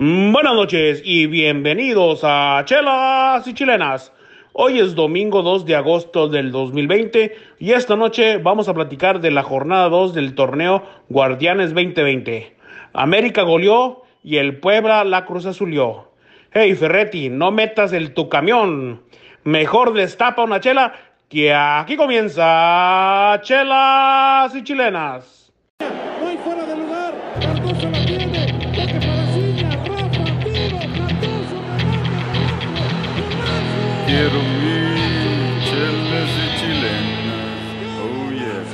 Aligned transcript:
Buenas 0.00 0.54
noches 0.54 1.02
y 1.04 1.26
bienvenidos 1.26 2.20
a 2.22 2.62
Chelas 2.64 3.44
y 3.48 3.52
Chilenas. 3.52 4.12
Hoy 4.52 4.78
es 4.78 4.94
domingo 4.94 5.42
2 5.42 5.66
de 5.66 5.74
agosto 5.74 6.28
del 6.28 6.52
2020 6.52 7.36
y 7.58 7.72
esta 7.72 7.96
noche 7.96 8.36
vamos 8.36 8.68
a 8.68 8.74
platicar 8.74 9.20
de 9.20 9.32
la 9.32 9.42
jornada 9.42 9.88
2 9.88 10.14
del 10.14 10.36
torneo 10.36 10.84
Guardianes 11.08 11.74
2020. 11.74 12.56
América 12.92 13.42
goleó 13.42 14.04
y 14.22 14.36
el 14.36 14.60
Puebla 14.60 15.02
la 15.02 15.24
Cruz 15.24 15.46
Azulió. 15.46 16.12
Hey 16.52 16.76
Ferretti, 16.76 17.28
no 17.28 17.50
metas 17.50 17.92
el 17.92 18.14
tu 18.14 18.28
camión. 18.28 19.02
Mejor 19.42 19.94
destapa 19.94 20.44
una 20.44 20.60
chela 20.60 20.92
que 21.28 21.52
aquí 21.52 21.96
comienza 21.96 23.40
Chelas 23.42 24.54
y 24.54 24.62
Chilenas. 24.62 25.52
No 25.80 26.28
hay 26.28 26.36
fuera 26.36 26.64
de 26.66 26.76
lugar. 26.76 28.17
Quiero 34.08 34.40
mi 34.40 35.60
chelas 35.68 36.30
y 36.32 36.48
chilenas. 36.56 37.60
Oh 38.00 38.30
yeah. 38.32 38.64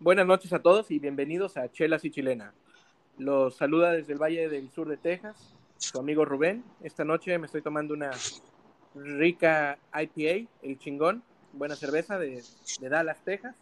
Buenas 0.00 0.26
noches 0.26 0.54
a 0.54 0.62
todos 0.62 0.90
y 0.90 0.98
bienvenidos 0.98 1.58
a 1.58 1.70
Chelas 1.70 2.02
y 2.06 2.10
Chilena. 2.10 2.54
Los 3.18 3.56
saluda 3.56 3.92
desde 3.92 4.14
el 4.14 4.18
Valle 4.18 4.48
del 4.48 4.70
Sur 4.70 4.88
de 4.88 4.96
Texas, 4.96 5.54
su 5.76 5.98
amigo 5.98 6.24
Rubén. 6.24 6.64
Esta 6.82 7.04
noche 7.04 7.36
me 7.36 7.44
estoy 7.44 7.60
tomando 7.60 7.92
una 7.92 8.12
rica 8.94 9.78
IPA, 9.92 10.48
el 10.62 10.78
chingón, 10.78 11.22
buena 11.52 11.76
cerveza 11.76 12.18
de, 12.18 12.42
de 12.80 12.88
Dallas, 12.88 13.22
Texas. 13.22 13.54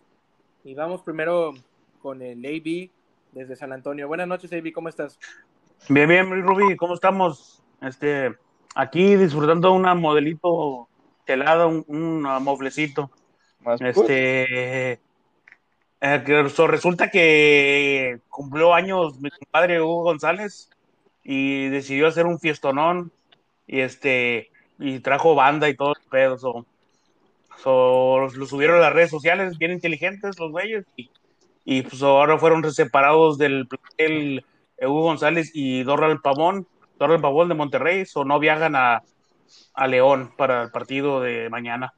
Y 0.62 0.74
vamos 0.74 1.02
primero 1.02 1.52
con 2.00 2.22
el 2.22 2.46
AB 2.46 2.90
desde 3.32 3.56
San 3.56 3.72
Antonio. 3.72 4.06
Buenas 4.06 4.28
noches, 4.28 4.52
AB, 4.52 4.72
¿cómo 4.72 4.88
estás? 4.88 5.18
Bien, 5.88 6.09
bien, 6.09 6.42
Ruby, 6.42 6.76
¿cómo 6.76 6.95
estamos? 6.95 7.62
Este, 7.82 8.34
aquí 8.74 9.16
disfrutando 9.16 9.73
una 9.73 9.95
modelito 9.95 10.88
helada, 11.26 11.66
un, 11.66 11.84
un 11.88 12.22
moflecito. 12.42 13.10
Este, 13.80 14.92
eh, 16.00 16.22
que 16.24 16.48
so- 16.48 16.66
resulta 16.66 17.10
que 17.10 18.20
cumplió 18.28 18.72
años 18.74 19.20
mi 19.20 19.30
compadre 19.30 19.80
Hugo 19.80 20.04
González 20.04 20.70
y 21.22 21.68
decidió 21.68 22.06
hacer 22.06 22.26
un 22.26 22.38
fiestonón 22.38 23.12
y 23.66 23.80
este, 23.80 24.50
y 24.78 25.00
trajo 25.00 25.34
banda 25.34 25.68
y 25.68 25.76
todo 25.76 25.92
el 25.92 26.09
pedo. 26.09 26.38
So, 26.38 26.66
so, 27.62 28.28
lo 28.28 28.46
subieron 28.46 28.76
a 28.78 28.80
las 28.80 28.92
redes 28.92 29.10
sociales, 29.10 29.59
bien 29.59 29.72
inteligentes 29.72 30.38
los 30.38 30.50
güeyes, 30.52 30.87
y, 30.96 31.10
y 31.65 31.82
pues 31.82 32.02
ahora 32.02 32.38
fueron 32.38 32.70
separados 32.72 33.38
del 33.38 33.66
plantel 33.66 34.44
Hugo 34.86 35.02
González 35.02 35.50
y 35.54 35.82
Dorral 35.82 36.20
Pavón, 36.20 36.66
Dorral 36.98 37.20
Pavón 37.20 37.48
de 37.48 37.54
Monterrey, 37.54 38.04
o 38.14 38.24
no 38.24 38.38
viajan 38.38 38.76
a, 38.76 39.02
a 39.74 39.87
León 39.87 40.32
para 40.37 40.62
el 40.62 40.70
partido 40.70 41.20
de 41.20 41.48
mañana. 41.50 41.92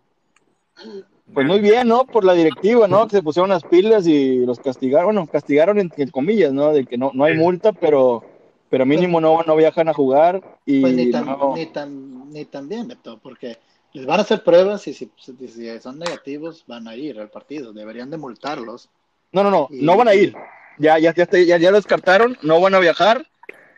Pues 1.32 1.46
muy 1.46 1.60
bien, 1.60 1.88
¿no? 1.88 2.04
Por 2.04 2.24
la 2.24 2.34
directiva, 2.34 2.86
¿no? 2.88 3.06
Que 3.06 3.16
se 3.16 3.22
pusieron 3.22 3.48
las 3.50 3.64
pilas 3.64 4.06
y 4.06 4.44
los 4.44 4.58
castigaron, 4.60 5.06
bueno, 5.14 5.26
castigaron 5.26 5.78
en, 5.78 5.90
en 5.96 6.10
comillas, 6.10 6.52
¿no? 6.52 6.72
De 6.72 6.84
que 6.84 6.98
no, 6.98 7.10
no 7.14 7.24
hay 7.24 7.34
multa, 7.34 7.72
pero, 7.72 8.22
pero 8.68 8.84
mínimo 8.84 9.20
no, 9.20 9.42
no 9.42 9.56
viajan 9.56 9.88
a 9.88 9.94
jugar 9.94 10.42
y 10.66 10.82
Pues 10.82 10.94
ni 10.94 11.10
tan, 11.10 11.24
no- 11.26 11.54
ni 11.54 11.66
tan, 11.66 12.30
ni 12.32 12.44
tan 12.44 12.68
bien, 12.68 12.86
Beto, 12.88 13.18
porque 13.18 13.58
les 13.94 14.04
van 14.04 14.18
a 14.18 14.22
hacer 14.22 14.42
pruebas 14.44 14.86
y 14.88 14.94
si, 14.94 15.10
si 15.16 15.80
son 15.80 15.98
negativos 15.98 16.64
van 16.66 16.86
a 16.88 16.96
ir 16.96 17.18
al 17.18 17.30
partido, 17.30 17.72
deberían 17.72 18.10
de 18.10 18.18
multarlos. 18.18 18.90
no, 19.32 19.42
no, 19.42 19.50
no, 19.50 19.68
y- 19.70 19.84
no 19.84 19.96
van 19.96 20.08
a 20.08 20.14
ir. 20.14 20.34
Ya, 20.78 20.98
ya, 20.98 21.14
ya, 21.14 21.26
ya, 21.30 21.58
ya 21.58 21.70
lo 21.70 21.76
descartaron, 21.76 22.36
no 22.42 22.60
van 22.60 22.74
a 22.74 22.78
viajar. 22.80 23.26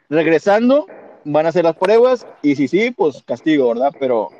Regresando, 0.08 0.86
van 1.24 1.46
a 1.46 1.48
hacer 1.48 1.64
las 1.64 1.76
pruebas 1.76 2.26
y 2.42 2.56
si 2.56 2.68
sí, 2.68 2.90
pues 2.90 3.22
castigo, 3.26 3.68
¿verdad? 3.68 3.92
Pero 3.98 4.30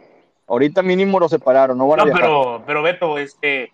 ahorita 0.46 0.82
mínimo 0.82 1.18
lo 1.18 1.28
separaron, 1.28 1.78
no 1.78 1.88
van 1.88 2.00
a 2.00 2.04
No, 2.04 2.12
viajar. 2.12 2.22
pero, 2.22 2.62
pero 2.66 2.82
Beto, 2.82 3.18
este, 3.18 3.72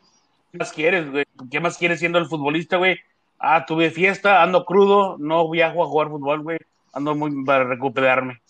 ¿qué 0.52 0.58
más 0.58 0.72
quieres, 0.72 1.10
güey? 1.10 1.24
¿Qué 1.50 1.60
más 1.60 1.76
quieres 1.78 1.98
siendo 1.98 2.18
el 2.18 2.26
futbolista, 2.26 2.76
güey? 2.76 2.96
Ah, 3.38 3.64
tuve 3.66 3.90
fiesta, 3.90 4.42
ando 4.42 4.64
crudo, 4.64 5.16
no 5.18 5.48
viajo 5.50 5.82
a 5.82 5.86
jugar 5.86 6.08
fútbol, 6.08 6.42
güey. 6.42 6.58
Ando 6.92 7.14
muy 7.14 7.44
para 7.44 7.64
recuperarme. 7.64 8.40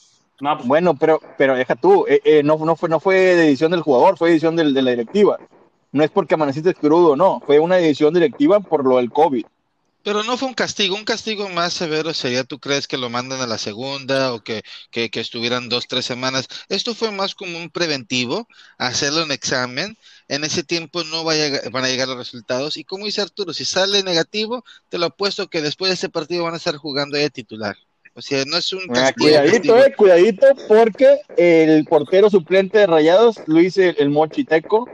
No, 0.41 0.57
pues, 0.57 0.69
Bueno, 0.69 0.95
pero, 0.95 1.21
pero 1.37 1.55
deja 1.57 1.75
tú, 1.77 2.07
eh, 2.09 2.21
eh, 2.25 2.43
no, 2.43 2.57
no, 2.59 2.77
fue, 2.77 2.89
no 2.89 2.99
fue 3.01 3.17
decisión 3.17 3.71
del 3.71 3.83
jugador, 3.83 4.17
fue 4.17 4.29
decisión 4.29 4.57
del- 4.57 4.75
de 4.75 4.83
la 4.83 4.91
directiva. 4.91 5.39
No 5.93 6.03
es 6.05 6.11
porque 6.11 6.35
amaneciste 6.35 6.75
crudo, 6.75 7.17
no, 7.17 7.41
fue 7.47 7.59
una 7.59 7.77
decisión 7.77 8.13
directiva 8.15 8.61
por 8.61 8.87
lo 8.87 8.97
del 8.97 9.11
COVID. 9.13 9.45
Pero 10.03 10.23
no 10.25 10.39
fue 10.39 10.49
un 10.49 10.55
castigo, 10.55 10.97
un 10.97 11.05
castigo 11.05 11.49
más 11.51 11.75
severo 11.75 12.15
sería, 12.15 12.45
¿tú 12.45 12.59
crees 12.59 12.89
que 12.89 12.97
lo 12.97 13.11
mandan 13.11 13.41
a 13.43 13.47
la 13.47 13.59
segunda 13.59 14.33
o 14.33 14.43
que, 14.43 14.63
que, 14.91 15.11
que 15.11 15.21
estuvieran 15.21 15.69
dos, 15.69 15.87
tres 15.89 16.07
semanas? 16.07 16.49
Esto 16.71 16.95
fue 16.95 17.11
más 17.11 17.35
como 17.35 17.59
un 17.59 17.69
preventivo, 17.71 18.49
hacerle 18.79 19.23
un 19.25 19.31
examen, 19.33 19.99
en 20.29 20.45
ese 20.45 20.63
tiempo 20.65 21.05
no 21.05 21.23
vaya, 21.25 21.61
a- 21.67 21.69
van 21.71 21.85
a 21.85 21.89
llegar 21.89 22.09
los 22.09 22.17
resultados 22.17 22.79
y 22.79 22.85
como 22.85 23.05
dice 23.05 23.21
Arturo, 23.21 23.53
si 23.53 23.65
sale 23.67 24.03
negativo, 24.03 24.65
te 24.89 24.97
lo 24.99 25.07
apuesto 25.07 25.49
que 25.51 25.61
después 25.61 25.91
de 25.91 25.95
ese 25.95 26.09
partido 26.09 26.45
van 26.45 26.55
a 26.55 26.57
estar 26.59 26.77
jugando 26.77 27.19
de 27.19 27.29
titular. 27.31 27.77
O 28.15 28.23
sea, 28.23 28.45
no 28.47 28.57
es 28.57 28.73
un 28.73 28.89
Ah, 28.89 29.13
castigo. 29.13 29.13
cuidadito, 29.13 29.53
castigo. 29.53 29.85
eh, 29.87 29.95
cuidadito, 29.97 30.47
porque 30.67 31.21
el 31.37 31.87
portero 31.87 32.29
suplente 32.31 32.79
de 32.79 32.87
Rayados, 32.87 33.43
Luis 33.47 33.77
el, 33.77 33.95
el 33.99 34.11
Mochiteco, 34.11 34.91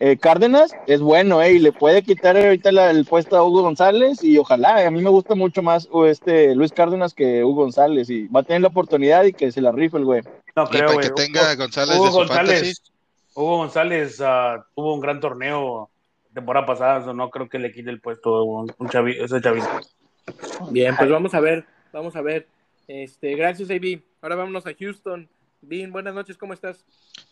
eh, 0.00 0.16
Cárdenas, 0.18 0.72
es 0.86 1.00
bueno, 1.00 1.40
eh, 1.42 1.54
y 1.54 1.58
le 1.58 1.72
puede 1.72 2.02
quitar 2.02 2.36
ahorita 2.36 2.70
la- 2.72 2.90
el 2.90 3.04
puesto 3.06 3.36
a 3.36 3.42
Hugo 3.44 3.62
González, 3.62 4.22
y 4.22 4.36
ojalá, 4.38 4.82
eh, 4.82 4.86
a 4.86 4.90
mí 4.90 5.00
me 5.02 5.10
gusta 5.10 5.34
mucho 5.34 5.62
más 5.62 5.88
uh, 5.90 6.04
este 6.04 6.54
Luis 6.54 6.72
Cárdenas 6.72 7.14
que 7.14 7.42
Hugo 7.44 7.62
González, 7.62 8.10
y 8.10 8.26
va 8.28 8.40
a 8.40 8.42
tener 8.42 8.62
la 8.62 8.68
oportunidad 8.68 9.24
y 9.24 9.32
que 9.32 9.50
se 9.52 9.60
la 9.60 9.72
rife 9.72 9.96
el 9.96 10.04
güey. 10.04 10.22
no 10.54 10.64
Y 10.64 10.66
creo, 10.66 10.80
para 10.82 10.92
güey. 10.94 11.08
que 11.08 11.14
tenga 11.14 11.54
González 11.54 11.96
Hugo 11.96 12.04
de 12.06 12.10
su 12.10 12.16
González, 12.18 12.60
fantasy. 12.60 12.92
Hugo 13.34 13.56
González 13.58 14.20
ah, 14.22 14.64
tuvo 14.74 14.94
un 14.94 15.00
gran 15.00 15.20
torneo 15.20 15.88
temporada 16.34 16.66
pasada, 16.66 17.02
so 17.04 17.14
no 17.14 17.30
creo 17.30 17.48
que 17.48 17.58
le 17.58 17.72
quite 17.72 17.88
el 17.90 18.00
puesto 18.00 18.36
a 18.36 18.42
un, 18.44 18.72
un 18.78 18.88
chavi- 18.88 19.16
ese 19.22 19.40
chavito. 19.40 19.68
Bien, 20.70 20.94
pues 20.96 21.08
vamos 21.08 21.32
a 21.34 21.40
ver, 21.40 21.64
vamos 21.92 22.14
a 22.16 22.20
ver. 22.20 22.46
Este, 22.88 23.34
gracias, 23.34 23.70
AB. 23.70 24.00
Ahora 24.20 24.36
vámonos 24.36 24.66
a 24.66 24.74
Houston. 24.78 25.28
Dean, 25.60 25.90
buenas 25.90 26.14
noches, 26.14 26.36
¿cómo 26.36 26.52
estás? 26.52 26.84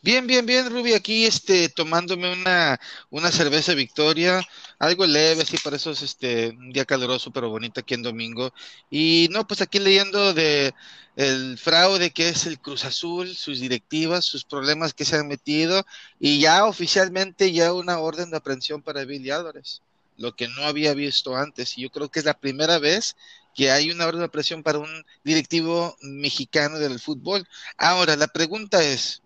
Bien, 0.03 0.27
bien, 0.27 0.45
bien, 0.45 0.69
Ruby, 0.71 0.95
aquí 0.95 1.25
este, 1.25 1.69
tomándome 1.69 2.33
una, 2.33 2.81
una 3.11 3.31
cerveza 3.31 3.75
Victoria, 3.75 4.43
algo 4.79 5.07
leve, 5.07 5.43
así 5.43 5.57
para 5.59 5.77
eso 5.77 5.93
es 5.93 6.03
este, 6.03 6.49
un 6.51 6.73
día 6.73 6.85
caluroso 6.85 7.31
pero 7.31 7.49
bonito 7.49 7.81
aquí 7.81 7.95
en 7.95 8.03
domingo. 8.03 8.53
Y 8.91 9.29
no, 9.31 9.47
pues 9.47 9.61
aquí 9.63 9.79
leyendo 9.79 10.35
de 10.35 10.75
el 11.17 11.59
fraude 11.59 12.11
que 12.11 12.29
es 12.29 12.47
el 12.47 12.59
Cruz 12.59 12.85
Azul, 12.85 13.35
sus 13.35 13.61
directivas, 13.61 14.25
sus 14.25 14.45
problemas 14.45 14.95
que 14.95 15.05
se 15.05 15.17
han 15.17 15.29
metido, 15.29 15.87
y 16.19 16.41
ya 16.41 16.65
oficialmente 16.65 17.53
ya 17.53 17.73
una 17.73 17.99
orden 17.99 18.31
de 18.31 18.37
aprehensión 18.37 18.83
para 18.83 19.05
Billy 19.05 19.31
Álvarez, 19.31 19.81
lo 20.17 20.35
que 20.35 20.49
no 20.49 20.65
había 20.65 20.95
visto 20.95 21.37
antes. 21.37 21.77
Y 21.77 21.83
yo 21.83 21.91
creo 21.91 22.11
que 22.11 22.21
es 22.21 22.25
la 22.25 22.39
primera 22.39 22.79
vez 22.79 23.17
que 23.55 23.71
hay 23.71 23.91
una 23.91 24.07
orden 24.07 24.21
de 24.21 24.27
aprehensión 24.27 24.63
para 24.63 24.79
un 24.79 25.07
directivo 25.23 25.97
mexicano 26.03 26.79
del 26.79 26.99
fútbol. 26.99 27.47
Ahora, 27.79 28.17
la 28.17 28.27
pregunta 28.27 28.83
es, 28.83 29.23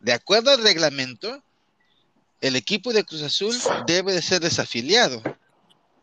de 0.00 0.12
acuerdo 0.12 0.50
al 0.50 0.62
reglamento, 0.62 1.42
el 2.40 2.54
equipo 2.56 2.92
de 2.92 3.04
Cruz 3.04 3.22
Azul 3.22 3.56
debe 3.86 4.12
de 4.12 4.22
ser 4.22 4.40
desafiliado, 4.40 5.22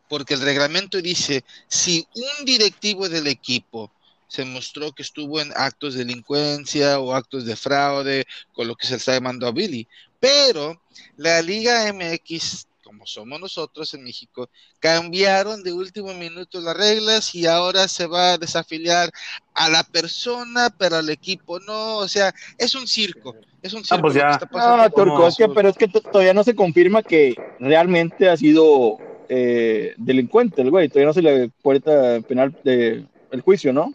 porque 0.09 0.33
el 0.33 0.41
reglamento 0.41 1.01
dice, 1.01 1.43
si 1.67 2.07
un 2.15 2.45
directivo 2.45 3.07
del 3.07 3.27
equipo 3.27 3.91
se 4.27 4.45
mostró 4.45 4.91
que 4.91 5.03
estuvo 5.03 5.39
en 5.39 5.51
actos 5.55 5.93
de 5.93 5.99
delincuencia 5.99 6.99
o 6.99 7.13
actos 7.13 7.45
de 7.45 7.55
fraude, 7.55 8.25
con 8.51 8.67
lo 8.67 8.75
que 8.75 8.87
se 8.87 8.95
está 8.95 9.13
llamando 9.13 9.45
a 9.45 9.51
Billy, 9.51 9.87
pero 10.19 10.81
la 11.17 11.39
Liga 11.41 11.91
MX, 11.93 12.65
como 12.93 13.05
somos 13.07 13.39
nosotros 13.39 13.91
en 13.95 14.03
México, 14.03 14.49
cambiaron 14.79 15.63
de 15.63 15.73
último 15.73 16.13
minuto 16.13 16.61
las 16.61 16.77
reglas 16.77 17.33
y 17.33 17.47
ahora 17.47 17.87
se 17.87 18.05
va 18.05 18.33
a 18.33 18.37
desafiliar 18.37 19.09
a 19.55 19.69
la 19.69 19.83
persona, 19.83 20.69
pero 20.77 20.97
al 20.97 21.09
equipo 21.09 21.59
no, 21.59 21.97
o 21.97 22.07
sea, 22.07 22.31
es 22.57 22.75
un 22.75 22.87
circo, 22.87 23.35
es 23.63 23.73
un 23.73 23.83
circo. 23.83 24.01
pues 24.01 24.13
lo 24.15 24.21
que 24.21 24.27
ya. 24.27 24.31
está 24.33 24.45
pasando 24.45 24.77
No, 24.77 24.89
Turco, 24.91 25.15
como- 25.15 25.27
es 25.27 25.35
que, 25.35 25.47
pero 25.49 25.69
es 25.69 25.77
que 25.77 25.87
to- 25.87 26.01
todavía 26.11 26.33
no 26.33 26.43
se 26.43 26.55
confirma 26.55 27.01
que 27.01 27.35
realmente 27.57 28.29
ha 28.29 28.37
sido 28.37 28.99
eh, 29.27 29.95
delincuente 29.97 30.61
el 30.61 30.69
güey, 30.69 30.87
todavía 30.89 31.07
no 31.07 31.13
se 31.13 31.21
le 31.21 31.49
puerta 31.61 32.21
penal 32.27 32.55
de, 32.61 33.07
el 33.31 33.41
juicio, 33.41 33.73
¿no? 33.73 33.91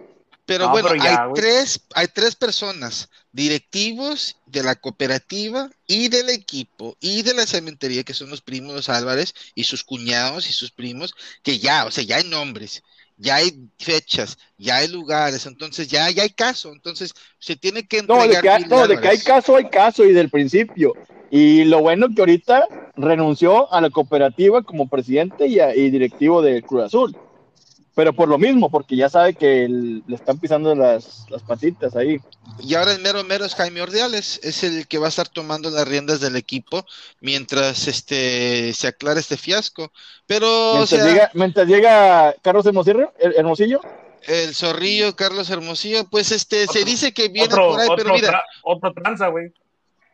Pero 0.49 0.65
No, 0.67 0.73
bueno, 0.73 0.89
pero 0.89 1.03
ya, 1.05 1.11
hay 1.11 1.17
tres, 1.35 1.87
hay 1.95 2.07
tres 2.09 2.35
personas, 2.35 3.11
directivos 3.33 4.41
de 4.47 4.63
la 4.63 4.77
cooperativa 4.77 5.71
y 5.87 6.09
del 6.09 6.31
equipo 6.31 6.97
y 7.01 7.23
de 7.23 7.35
la 7.35 7.47
cementería, 7.47 8.03
que 8.03 8.15
son 8.15 8.31
los 8.31 8.41
primos 8.41 8.75
los 8.75 8.89
Álvarez 8.89 9.35
y 9.55 9.65
sus 9.65 9.85
cuñados 9.85 10.49
y 10.49 10.55
sus 10.55 10.71
primos, 10.73 11.15
que 11.43 11.59
ya, 11.59 11.85
o 11.85 11.91
sea, 11.91 12.03
ya 12.03 12.17
hay 12.17 12.25
nombres, 12.25 12.83
ya 13.19 13.37
hay 13.37 13.69
fechas, 13.79 14.39
ya 14.57 14.77
hay 14.77 14.89
lugares, 14.89 15.45
entonces 15.45 15.89
ya, 15.89 16.11
ya 16.11 16.23
hay 16.23 16.31
caso, 16.31 16.73
entonces 16.73 17.13
se 17.39 17.57
tiene 17.57 17.87
que 17.87 18.03
No, 18.03 18.17
de 18.17 18.23
entregar 18.25 18.43
que, 18.43 18.49
hay- 18.49 18.65
no, 18.71 18.87
de 18.87 18.99
que 18.99 19.09
hay 19.09 19.19
caso, 19.19 19.57
hay 19.57 19.69
caso 19.69 20.05
y 20.05 20.13
del 20.15 20.31
principio. 20.31 20.97
Y 21.31 21.65
lo 21.65 21.81
bueno 21.83 22.09
que 22.15 22.23
ahorita 22.23 22.65
renunció 22.97 23.71
a 23.73 23.83
la 23.83 23.91
cooperativa 23.91 24.63
como 24.63 24.89
presidente 24.89 25.47
y, 25.47 25.61
a- 25.61 25.77
y 25.77 25.91
directivo 25.91 26.41
de 26.41 26.65
Cruz 26.65 26.85
Azul. 26.85 27.17
Pero 27.99 28.13
por 28.13 28.29
lo 28.29 28.39
mismo, 28.39 28.71
porque 28.71 28.95
ya 28.95 29.09
sabe 29.09 29.35
que 29.35 29.65
el- 29.65 30.05
le 30.07 30.15
están 30.15 30.39
pisando 30.39 30.73
las, 30.73 31.27
las 31.31 31.43
patitas 31.43 31.97
ahí. 31.97 32.21
Y 32.63 32.77
ahora 32.77 32.93
el 32.93 33.01
mero 33.03 33.25
mero 33.25 33.45
es 33.45 33.57
Jaime 33.57 33.83
Ordiales, 33.83 34.39
es 34.45 34.63
el 34.63 34.87
que 34.87 34.99
va 34.99 35.07
a 35.07 35.09
estar 35.09 35.27
tomando 35.29 35.69
las 35.69 35.89
riendas 35.89 36.21
del 36.21 36.37
equipo 36.37 36.87
mientras 37.21 37.89
este 37.89 38.73
se 38.73 38.87
aclara 38.87 39.19
este 39.19 39.37
fiasco. 39.37 39.91
Pero, 40.29 40.47
o 40.47 40.75
Mientras, 40.77 41.01
sea, 41.03 41.13
llega, 41.13 41.31
mientras 41.35 41.67
llega 41.67 42.35
Carlos 42.41 42.65
Hermosillo, 42.67 43.13
Hermosillo 43.19 43.81
el 44.29 44.55
zorrillo 44.55 45.17
Carlos 45.17 45.51
Hermosillo, 45.51 46.05
pues 46.09 46.31
este 46.31 46.69
se 46.69 46.85
dice 46.85 47.13
que 47.13 47.29
viene 47.29 47.49
Otro, 47.53 47.71
por 47.71 47.81
ahí, 47.81 47.89
pero 47.97 48.03
otro, 48.03 48.15
mira, 48.15 48.29
tra- 48.31 48.43
otro 48.63 48.93
tranza, 48.93 49.27
güey. 49.27 49.53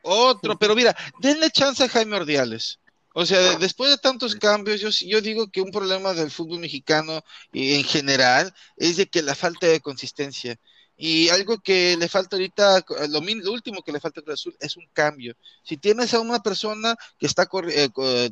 Otro, 0.01 0.57
pero 0.59 0.75
mira, 0.75 0.97
denle 1.19 1.51
chance 1.51 1.85
a 1.85 1.89
Jaime 1.91 2.17
Ordiales. 2.17 2.79
O 3.17 3.25
sea, 3.27 3.41
de- 3.41 3.57
después 3.57 3.91
de 3.91 3.99
tantos 3.99 4.35
cambios, 4.37 4.81
yo, 4.81 4.91
yo 4.91 5.21
digo 5.21 5.49
que 5.51 5.61
un 5.63 5.71
problema 5.71 6.13
del 6.15 6.31
fútbol 6.31 6.59
mexicano 6.61 7.23
y 7.53 7.75
en 7.75 7.85
general 7.85 8.53
es 8.77 8.97
de 8.97 9.07
que 9.09 9.23
la 9.23 9.35
falta 9.37 9.67
de 9.69 9.81
consistencia. 9.81 10.57
Y 10.97 11.29
algo 11.31 11.59
que 11.61 11.97
le 11.97 12.09
falta 12.09 12.37
ahorita, 12.37 12.85
lo, 13.11 13.21
min- 13.21 13.43
lo 13.45 13.53
último 13.53 13.83
que 13.83 13.93
le 13.93 14.01
falta 14.01 14.21
a 14.21 14.23
Cruz 14.25 14.35
Azul 14.41 14.57
es 14.61 14.77
un 14.77 14.87
cambio. 14.93 15.35
Si 15.63 15.77
tienes 15.77 16.15
a 16.15 16.21
una 16.21 16.41
persona 16.43 16.97
que 17.19 17.27
está 17.27 17.49
eh, 17.71 17.89
eh, 17.97 18.31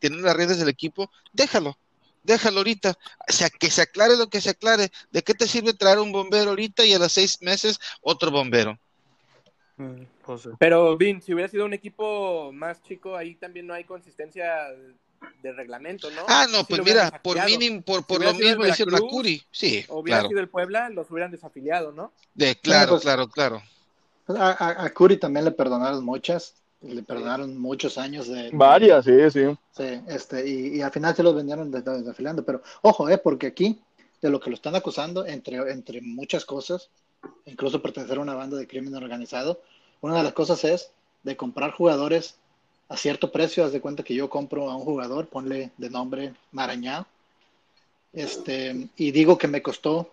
teniendo 0.00 0.26
las 0.26 0.36
redes 0.36 0.58
del 0.58 0.68
equipo, 0.68 1.10
déjalo, 1.32 1.78
déjalo 2.22 2.58
ahorita, 2.58 2.96
o 3.28 3.32
sea, 3.32 3.50
que 3.50 3.70
se 3.70 3.82
aclare 3.82 4.16
lo 4.16 4.28
que 4.30 4.40
se 4.40 4.50
aclare. 4.50 4.90
¿De 5.10 5.22
qué 5.22 5.34
te 5.34 5.48
sirve 5.48 5.74
traer 5.74 5.98
un 5.98 6.12
bombero 6.12 6.50
ahorita 6.50 6.84
y 6.84 6.92
a 6.94 6.98
los 6.98 7.12
seis 7.12 7.38
meses 7.42 7.78
otro 8.00 8.30
bombero? 8.30 8.78
Mm, 9.76 10.02
pues. 10.24 10.48
Pero, 10.58 10.96
Vin, 10.96 11.20
si 11.20 11.34
hubiera 11.34 11.48
sido 11.48 11.64
un 11.64 11.72
equipo 11.74 12.52
más 12.52 12.82
chico, 12.82 13.16
ahí 13.16 13.34
también 13.34 13.66
no 13.66 13.74
hay 13.74 13.84
consistencia 13.84 14.68
de 15.42 15.52
reglamento, 15.52 16.10
¿no? 16.10 16.22
Ah, 16.28 16.46
no, 16.50 16.64
pues 16.64 16.84
mira, 16.84 17.20
por 17.22 17.42
mínimo, 17.44 17.82
por, 17.82 18.22
lo 18.22 18.34
mismo 18.34 18.66
hicieron 18.66 18.94
a 18.94 19.00
Curi. 19.00 19.42
Sí, 19.50 19.84
O 19.88 20.00
hubiera 20.00 20.18
claro. 20.18 20.28
sido 20.28 20.40
el 20.40 20.48
Puebla, 20.48 20.90
los 20.90 21.10
hubieran 21.10 21.30
desafiliado, 21.30 21.92
¿no? 21.92 22.12
De, 22.34 22.56
claro, 22.56 22.92
pues- 22.92 23.02
claro, 23.02 23.28
claro. 23.28 23.62
Pues 24.26 24.38
A, 24.38 24.52
a, 24.52 24.84
a 24.84 24.90
Curi 24.92 25.16
también 25.18 25.44
le 25.44 25.50
perdonaron 25.50 26.04
muchas, 26.04 26.54
le 26.82 27.02
perdonaron 27.02 27.58
muchos 27.58 27.98
años 27.98 28.28
de... 28.28 28.50
varias, 28.52 29.04
sí, 29.06 29.12
sí. 29.30 29.44
Sí, 29.72 30.00
este, 30.08 30.46
y, 30.48 30.76
y 30.76 30.82
al 30.82 30.92
final 30.92 31.14
se 31.16 31.22
los 31.22 31.34
vendieron 31.34 31.70
de- 31.70 31.82
de- 31.82 31.98
desafiliando, 31.98 32.44
pero 32.44 32.62
ojo, 32.82 33.08
eh, 33.08 33.18
porque 33.18 33.48
aquí, 33.48 33.80
de 34.22 34.30
lo 34.30 34.38
que 34.40 34.50
lo 34.50 34.56
están 34.56 34.74
acusando, 34.76 35.26
entre, 35.26 35.56
entre 35.70 36.00
muchas 36.00 36.44
cosas, 36.44 36.90
incluso 37.46 37.82
pertenecer 37.82 38.18
a 38.18 38.22
una 38.22 38.34
banda 38.34 38.56
de 38.56 38.66
crimen 38.66 38.94
organizado, 38.94 39.60
una 40.00 40.16
de 40.16 40.22
las 40.22 40.32
cosas 40.32 40.64
es 40.64 40.90
de 41.22 41.36
comprar 41.36 41.72
jugadores 41.72 42.36
a 42.88 42.96
cierto 42.96 43.32
precio, 43.32 43.64
haz 43.64 43.72
de 43.72 43.80
cuenta 43.80 44.02
que 44.02 44.14
yo 44.14 44.28
compro 44.28 44.70
a 44.70 44.76
un 44.76 44.84
jugador, 44.84 45.26
ponle 45.28 45.70
de 45.78 45.90
nombre 45.90 46.34
Marañá, 46.52 47.06
este, 48.12 48.88
y 48.96 49.10
digo 49.10 49.38
que 49.38 49.48
me 49.48 49.62
costó, 49.62 50.10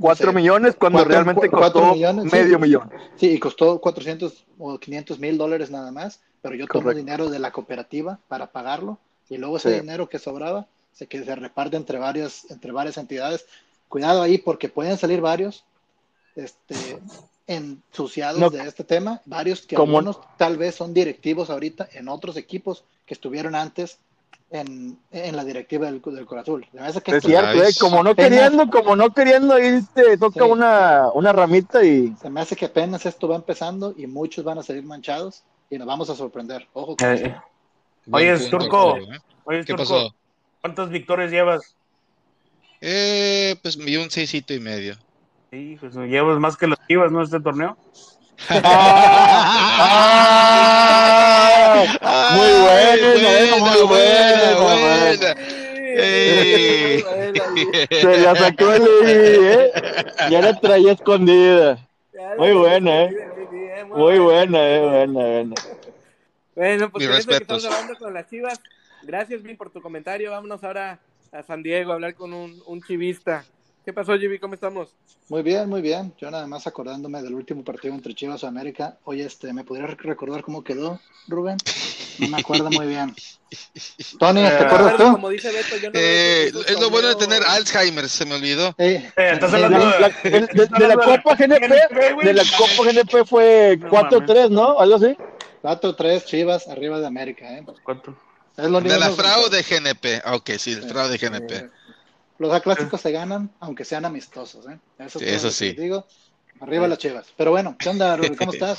Cuatro 0.00 0.30
Sí. 0.30 0.36
millones 0.36 0.74
cuando 0.74 0.98
Cuatro- 0.98 1.12
realmente 1.12 1.48
cu- 1.48 1.56
costó 1.58 1.92
millones, 1.92 2.24
sí. 2.24 2.30
medio 2.36 2.58
millón. 2.58 2.90
sí, 3.14 3.30
y 3.30 3.38
costó 3.38 3.78
400 3.80 4.44
o 4.58 4.76
500 4.78 5.18
mil 5.20 5.38
dólares 5.38 5.70
nada 5.70 5.92
más, 5.92 6.20
pero 6.40 6.56
yo 6.56 6.66
tomo 6.66 6.84
Correcto. 6.84 6.98
dinero 6.98 7.30
de 7.30 7.38
la 7.38 7.52
cooperativa 7.52 8.18
para 8.26 8.50
pagarlo, 8.50 8.98
y 9.28 9.36
luego 9.36 9.58
ese 9.58 9.74
Sí. 9.74 9.80
dinero 9.80 10.08
que 10.08 10.18
sobraba 10.18 10.66
se, 10.92 11.06
que 11.06 11.22
se 11.22 11.34
reparte 11.36 11.76
entre 11.76 11.98
varias, 11.98 12.50
entre 12.50 12.72
varias 12.72 12.96
entidades. 12.96 13.46
Cuidado 13.92 14.22
ahí 14.22 14.38
porque 14.38 14.70
pueden 14.70 14.96
salir 14.96 15.20
varios 15.20 15.64
este, 16.34 16.98
ensuciados 17.46 18.40
No. 18.40 18.48
de 18.48 18.66
este 18.66 18.84
tema, 18.84 19.20
varios 19.26 19.60
que 19.66 19.76
Como- 19.76 19.98
algunos 19.98 20.18
tal 20.38 20.56
vez 20.56 20.74
son 20.76 20.94
directivos 20.94 21.50
ahorita 21.50 21.86
en 21.92 22.08
otros 22.08 22.38
equipos 22.38 22.84
que 23.04 23.12
estuvieron 23.12 23.54
antes 23.54 23.98
en, 24.50 24.98
en 25.10 25.36
la 25.36 25.44
directiva 25.44 25.84
del, 25.90 26.00
del 26.00 26.24
Cruz 26.26 26.40
Azul. 26.40 26.66
Se 26.72 26.80
me 26.80 26.86
hace 26.86 27.02
que 27.02 27.10
Es 27.10 27.16
esto- 27.18 27.28
cierto, 27.28 27.62
eh, 27.62 27.70
como 27.78 28.02
no 28.02 28.10
Apenas- 28.12 28.30
queriendo, 28.30 28.70
como 28.70 28.96
no 28.96 29.12
queriendo, 29.12 29.52
ahí 29.52 29.82
te 29.92 30.16
toca 30.16 30.42
Sí. 30.46 30.50
una, 30.50 31.10
una 31.12 31.32
ramita 31.34 31.84
y 31.84 32.14
se 32.18 32.30
me 32.30 32.40
hace 32.40 32.56
que 32.56 32.64
apenas 32.64 33.04
esto 33.04 33.28
va 33.28 33.36
empezando 33.36 33.92
y 33.94 34.06
muchos 34.06 34.42
van 34.42 34.56
a 34.56 34.62
salir 34.62 34.84
manchados 34.84 35.42
y 35.68 35.76
nos 35.76 35.86
vamos 35.86 36.08
a 36.08 36.14
sorprender. 36.14 36.66
Ojo 36.72 36.96
con 36.96 37.08
Eh, 37.14 37.36
Oye, 38.10 38.38
Turco. 38.48 38.96
¿eh? 38.96 39.20
Oye, 39.44 39.58
¿Qué 39.60 39.64
Turco, 39.74 39.82
pasó? 39.82 40.14
¿cuántas 40.62 40.88
victorias 40.88 41.30
llevas? 41.30 41.74
Eh, 42.84 43.54
pues 43.62 43.76
me 43.76 43.84
dio 43.84 44.02
un 44.02 44.10
seisito 44.10 44.52
y 44.52 44.58
medio. 44.58 44.96
Sí, 45.52 45.76
pues 45.78 45.94
llevas 45.94 46.40
más 46.40 46.56
que 46.56 46.66
los 46.66 46.78
Chivas, 46.88 47.12
¿no? 47.12 47.22
Este 47.22 47.38
torneo. 47.38 47.76
¡Ah! 48.48 48.62
Muy 52.34 52.44
Ay, 52.44 52.60
buena, 52.60 53.56
muy 53.56 53.82
buena, 53.86 54.48
buena. 54.60 55.34
Se 57.90 58.18
la 58.18 58.34
sacó 58.34 58.72
el 58.72 58.82
¿eh? 59.04 59.72
Ya 60.30 60.40
la 60.40 60.58
traía 60.58 60.92
escondida. 60.92 61.88
Muy 62.38 62.52
buena, 62.52 63.04
eh. 63.04 63.10
Muy 63.94 64.18
buena, 64.18 64.58
eh, 64.58 64.80
buena, 64.80 65.20
buena. 65.20 65.54
Bueno, 66.54 66.90
pues 66.90 67.06
con 67.06 67.16
eso 67.16 67.28
que 67.28 67.36
estamos 67.36 67.64
hablando 67.64 67.94
con 67.96 68.12
las 68.14 68.28
chivas. 68.28 68.60
Gracias, 69.02 69.42
Vin, 69.42 69.56
por 69.56 69.70
tu 69.70 69.80
comentario. 69.80 70.30
Vámonos 70.30 70.64
ahora 70.64 70.98
a 71.32 71.42
San 71.42 71.62
Diego 71.62 71.92
a 71.92 71.94
hablar 71.94 72.14
con 72.14 72.32
un, 72.32 72.62
un 72.66 72.82
chivista. 72.82 73.44
¿Qué 73.84 73.92
pasó, 73.92 74.16
Jimmy? 74.16 74.38
¿Cómo 74.38 74.54
estamos? 74.54 74.90
Muy 75.28 75.42
bien, 75.42 75.68
muy 75.68 75.80
bien. 75.80 76.14
Yo 76.18 76.30
nada 76.30 76.46
más 76.46 76.66
acordándome 76.66 77.20
del 77.22 77.34
último 77.34 77.64
partido 77.64 77.94
entre 77.94 78.14
Chivas 78.14 78.42
y 78.42 78.46
América. 78.46 78.98
Oye, 79.04 79.24
este, 79.24 79.52
¿me 79.52 79.64
podrías 79.64 79.96
recordar 79.96 80.42
cómo 80.42 80.62
quedó, 80.62 81.00
Rubén? 81.26 81.56
No 82.18 82.28
me 82.28 82.36
acuerdo 82.40 82.70
muy 82.70 82.86
bien. 82.86 83.12
Tony, 84.20 84.40
¿te 84.42 84.46
Eh, 84.46 84.58
acuerdas 84.58 84.96
tú? 84.96 85.02
Como 85.12 85.28
dice 85.30 85.50
Beto, 85.50 85.76
yo 85.82 85.90
no 85.90 85.98
Eh, 85.98 86.52
es 86.68 86.80
lo 86.80 86.90
bueno 86.90 87.08
de 87.08 87.16
tener 87.16 87.42
Alzheimer, 87.42 88.08
se 88.08 88.24
me 88.24 88.34
olvidó. 88.36 88.74
Eh, 88.78 89.10
La- 89.16 89.28
de, 90.22 90.30
de, 90.30 90.40
de- 90.46 90.66
de 90.66 90.88
la 90.88 90.96
Copa 90.96 91.34
GNP, 91.34 91.68
de 92.24 92.34
la 92.34 92.44
Copa 92.56 92.84
GNP 92.92 93.24
fue 93.24 93.78
No 93.80 93.90
4-3, 93.90 94.50
¿no? 94.50 94.78
Algo 94.78 94.96
así. 94.96 95.16
4-3 95.62 96.24
Chivas 96.24 96.68
arriba 96.68 97.00
de 97.00 97.06
América, 97.06 97.50
¿eh? 97.58 97.64
¿Cuánto? 97.82 98.14
Es 98.56 98.68
lo 98.70 98.80
De 98.80 98.88
la 98.98 99.08
único- 99.08 99.22
fraude 99.22 99.62
GNP. 99.62 100.22
Ah, 100.24 100.36
Ok, 100.36 100.50
sí, 100.58 100.72
el 100.72 100.82
fraude 100.84 101.16
GNP. 101.18 101.70
Los 102.38 102.60
clásicos 102.62 103.00
se 103.00 103.12
ganan, 103.12 103.50
aunque 103.60 103.84
sean 103.84 104.04
amistosos, 104.04 104.66
¿eh? 104.68 104.78
Eso, 104.98 105.18
Sí, 105.20 105.24
es 105.26 105.32
eso 105.36 105.50
sí. 105.50 105.72
digo. 105.72 106.06
Arriba 106.60 106.86
las 106.88 106.98
Chivas. 106.98 107.26
Pero 107.36 107.50
bueno, 107.52 107.76
¿qué 107.78 107.88
onda, 107.88 108.16
Rubén? 108.16 108.36
¿Cómo 108.36 108.52
estás? 108.52 108.78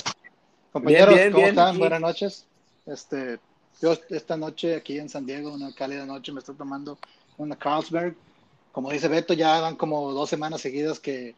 Compañeros, 0.72 1.16
bien, 1.16 1.32
¿cómo 1.32 1.38
bien, 1.44 1.50
están? 1.50 1.68
aquí. 1.70 1.78
Buenas 1.80 2.02
noches. 2.02 2.46
Este, 2.86 3.40
yo 3.82 3.94
esta 4.10 4.38
noche 4.38 4.76
aquí 4.76 5.00
en 5.00 5.10
San 5.10 5.26
Diego, 5.26 5.54
una 5.54 5.74
cálida 5.74 6.06
noche, 6.06 6.32
me 6.32 6.40
estoy 6.40 6.56
tomando 6.56 6.98
una 7.38 7.56
Carlsberg. 7.56 8.16
Como 8.72 8.90
dice 8.92 9.08
Beto, 9.08 9.34
ya 9.34 9.60
van 9.62 9.76
como 9.76 10.12
dos 10.12 10.30
semanas 10.30 10.62
seguidas 10.62 11.00
que, 11.00 11.36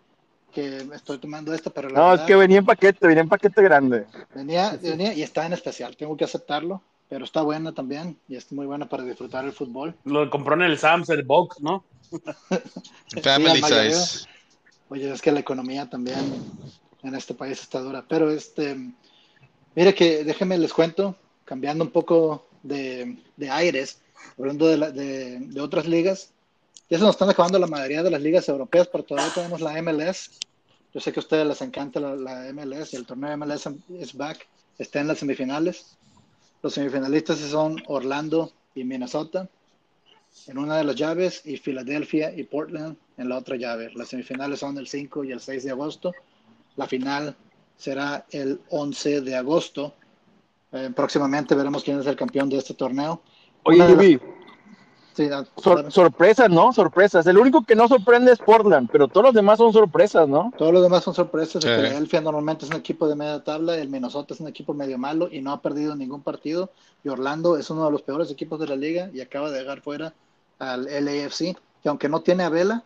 que 0.53 0.83
me 0.85 0.95
estoy 0.95 1.17
tomando 1.19 1.53
esta, 1.53 1.69
pero 1.69 1.89
la 1.89 1.99
No, 1.99 2.05
es 2.05 2.11
verdad, 2.11 2.25
que 2.27 2.35
venía 2.35 2.57
en 2.59 2.65
paquete, 2.65 3.07
venía 3.07 3.21
en 3.23 3.29
paquete 3.29 3.61
grande. 3.61 4.05
venía, 4.33 4.77
venía 4.81 5.13
y 5.13 5.21
está 5.21 5.45
en 5.45 5.53
especial, 5.53 5.95
tengo 5.97 6.15
que 6.15 6.23
aceptarlo, 6.23 6.81
pero 7.09 7.23
está 7.25 7.41
buena 7.41 7.71
también 7.73 8.17
y 8.27 8.35
es 8.35 8.51
muy 8.51 8.65
buena 8.65 8.87
para 8.87 9.03
disfrutar 9.03 9.45
el 9.45 9.51
fútbol. 9.53 9.95
Lo 10.05 10.29
compró 10.29 10.55
en 10.55 10.63
el 10.63 10.77
Sams, 10.77 11.09
el 11.09 11.23
Box, 11.23 11.61
¿no? 11.61 11.83
Family 13.23 13.61
size. 13.61 14.27
Oye, 14.89 15.11
es 15.11 15.21
que 15.21 15.31
la 15.31 15.39
economía 15.39 15.89
también 15.89 16.17
en 17.03 17.15
este 17.15 17.33
país 17.33 17.59
está 17.61 17.79
dura. 17.79 18.05
Pero 18.07 18.29
este, 18.31 18.75
mire 19.75 19.93
que 19.95 20.23
déjenme 20.23 20.57
les 20.57 20.73
cuento, 20.73 21.15
cambiando 21.43 21.83
un 21.83 21.91
poco 21.91 22.47
de, 22.63 23.17
de 23.35 23.49
aires, 23.49 23.99
hablando 24.37 24.67
de, 24.67 24.77
la- 24.77 24.91
de, 24.91 25.39
de 25.39 25.61
otras 25.61 25.87
ligas. 25.87 26.31
Ya 26.89 26.97
se 26.99 27.03
nos 27.03 27.15
están 27.15 27.29
acabando 27.29 27.57
la 27.57 27.67
mayoría 27.67 28.03
de 28.03 28.11
las 28.11 28.21
ligas 28.21 28.47
europeas, 28.47 28.87
pero 28.91 29.03
todavía 29.03 29.33
tenemos 29.33 29.59
la 29.61 29.81
MLS. 29.81 30.29
Yo 30.93 30.99
sé 31.01 31.11
que 31.11 31.19
a 31.19 31.23
ustedes 31.23 31.45
les 31.47 31.61
encanta 31.61 31.99
la, 31.99 32.15
la 32.15 32.53
MLS 32.53 32.93
y 32.93 32.95
el 32.97 33.05
torneo 33.05 33.29
de 33.31 33.37
MLS 33.37 33.67
is 33.99 34.13
back. 34.15 34.47
Está 34.77 34.99
en 35.01 35.07
las 35.07 35.17
semifinales. 35.19 35.97
Los 36.61 36.73
semifinalistas 36.73 37.39
son 37.39 37.81
Orlando 37.87 38.51
y 38.73 38.83
Minnesota 38.83 39.49
en 40.47 40.57
una 40.57 40.77
de 40.77 40.83
las 40.83 40.95
llaves 40.95 41.41
y 41.45 41.57
Filadelfia 41.57 42.33
y 42.35 42.43
Portland 42.43 42.97
en 43.17 43.29
la 43.29 43.37
otra 43.37 43.55
llave. 43.55 43.91
Las 43.95 44.09
semifinales 44.09 44.59
son 44.59 44.77
el 44.77 44.87
5 44.87 45.23
y 45.23 45.31
el 45.31 45.39
6 45.39 45.63
de 45.63 45.71
agosto. 45.71 46.11
La 46.75 46.87
final 46.87 47.35
será 47.77 48.25
el 48.31 48.59
11 48.69 49.21
de 49.21 49.35
agosto. 49.35 49.93
Eh, 50.71 50.91
próximamente 50.95 51.55
veremos 51.55 51.83
quién 51.83 51.99
es 51.99 52.07
el 52.07 52.15
campeón 52.15 52.49
de 52.49 52.57
este 52.57 52.73
torneo. 52.73 53.21
Oye, 53.63 53.87
Jimmy, 53.87 54.19
Sí, 55.15 55.29
ah, 55.31 55.45
sor- 55.55 55.89
sorpresas, 55.93 56.49
¿no? 56.49 56.73
Sorpresas. 56.73 57.25
El 57.25 57.37
único 57.37 57.63
que 57.63 57.73
no 57.75 57.87
sorprende 57.87 58.33
es 58.33 58.39
Portland, 58.39 58.89
pero 58.91 59.07
todos 59.07 59.27
los 59.27 59.33
demás 59.33 59.57
son 59.57 59.71
sorpresas, 59.71 60.27
¿no? 60.27 60.51
Todos 60.57 60.73
los 60.73 60.83
demás 60.83 61.05
son 61.05 61.13
sorpresas. 61.13 61.63
El 61.63 61.71
Sí. 61.71 61.81
Philadelphia 61.81 62.19
normalmente 62.21 62.65
es 62.65 62.71
un 62.71 62.77
equipo 62.77 63.07
de 63.07 63.15
media 63.15 63.41
tabla. 63.41 63.77
El 63.77 63.87
Minnesota 63.89 64.33
es 64.33 64.41
un 64.41 64.47
equipo 64.49 64.73
medio 64.73 64.97
malo 64.97 65.29
y 65.31 65.41
no 65.41 65.53
ha 65.53 65.61
perdido 65.61 65.95
ningún 65.95 66.21
partido. 66.21 66.69
Y 67.03 67.07
Orlando 67.09 67.55
es 67.57 67.69
uno 67.69 67.85
de 67.85 67.91
los 67.91 68.01
peores 68.01 68.29
equipos 68.29 68.59
de 68.59 68.67
la 68.67 68.75
liga 68.75 69.09
y 69.13 69.21
acaba 69.21 69.49
de 69.51 69.59
dejar 69.59 69.79
fuera 69.81 70.13
al 70.59 70.83
LAFC, 70.85 71.55
que 71.81 71.87
aunque 71.89 72.09
no 72.09 72.19
tiene 72.21 72.43
a 72.43 72.49
Vela, 72.49 72.83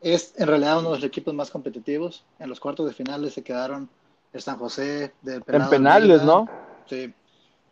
es 0.00 0.34
en 0.36 0.46
realidad 0.46 0.78
uno 0.78 0.90
de 0.90 0.96
los 0.98 1.04
equipos 1.04 1.34
más 1.34 1.50
competitivos. 1.50 2.24
En 2.38 2.48
los 2.50 2.60
cuartos 2.60 2.86
de 2.86 2.92
finales 2.92 3.34
se 3.34 3.42
quedaron 3.42 3.88
el 4.32 4.40
San 4.42 4.58
José 4.58 5.12
del 5.22 5.36
En 5.36 5.42
Pelado 5.42 5.70
penales, 5.70 6.20
Almeida. 6.20 6.24
¿no? 6.24 6.48
Sí. 6.88 7.12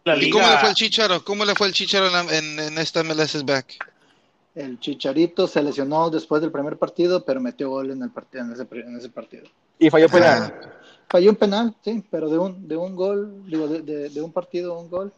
La 0.05 0.17
¿Y 0.17 0.31
cómo 0.31 0.49
le 0.49 0.59
fue 0.59 0.69
el 0.71 0.75
Chicharo? 0.75 1.25
¿Cómo 1.25 1.45
le 1.45 1.55
fue 1.55 1.67
el 1.69 1.73
Chicharo 1.73 2.07
en, 2.09 2.29
en, 2.31 2.59
en 2.59 2.79
esta 2.79 3.01
MLS 3.01 3.45
Back? 3.45 3.79
El 4.55 4.79
Chicharito 4.81 5.47
se 5.47 5.63
lesionó 5.63 6.11
después 6.11 6.43
del 6.43 6.53
primer 6.53 6.77
partido, 6.77 7.25
pero 7.25 7.41
metió 7.41 7.71
gol 7.71 7.91
en 7.91 8.03
el 8.03 8.11
partido, 8.11 8.45
en 8.45 8.53
ese, 8.53 8.67
en 8.71 8.97
ese 8.97 9.09
partido. 9.09 9.45
Y 9.79 9.89
falló 9.89 10.07
Ah, 10.09 10.13
penal. 10.13 10.61
Falló 11.09 11.31
un 11.31 11.37
penal, 11.37 11.75
sí, 11.83 12.05
pero 12.11 12.29
de 12.29 12.39
un, 12.39 12.69
de 12.69 12.77
un 12.77 12.95
gol, 12.97 13.43
digo, 13.47 13.67
de, 13.69 13.81
de- 13.83 14.09
de 14.11 14.23
un 14.23 14.33
partido, 14.33 14.79
un 14.79 14.91
gol. 14.91 15.13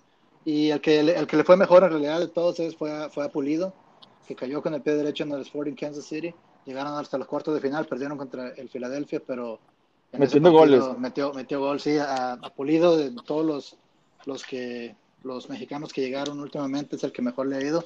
Y 0.45 0.71
el 0.71 0.81
que, 0.81 1.03
le, 1.03 1.17
el 1.17 1.26
que 1.26 1.37
le 1.37 1.45
fue 1.45 1.57
mejor 1.57 1.85
en 1.85 1.91
realidad 1.91 2.21
de 2.21 2.29
todos 2.29 2.61
es, 2.61 2.76
fue, 2.76 2.93
a, 2.93 3.09
fue 3.11 3.25
a 3.25 3.29
Pulido, 3.29 3.75
que 4.26 4.35
cayó 4.37 4.62
con 4.62 4.75
el 4.75 4.83
pie 4.83 4.95
derecho 4.95 5.25
en 5.25 5.33
el 5.33 5.43
Sporting 5.43 5.75
Kansas 5.75 6.05
City. 6.05 6.35
Llegaron 6.67 6.95
hasta 6.99 7.19
los 7.19 7.26
cuartos 7.26 7.55
de 7.55 7.61
final, 7.61 7.87
perdieron 7.87 8.17
contra 8.19 8.49
el 8.50 8.69
Philadelphia, 8.69 9.21
pero 9.26 9.59
Metiendo 10.12 10.53
partido 10.53 10.87
goles. 10.87 10.99
Metió, 11.00 11.33
metió 11.35 11.61
gol, 11.61 11.81
sí, 11.81 11.97
a, 11.99 12.33
a 12.35 12.50
Pulido 12.55 12.97
de 12.97 13.11
todos 13.26 13.45
los, 13.45 13.76
los 14.26 14.45
que 14.45 14.95
los 15.23 15.49
mexicanos 15.49 15.93
que 15.93 16.02
llegaron 16.02 16.40
últimamente 16.40 16.97
es 16.97 17.04
el 17.04 17.12
que 17.12 17.23
mejor 17.23 17.47
le 17.47 17.57
ha 17.57 17.62
ido. 17.62 17.85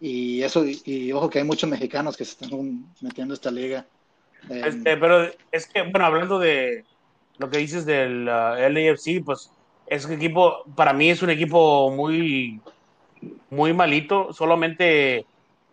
Y 0.00 0.42
eso, 0.42 0.64
y, 0.66 1.12
ojo 1.12 1.28
que 1.28 1.40
hay 1.40 1.44
muchos 1.44 1.68
mexicanos 1.68 2.16
que 2.16 2.24
se 2.24 2.32
están 2.32 2.86
metiendo 3.00 3.34
a 3.34 3.36
esta 3.36 3.50
liga. 3.50 3.86
Eh, 4.48 4.62
este, 4.66 4.96
pero 4.96 5.30
es 5.52 5.66
que, 5.66 5.82
bueno, 5.82 6.06
hablando 6.06 6.38
de 6.38 6.84
lo 7.36 7.50
que 7.50 7.58
dices 7.58 7.84
del 7.84 8.22
uh, 8.22 8.70
LAFC, 8.70 9.22
pues 9.22 9.50
es 9.86 10.06
un 10.06 10.12
equipo, 10.12 10.64
para 10.74 10.94
mí 10.94 11.10
es 11.10 11.22
un 11.22 11.30
equipo 11.30 11.90
muy, 11.90 12.60
muy 13.50 13.74
malito. 13.74 14.32
Solamente 14.32 15.26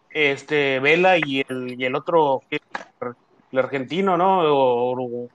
este 0.10 0.80
Vela 0.82 1.18
y 1.18 1.46
el, 1.48 1.80
y 1.80 1.86
el 1.86 1.96
otro, 1.96 2.42
el 3.52 3.60
argentino, 3.60 4.18
¿no? 4.18 5.30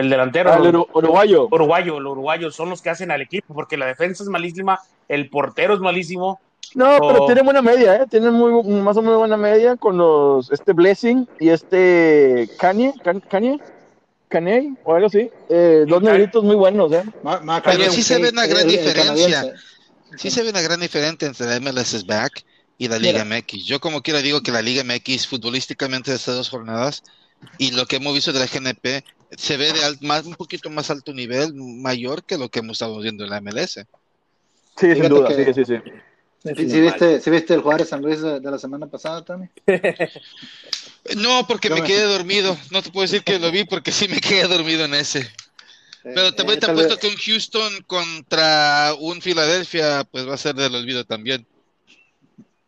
El 0.00 0.10
delantero. 0.10 0.52
Ah, 0.52 0.56
el 0.56 0.62
uru- 0.74 0.88
uruguayo. 0.92 1.48
uruguayo, 1.50 1.98
el 1.98 2.06
uruguayo 2.06 2.50
son 2.50 2.70
los 2.70 2.82
que 2.82 2.90
hacen 2.90 3.10
al 3.10 3.22
equipo, 3.22 3.54
porque 3.54 3.76
la 3.76 3.86
defensa 3.86 4.22
es 4.22 4.28
malísima, 4.28 4.78
el 5.08 5.28
portero 5.30 5.74
es 5.74 5.80
malísimo. 5.80 6.40
No, 6.74 6.98
pero 7.00 7.22
Oh. 7.22 7.26
tienen 7.26 7.44
buena 7.44 7.62
media, 7.62 7.96
¿eh? 7.96 8.06
Tienen 8.08 8.32
muy, 8.32 8.62
más 8.80 8.96
o 8.96 9.02
menos 9.02 9.18
buena 9.18 9.36
media 9.36 9.76
con 9.76 9.96
los, 9.98 10.50
este 10.52 10.72
Blessing 10.72 11.26
y 11.40 11.48
este 11.48 12.48
Kanye, 12.58 12.94
Kan- 13.02 13.20
Kanye, 13.28 13.58
Kanye, 14.28 14.74
o 14.84 14.94
algo 14.94 15.08
así. 15.08 15.30
Eh, 15.48 15.84
dos 15.88 16.02
negritos 16.02 16.44
muy 16.44 16.54
buenos, 16.54 16.92
¿eh? 16.92 17.02
Ma- 17.24 17.40
Ma- 17.40 17.60
Pero 17.62 17.78
Kanye 17.78 17.90
sí 17.90 18.02
se 18.02 18.18
ve 18.20 18.28
una 18.28 18.46
gran 18.46 18.62
el- 18.62 18.68
diferencia. 18.70 19.52
Sí 20.16 20.30
se 20.30 20.42
ve 20.42 20.50
una 20.50 20.60
gran 20.60 20.80
diferencia 20.80 21.26
entre 21.26 21.46
la 21.46 21.56
MLS 21.60 22.04
Back 22.06 22.44
y 22.78 22.88
la 22.88 22.98
Liga 22.98 23.24
Mira. 23.24 23.38
MX. 23.38 23.64
Yo 23.64 23.80
como 23.80 24.02
quiera 24.02 24.20
digo 24.20 24.40
que 24.42 24.52
la 24.52 24.62
Liga 24.62 24.82
MX 24.84 25.26
futbolísticamente 25.26 26.10
de 26.12 26.16
estas 26.18 26.36
dos 26.36 26.48
jornadas 26.50 27.02
y 27.58 27.72
lo 27.72 27.86
que 27.86 27.96
hemos 27.96 28.14
visto 28.14 28.32
de 28.32 28.38
la 28.40 28.46
GNP 28.46 29.04
se 29.36 29.56
ve 29.56 29.72
de 29.72 29.84
al- 29.84 29.98
más, 30.00 30.24
un 30.26 30.34
poquito 30.34 30.70
más 30.70 30.90
alto 30.90 31.12
nivel, 31.12 31.54
mayor 31.54 32.24
que 32.24 32.38
lo 32.38 32.48
que 32.48 32.58
hemos 32.60 32.72
estado 32.76 32.98
viendo 33.00 33.24
en 33.24 33.30
la 33.30 33.40
MLS. 33.40 33.86
Sí, 34.76 34.94
sin 34.94 35.08
duda, 35.08 35.28
que- 35.28 35.44
sí, 35.46 35.54
sí, 35.54 35.64
sí. 35.64 35.90
¿Sí, 36.56 36.70
sí 36.70 36.80
viste, 36.80 37.20
sí 37.20 37.30
viste 37.30 37.52
el 37.52 37.60
Juárez 37.60 37.90
San 37.90 38.00
Luis 38.00 38.22
de, 38.22 38.40
de 38.40 38.50
la 38.50 38.58
semana 38.58 38.86
pasada, 38.86 39.22
Tony? 39.24 39.46
No, 41.16 41.46
porque 41.46 41.70
me 41.70 41.82
quedé 41.82 42.02
dormido. 42.04 42.56
No 42.70 42.82
te 42.82 42.90
puedo 42.90 43.02
decir 43.02 43.22
que 43.24 43.38
lo 43.38 43.50
vi 43.50 43.64
porque 43.64 43.90
sí 43.90 44.06
me 44.06 44.20
quedé 44.20 44.46
dormido 44.46 44.84
en 44.84 44.94
ese. 44.94 45.26
Pero 46.02 46.32
también 46.34 46.58
Eh, 46.58 46.60
te 46.60 46.70
apuesto 46.70 46.94
vez- 46.94 47.00
que 47.00 47.08
un 47.08 47.16
Houston 47.16 47.72
contra 47.86 48.94
un 48.98 49.20
Philadelphia 49.20 50.04
pues 50.10 50.28
va 50.28 50.34
a 50.34 50.38
ser 50.38 50.54
del 50.54 50.74
olvido 50.74 51.04
también. 51.04 51.46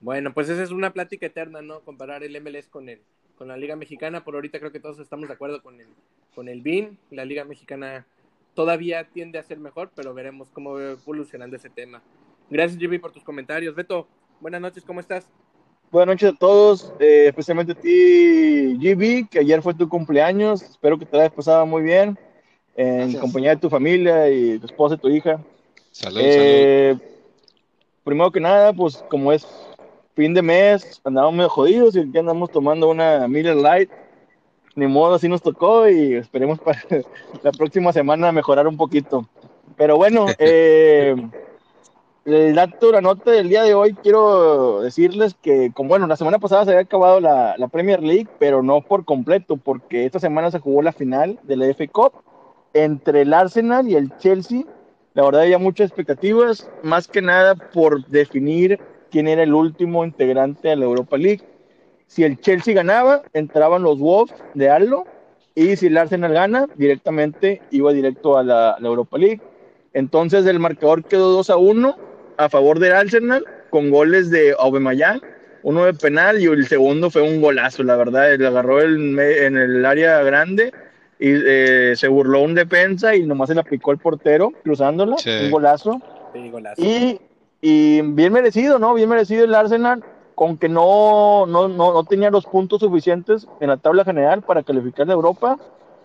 Bueno, 0.00 0.33
pues 0.35 0.49
esa 0.49 0.62
es 0.62 0.71
una 0.71 0.92
plática 0.92 1.26
eterna, 1.26 1.62
¿no? 1.62 1.81
Comparar 1.81 2.25
el 2.25 2.35
MLS 2.40 2.69
con 2.69 2.88
el 2.88 3.00
con 3.37 3.49
la 3.49 3.57
Liga 3.57 3.77
Mexicana. 3.77 4.25
Por 4.25 4.35
ahorita 4.35 4.59
creo 4.59 4.73
que 4.73 4.81
todos 4.81 4.99
estamos 4.99 5.29
de 5.29 5.35
acuerdo 5.35 5.62
con 5.62 5.81
el 5.81 5.89
con 6.35 6.49
el 6.49 6.61
BIN. 6.62 6.99
La 7.11 7.25
Liga 7.25 7.45
Mexicana 7.45 8.07
todavía 8.55 9.05
tiende 9.05 9.39
a 9.39 9.43
ser 9.43 9.59
mejor, 9.59 9.91
pero 9.95 10.15
veremos 10.15 10.49
cómo 10.53 10.75
va 10.75 10.93
evolucionando 10.93 11.57
ese 11.57 11.71
tema. 11.71 12.03
Gracias, 12.51 12.79
Jimmy, 12.79 12.99
por 12.99 13.12
tus 13.12 13.25
comentarios. 13.25 13.75
Beto, 13.75 14.07
buenas 14.41 14.61
noches, 14.61 14.85
¿cómo 14.85 15.01
estás? 15.01 15.27
Buenas 15.91 16.15
noches 16.15 16.33
a 16.35 16.39
todos, 16.39 16.93
eh, 17.01 17.27
especialmente 17.29 17.73
a 17.73 17.75
ti, 17.75 18.77
GB, 18.79 19.29
que 19.29 19.41
ayer 19.41 19.61
fue 19.62 19.75
tu 19.75 19.89
cumpleaños. 19.89 20.62
Espero 20.62 20.99
que 20.99 21.05
te 21.05 21.17
la 21.17 21.25
hayas 21.25 21.35
pasado 21.35 21.67
muy 21.67 21.83
bien 21.83 22.19
en 22.77 22.99
Gracias. 22.99 23.21
compañía 23.21 23.51
de 23.51 23.57
tu 23.61 23.69
familia 23.69 24.31
y 24.31 24.59
tu 24.59 24.67
esposa 24.67 24.95
y 24.95 24.99
tu 24.99 25.09
hija. 25.11 25.43
Salud, 25.91 26.21
Eh, 26.25 26.97
primero 28.05 28.31
que 28.33 28.41
nada, 28.41 28.73
pues 28.73 29.05
como 29.11 29.33
es 29.33 29.47
fin 30.14 30.35
de 30.35 30.42
mes, 30.42 31.00
andamos 31.04 31.33
medio 31.33 31.49
jodidos 31.49 31.97
y 31.97 32.00
aquí 32.00 32.19
andamos 32.19 32.50
tomando 32.50 32.88
una 32.88 33.26
Miller 33.28 33.57
Light. 33.57 33.90
Ni 34.75 34.87
modo, 34.87 35.16
así 35.16 35.28
nos 35.28 35.42
tocó 35.42 35.87
y 35.88 36.14
esperemos 36.14 36.59
para 36.59 36.81
la 37.42 37.52
próxima 37.52 37.92
semana 37.92 38.33
mejorar 38.33 38.66
un 38.66 38.76
poquito. 38.76 39.28
Pero 39.76 39.97
bueno, 39.97 40.26
eh, 40.38 41.14
el 42.25 42.54
dato, 42.54 42.92
la 42.92 43.00
nota 43.00 43.31
del 43.33 43.49
día 43.49 43.64
de 43.64 43.75
hoy, 43.75 43.95
quiero 43.95 44.81
decirles 44.81 45.35
que, 45.42 45.73
como 45.75 45.90
bueno, 45.90 46.07
la 46.07 46.16
semana 46.16 46.38
pasada 46.38 46.64
se 46.64 46.71
había 46.71 46.83
acabado 46.83 47.21
la, 47.21 47.54
la 47.59 47.69
Premier 47.69 48.02
League, 48.02 48.28
pero 48.38 48.62
no 48.62 48.81
por 48.81 49.04
completo, 49.04 49.57
porque 49.57 50.07
esta 50.07 50.19
semana 50.19 50.50
se 50.50 50.59
jugó 50.59 50.81
la 50.81 50.92
final 50.92 51.38
de 51.42 51.57
la 51.57 51.66
FA 51.75 51.87
Cup 51.88 52.12
entre 52.73 53.23
el 53.23 53.35
Arsenal 53.35 53.88
y 53.88 53.97
el 53.97 54.16
Chelsea. 54.16 54.64
La 55.14 55.25
verdad 55.25 55.42
había 55.42 55.59
muchas 55.59 55.88
expectativas, 55.88 56.71
más 56.83 57.07
que 57.07 57.21
nada 57.21 57.54
por 57.54 58.07
definir 58.07 58.81
quién 59.12 59.28
era 59.28 59.42
el 59.45 59.54
último 59.54 60.04
integrante 60.04 60.69
de 60.69 60.76
la 60.76 60.87
Europa 60.87 61.16
League. 61.16 61.42
Si 62.09 62.25
el 62.25 62.40
Chelsea 62.40 62.75
ganaba, 62.75 63.23
entraban 63.33 63.83
los 63.83 63.99
Wolves 63.99 64.35
de 64.54 64.69
Arlo, 64.71 65.04
y 65.54 65.76
si 65.76 65.87
el 65.87 65.99
Arsenal 65.99 66.33
gana, 66.33 66.66
directamente 66.76 67.61
iba 67.71 67.92
directo 67.92 68.37
a 68.38 68.42
la, 68.42 68.76
la 68.81 68.88
Europa 68.88 69.19
League. 69.19 69.40
Entonces 69.92 70.47
el 70.47 70.59
marcador 70.59 71.04
quedó 71.04 71.31
2 71.33 71.50
a 71.50 71.57
1 71.59 71.97
a 72.38 72.49
favor 72.49 72.78
del 72.78 72.92
Arsenal, 72.92 73.45
con 73.71 73.90
goles 73.90 74.31
de 74.31 74.54
Aubameyang, 74.59 75.21
uno 75.62 75.85
de 75.85 75.95
penal 75.95 76.40
y 76.42 76.47
el 76.47 76.66
segundo 76.66 77.11
fue 77.11 77.23
un 77.23 77.40
golazo, 77.40 77.83
la 77.85 77.97
verdad, 77.97 78.37
le 78.37 78.47
agarró 78.47 78.81
el 78.81 79.19
en 79.19 79.57
el 79.57 79.85
área 79.87 80.23
grande 80.23 80.73
y 81.21 81.28
eh, 81.47 81.92
se 81.95 82.09
burló 82.09 82.40
un 82.42 82.54
defensa 82.54 83.14
y 83.14 83.23
nomás 83.25 83.49
se 83.49 83.54
la 83.54 83.62
picó 83.62 83.92
el 83.92 83.99
portero 83.99 84.50
cruzándola, 84.64 85.16
Sí. 85.19 85.31
un 85.45 85.50
golazo. 85.52 86.00
Sí, 86.35 86.50
golazo. 86.50 86.83
Y, 86.83 87.21
y 87.62 88.02
bien 88.02 88.33
merecido, 88.33 88.78
¿no? 88.81 88.92
Bien 88.92 89.09
merecido 89.09 89.45
el 89.45 89.54
Arsenal, 89.54 90.04
con 90.35 90.59
que 90.59 90.69
no, 90.69 91.47
no, 91.47 91.69
no, 91.69 91.92
no 91.92 92.04
tenía 92.04 92.31
los 92.31 92.45
puntos 92.45 92.81
suficientes 92.81 93.47
en 93.61 93.69
la 93.69 93.76
tabla 93.76 94.04
general 94.04 94.42
para 94.42 94.64
calificar 94.64 95.07
de 95.07 95.12
Europa. 95.12 95.59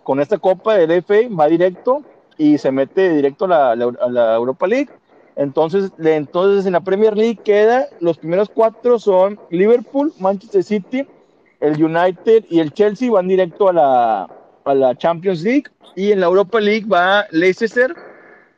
Con 0.04 0.22
esta 0.22 0.38
Copa 0.38 0.76
del 0.76 1.04
FA 1.04 1.16
va 1.38 1.48
directo 1.48 2.04
y 2.38 2.60
se 2.60 2.72
mete 2.72 3.10
directo 3.10 3.46
a 3.46 3.48
la, 3.48 3.72
a 3.72 4.10
la 4.10 4.36
Europa 4.36 4.68
League. 4.68 4.90
Entonces, 5.36 5.92
entonces 5.98 6.68
en 6.68 6.74
la 6.74 6.82
Premier 6.82 7.18
League 7.18 7.40
queda, 7.44 7.88
los 8.00 8.20
primeros 8.20 8.50
cuatro 8.50 9.00
son 9.00 9.40
Liverpool, 9.50 10.14
Manchester 10.20 10.64
City, 10.64 11.08
el 11.60 11.84
United 11.84 12.46
y 12.50 12.60
el 12.60 12.72
Chelsea 12.72 13.12
van 13.12 13.28
directo 13.28 13.68
a 13.68 13.74
la, 13.74 14.30
a 14.64 14.74
la 14.76 14.96
Champions 14.96 15.42
League. 15.42 15.66
Y 15.96 16.12
en 16.12 16.20
la 16.20 16.28
Europa 16.28 16.60
League 16.60 16.86
va 16.88 17.26
Leicester, 17.32 17.96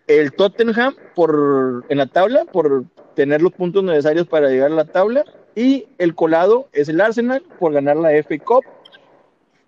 el 0.08 0.34
Tottenham 0.34 0.94
por, 1.20 1.84
en 1.90 1.98
la 1.98 2.06
tabla, 2.06 2.46
por 2.46 2.86
tener 3.14 3.42
los 3.42 3.52
puntos 3.52 3.84
necesarios 3.84 4.26
para 4.26 4.48
llegar 4.48 4.72
a 4.72 4.76
la 4.76 4.86
tabla. 4.86 5.26
Y 5.54 5.86
el 5.98 6.16
colado 6.16 6.70
es 6.72 6.88
el 6.88 7.02
Arsenal 7.02 7.44
por 7.60 7.74
ganar 7.74 7.98
la 7.98 8.12
FA 8.24 8.38
Cup. 8.38 8.64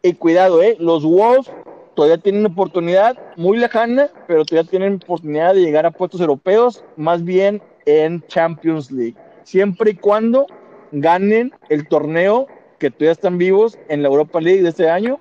Y 0.01 0.13
cuidado, 0.13 0.63
eh, 0.63 0.77
los 0.79 1.03
Wolves 1.03 1.51
todavía 1.93 2.19
tienen 2.19 2.45
oportunidad 2.45 3.17
muy 3.35 3.57
lejana, 3.57 4.07
pero 4.27 4.45
todavía 4.45 4.69
tienen 4.69 4.93
oportunidad 5.03 5.53
de 5.53 5.59
llegar 5.59 5.85
a 5.85 5.91
puestos 5.91 6.21
europeos, 6.21 6.85
más 6.95 7.21
bien 7.21 7.61
en 7.85 8.25
Champions 8.27 8.89
League. 8.89 9.17
Siempre 9.43 9.91
y 9.91 9.95
cuando 9.95 10.47
ganen 10.93 11.51
el 11.67 11.85
torneo 11.85 12.47
que 12.79 12.91
todavía 12.91 13.11
están 13.11 13.37
vivos 13.37 13.77
en 13.89 14.03
la 14.03 14.07
Europa 14.07 14.39
League 14.39 14.61
de 14.61 14.69
este 14.69 14.89
año, 14.89 15.19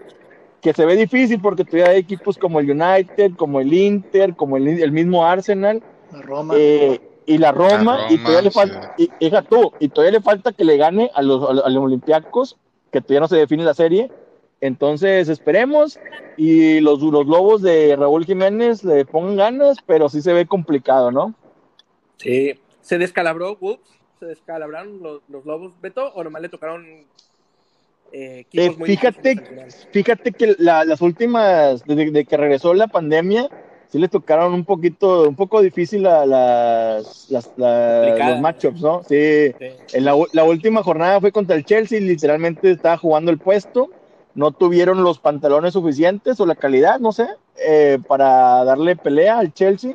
que 0.61 0.73
se 0.75 0.87
ve 0.87 0.95
difícil 0.95 1.41
porque 1.41 1.65
todavía 1.65 1.91
hay 1.91 1.99
equipos 1.99 2.39
como 2.39 2.61
el 2.61 2.71
United, 2.71 3.33
como 3.37 3.59
el 3.59 3.75
Inter, 3.75 4.37
como 4.37 4.57
el, 4.57 4.69
el 4.69 4.93
mismo 4.93 5.27
Arsenal, 5.27 5.83
La 6.12 6.23
Roma. 6.23 6.55
eh, 6.57 7.00
y 7.26 7.38
la 7.38 7.52
Roma, 7.52 7.97
La 8.09 8.12
y 8.12 8.19
todavía 8.19 8.43
le 8.43 8.50
falta, 8.50 8.95
y, 8.97 9.11
hija 9.21 9.43
tú, 9.43 9.73
y 9.79 9.88
todavía 9.88 10.19
le 10.19 10.23
falta 10.25 10.52
que 10.52 10.64
le 10.64 10.76
gane 10.76 11.11
a 11.14 11.23
los, 11.23 11.49
a 11.49 11.69
los, 11.69 11.85
Olympiacos, 11.85 12.57
que 12.90 13.00
todavía 13.00 13.21
no 13.21 13.29
se 13.29 13.37
define 13.37 13.64
la 13.64 13.75
serie. 13.75 14.11
Entonces 14.61 15.29
esperemos 15.29 15.99
y 16.37 16.81
los, 16.81 17.00
los 17.00 17.26
lobos 17.26 17.62
de 17.62 17.97
Raúl 17.97 18.26
Jiménez 18.26 18.85
le 18.85 19.05
pongan 19.05 19.37
ganas, 19.37 19.79
pero 19.87 20.09
sí 20.09 20.21
se 20.23 20.33
ve 20.33 20.47
complicado, 20.47 21.11
¿no? 21.11 21.35
Sí. 22.19 22.59
¿Se 22.83 22.99
descalabró 22.99 23.57
Wolves? 23.57 23.81
¿Se 24.19 24.26
descalabraron 24.26 25.02
los, 25.02 25.23
los 25.29 25.47
Lobos, 25.47 25.73
Beto? 25.81 26.12
¿O 26.14 26.23
nomás 26.23 26.43
le 26.43 26.49
tocaron 26.50 26.85
eh, 28.12 28.45
Eh, 28.52 28.71
muy 28.76 28.87
fíjate, 28.88 29.37
fíjate 29.93 30.33
que 30.33 30.57
la- 30.59 30.85
las 30.85 31.00
últimas, 31.00 31.85
desde 31.87 32.11
de 32.11 32.25
que 32.25 32.37
regresó 32.37 32.75
la 32.75 32.88
pandemia, 32.88 33.49
sí 33.91 33.99
le 33.99 34.09
tocaron 34.09 34.53
un 34.55 34.65
poquito, 34.65 35.29
un 35.29 35.35
poco 35.37 35.61
difícil 35.61 36.07
a 36.07 36.25
las, 36.27 37.27
las- 37.31 37.51
la- 37.57 38.01
Complicada. 38.05 38.31
los 38.33 38.41
matchups, 38.41 38.81
¿no? 38.81 39.03
Sí, 39.05 39.53
Sí. 39.59 39.67
En 39.93 40.05
la, 40.05 40.15
última 40.15 40.83
jornada 40.83 41.21
fue 41.21 41.33
contra 41.33 41.57
el 41.57 41.65
Chelsea, 41.65 42.01
literalmente 42.01 42.71
estaba 42.71 42.97
jugando 42.97 43.31
el 43.31 43.39
puesto, 43.39 43.91
no 44.35 44.53
tuvieron 44.53 45.03
los 45.03 45.19
pantalones 45.19 45.73
suficientes 45.73 46.39
o 46.39 46.47
la 46.47 46.55
calidad, 46.55 47.01
no 47.01 47.11
sé, 47.13 47.27
eh, 47.67 47.99
para 48.07 48.65
darle 48.65 48.95
pelea 48.97 49.39
al 49.39 49.53
Chelsea. 49.53 49.95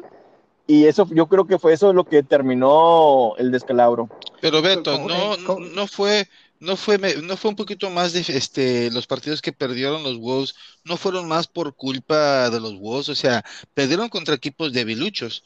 y 0.68 0.86
eso 0.86 1.08
yo 1.12 1.28
creo 1.28 1.46
que 1.46 1.60
fue 1.60 1.74
eso 1.74 1.94
lo 1.94 2.06
que 2.06 2.24
terminó 2.24 3.36
el 3.38 3.52
descalabro. 3.52 4.10
Pero 4.42 4.62
Beto, 4.64 4.94
¿Cómo- 4.94 5.08
no, 5.08 5.60
no 5.76 5.88
fue, 5.88 6.28
no 6.66 6.76
fue, 6.76 6.98
me- 6.98 7.16
no 7.16 7.38
fue 7.38 7.50
un 7.52 7.56
poquito 7.56 7.90
más 7.90 8.12
de 8.14 8.22
este 8.28 8.90
los 8.92 9.08
partidos 9.08 9.42
que 9.42 9.54
perdieron 9.54 10.04
los 10.04 10.18
Wolves, 10.18 10.56
no 10.84 10.98
fueron 10.98 11.28
más 11.28 11.48
por 11.48 11.76
culpa 11.76 12.50
de 12.50 12.60
los 12.60 12.78
Wolves, 12.80 13.10
o 13.10 13.16
sea, 13.16 13.44
perdieron 13.74 14.10
contra 14.10 14.36
equipos 14.36 14.74
debiluchos. 14.74 15.44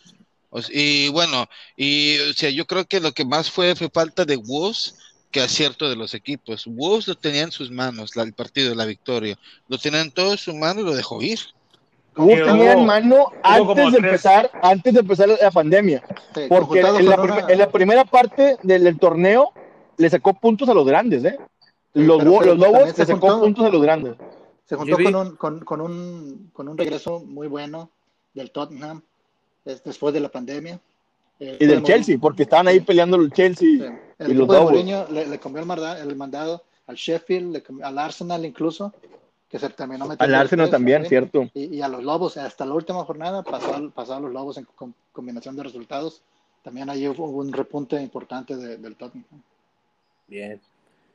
O 0.50 0.60
y 0.72 1.10
bueno, 1.10 1.48
y 1.78 2.18
o 2.32 2.34
sea, 2.34 2.50
yo 2.50 2.66
creo 2.66 2.86
que 2.86 3.00
lo 3.00 3.12
que 3.12 3.26
más 3.26 3.52
fue 3.52 3.76
fue 3.76 3.90
falta 3.94 4.26
de 4.26 4.38
Wolves 4.38 4.96
que 5.32 5.42
acierto 5.42 5.88
de 5.88 5.96
los 5.96 6.16
equipos. 6.16 6.64
Wolves 6.66 7.08
lo 7.08 7.16
tenía 7.16 7.44
en 7.44 7.52
sus 7.52 7.70
manos, 7.70 8.16
la- 8.16 8.24
el 8.24 8.34
partido, 8.34 8.74
la 8.74 8.86
victoria. 8.86 9.38
Lo 9.68 9.78
tenían 9.78 10.10
todo 10.10 10.32
en 10.32 10.38
su 10.40 10.56
mano 10.56 10.82
y 10.82 10.86
lo 10.86 10.96
dejó 10.96 11.22
ir. 11.22 11.40
Hubo- 12.16 12.34
tenía 12.34 12.72
en 12.74 12.86
mano 12.86 13.32
antes 13.44 13.92
de 13.92 13.98
empezar, 14.00 14.52
antes 14.64 14.94
de 14.94 15.00
empezar 15.02 15.30
la 15.30 15.52
pandemia. 15.52 16.04
Sí, 16.34 16.42
Porque 16.50 16.80
en 16.80 17.06
la, 17.06 17.46
en 17.48 17.72
primera 17.72 18.04
parte 18.06 18.58
del, 18.64 18.84
del 18.86 18.98
torneo 18.98 19.54
le 20.00 20.10
sacó 20.10 20.34
puntos 20.34 20.68
a 20.70 20.74
los 20.74 20.86
grandes, 20.88 21.24
¿eh? 21.26 21.38
Los, 21.94 22.18
pero- 22.20 22.32
Wo- 22.32 22.40
pero 22.40 22.56
los 22.56 22.68
Lobos 22.68 22.98
le 22.98 23.06
sacó 23.06 23.20
juntó- 23.28 23.40
puntos 23.42 23.66
a 23.66 23.70
los 23.70 23.82
grandes. 23.82 24.16
Se 24.66 24.76
juntó 24.76 24.96
con 24.98 25.16
un, 25.16 25.36
con, 25.36 25.60
con 25.62 25.82
un, 25.82 26.50
con 26.54 26.68
un 26.70 26.78
regreso 26.78 27.20
muy 27.20 27.48
bueno 27.48 27.90
del 28.34 28.52
Tottenham 28.52 29.02
es- 29.66 29.84
después 29.84 30.14
de 30.14 30.20
la 30.22 30.30
pandemia. 30.30 30.80
El 31.40 31.56
Y 31.60 31.66
del 31.66 31.78
de 31.82 31.84
Chelsea, 31.84 32.16
Mourinho- 32.16 32.22
porque 32.22 32.44
estaban 32.44 32.68
ahí 32.68 32.80
peleando 32.82 33.18
el 33.18 33.32
Chelsea 33.32 33.68
sí, 33.68 33.80
y 33.80 33.84
el 34.24 34.38
los 34.38 34.48
de 34.48 34.54
Lobos. 34.56 34.72
Mourinho 34.72 35.08
le, 35.10 35.26
le 35.28 35.40
cambió 35.40 35.62
el, 35.62 35.68
marda- 35.68 36.00
el 36.02 36.16
mandado 36.16 36.64
al 36.88 36.96
Sheffield, 36.96 37.54
le 37.54 37.64
cambió- 37.64 37.86
al 37.86 37.98
Arsenal 37.98 38.46
incluso, 38.46 38.94
que 39.50 39.58
se 39.58 39.70
terminó 39.70 40.06
metiendo 40.06 40.24
Al 40.24 40.36
Arsenal 40.42 40.66
tres 40.68 40.72
también, 40.72 41.06
cierto. 41.08 41.50
Y, 41.54 41.78
y 41.78 41.82
a 41.82 41.88
los 41.88 42.04
Lobos, 42.04 42.38
hasta 42.38 42.66
la 42.66 42.74
última 42.74 43.04
jornada 43.06 43.42
pasó, 43.44 43.90
pasó 43.96 44.14
a 44.16 44.20
los 44.20 44.32
Lobos 44.32 44.58
en 44.58 44.66
com- 44.76 44.94
combinación 45.12 45.56
de 45.56 45.64
resultados. 45.64 46.22
También 46.62 46.90
ahí 46.90 47.08
hubo 47.08 47.28
un 47.30 47.52
repunte 47.52 48.00
importante 48.02 48.56
de- 48.56 48.78
del 48.78 48.96
Tottenham. 48.96 49.26
Bien. 50.30 50.62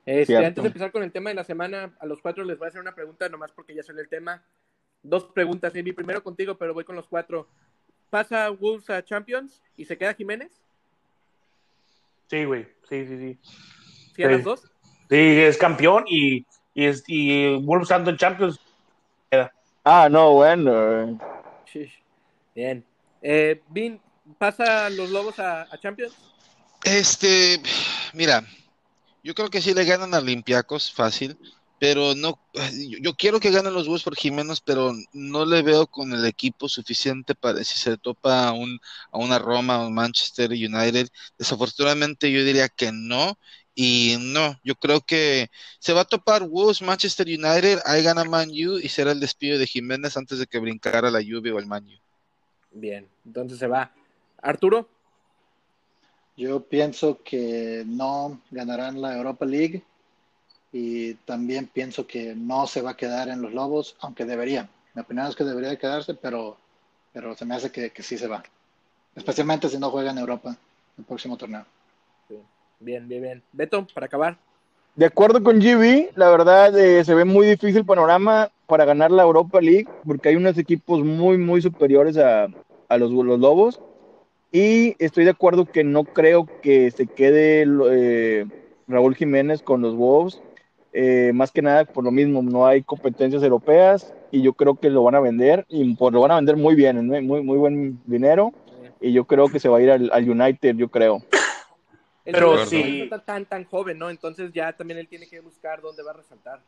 Este, 0.05 0.37
antes 0.37 0.63
de 0.63 0.69
empezar 0.69 0.93
con 0.93 1.03
el 1.03 1.13
tema 1.13 1.31
de 1.31 1.37
la 1.37 1.45
semana, 1.45 1.95
a 1.99 2.05
los 2.07 2.21
cuatro 2.21 2.45
les 2.45 2.59
voy 2.59 2.67
a 2.67 2.69
hacer 2.69 2.81
una 2.81 2.95
pregunta, 2.95 3.29
nomás 3.29 3.53
porque 3.53 3.75
ya 3.75 3.83
salió 3.83 4.03
el 4.03 4.09
tema. 4.09 4.43
Dos 5.03 5.25
preguntas, 5.25 5.75
Amy. 5.75 5.93
Primero 5.93 6.23
contigo, 6.23 6.57
pero 6.59 6.75
voy 6.75 6.85
con 6.85 6.97
los 6.97 7.07
cuatro. 7.07 7.49
¿Pasa 8.11 8.51
Wolves 8.51 8.91
a 8.91 9.03
Champions 9.05 9.63
y 9.77 9.85
se 9.87 9.97
queda 9.97 10.15
Jiménez? 10.15 10.53
Sí, 12.29 12.45
güey. 12.45 12.67
Sí, 12.89 13.07
sí, 13.07 13.19
sí. 13.19 13.39
¿Sí 14.15 14.23
a 14.25 14.29
Sí. 14.29 14.33
las 14.35 14.45
dos? 14.45 14.63
Sí, 15.09 15.17
es 15.41 15.57
campeón 15.57 16.05
y, 16.07 16.45
y, 16.75 16.85
es, 16.87 17.05
y 17.07 17.57
Wolves 17.57 17.85
estando 17.87 18.11
en 18.11 18.17
Champions. 18.17 18.61
Ah, 19.85 20.09
no, 20.11 20.33
bueno. 20.33 21.19
Sí. 21.71 21.91
Bien. 22.55 22.85
Eh, 23.21 23.61
Vin, 23.69 24.01
¿pasa 24.39 24.89
los 24.91 25.11
Lobos 25.11 25.39
a, 25.39 25.63
a 25.63 25.79
Champions? 25.79 26.15
Este, 26.85 27.61
mira, 28.15 28.43
yo 29.25 29.35
creo 29.35 29.49
que 29.49 29.63
sí 29.63 29.75
le 29.75 29.85
ganan 29.85 30.15
a 30.15 30.19
Olympiacos 30.19 30.93
fácil, 30.93 31.37
pero 31.81 32.15
no, 32.15 32.39
yo, 33.01 33.15
quiero 33.15 33.41
que 33.41 33.51
ganen 33.51 33.75
los 33.75 33.89
Wolves 33.89 34.05
por 34.05 34.15
Jiménez, 34.15 34.61
pero 34.61 34.93
no 35.13 35.45
le 35.45 35.63
veo 35.63 35.87
con 35.87 36.13
el 36.13 36.25
equipo 36.25 36.69
suficiente 36.69 37.35
para 37.35 37.65
si 37.65 37.79
se 37.79 37.97
topa 37.97 38.49
a 38.49 38.53
un 38.53 38.79
a 39.11 39.19
una 39.19 39.39
Roma 39.39 39.83
o 39.83 39.89
un 39.89 39.95
Manchester 39.95 40.51
United. 40.51 41.09
Desafortunadamente 41.39 42.31
yo 42.31 42.45
diría 42.45 42.69
que 42.69 42.93
no. 42.93 43.39
Y 43.75 44.17
no, 44.21 44.57
yo 44.63 44.77
creo 44.77 45.01
que 45.01 45.51
se 45.81 45.93
va 45.93 46.03
a 46.03 46.05
topar 46.05 46.45
Wolves, 46.45 46.81
Manchester 46.81 47.27
United, 47.27 47.81
ahí 47.85 48.05
gana 48.05 48.23
Man 48.23 48.51
U 48.51 48.79
y 48.79 48.89
será 48.89 49.11
el 49.11 49.19
despido 49.19 49.59
de 49.59 49.67
Jiménez 49.67 50.17
antes 50.17 50.39
de 50.39 50.47
que 50.47 50.61
brincara 50.61 51.11
la 51.11 51.21
Juve 51.21 51.51
o 51.51 51.59
el 51.59 51.67
Man 51.67 51.85
U. 51.85 51.99
Bien, 52.71 53.09
entonces 53.27 53.59
se 53.59 53.67
va. 53.67 53.93
Arturo, 54.41 54.89
Yo 56.37 56.61
pienso 56.61 57.21
que 57.23 57.85
no 57.87 58.41
ganarán 58.51 59.01
la 59.01 59.17
Europa 59.17 59.45
League 59.45 59.83
y 60.73 61.15
también 61.15 61.69
pienso 61.73 62.07
que 62.07 62.35
no 62.35 62.67
se 62.67 62.83
va 62.83 62.91
a 62.91 62.97
quedar 62.97 63.29
en 63.29 63.41
los 63.41 63.53
Lobos, 63.53 63.97
aunque 64.01 64.25
debería. 64.25 64.69
Mi 64.95 65.03
opinión 65.03 65.27
es 65.27 65.37
que 65.37 65.45
debería 65.45 65.71
de 65.71 65.79
quedarse, 65.79 66.15
pero, 66.15 66.57
pero 67.13 67.37
se 67.37 67.45
me 67.45 67.55
hace 67.55 67.71
que, 67.71 67.91
que 67.91 68.03
sí 68.03 68.19
se 68.19 68.27
va. 68.27 68.43
Especialmente 69.15 69.69
si 69.69 69.79
no 69.79 69.91
juega 69.91 70.11
en 70.11 70.19
Europa 70.19 70.57
el 70.99 71.05
próximo 71.05 71.37
torneo. 71.37 71.65
bien, 72.81 73.07
bien, 73.09 73.23
bien. 73.23 73.43
Beto, 73.53 73.87
para 73.95 74.07
acabar. 74.07 74.37
De 74.97 75.07
acuerdo 75.07 75.43
con 75.43 75.59
GB, 75.59 76.11
la 76.17 76.31
verdad 76.31 76.77
eh, 76.79 77.05
se 77.05 77.15
ve 77.15 77.25
muy 77.25 77.47
difícil 77.47 77.79
el 77.79 77.85
panorama 77.85 78.51
para 78.67 78.85
ganar 78.85 79.11
la 79.11 79.25
Europa 79.25 79.61
League, 79.61 79.89
porque 80.07 80.29
hay 80.29 80.37
unos 80.37 80.57
equipos 80.59 81.05
muy, 81.05 81.37
muy 81.39 81.61
superiores 81.63 82.17
a, 82.17 82.47
a 82.89 82.99
los, 82.99 83.11
los 83.11 83.39
Lobos. 83.39 83.81
Y 84.55 84.95
estoy 85.01 85.25
de 85.25 85.31
acuerdo 85.31 85.65
que 85.65 85.83
no 85.83 86.05
creo 86.05 86.47
que 86.63 86.93
se 86.93 87.09
quede 87.09 87.67
eh, 87.91 88.47
Raúl 88.87 89.17
Jiménez 89.17 89.65
con 89.65 89.83
los 89.83 89.97
Wolves. 89.97 90.41
Eh, 90.93 91.33
más 91.35 91.51
que 91.51 91.61
nada 91.61 91.85
por 91.85 92.05
lo 92.05 92.13
mismo, 92.13 92.41
no 92.41 92.65
hay 92.65 92.85
competencias 92.85 93.43
europeas 93.43 94.15
y 94.31 94.43
yo 94.43 94.53
creo 94.53 94.77
que 94.77 94.91
lo 94.91 95.03
van 95.03 95.17
a 95.17 95.21
vender 95.21 95.67
y 95.69 95.97
pues, 95.97 96.15
lo 96.15 96.21
van 96.21 96.31
a 96.31 96.37
vender 96.37 96.57
muy 96.57 96.77
bien, 96.77 97.05
muy, 97.09 97.43
muy, 97.43 97.59
buen 97.59 98.01
dinero. 98.05 98.53
Y 99.01 99.13
yo 99.13 99.25
creo 99.25 99.49
que 99.49 99.59
se 99.59 99.69
va 99.69 99.79
a 99.79 99.83
ir 99.83 99.91
al, 99.91 100.09
al 100.13 100.31
United, 100.31 100.77
yo 100.77 100.89
creo. 100.89 101.21
Pero 102.23 102.55
no 102.55 102.65
sí. 102.65 103.01
está 103.03 103.19
tan, 103.25 103.47
tan 103.47 103.65
joven, 103.65 103.99
¿no? 103.99 104.09
Entonces 104.09 104.53
ya 104.53 104.73
también 104.73 105.01
él 105.01 105.09
tiene 105.09 105.27
que 105.27 105.41
buscar 105.41 105.81
dónde 105.81 106.05
va 106.05 106.13
a 106.13 106.15
resaltar. 106.15 106.61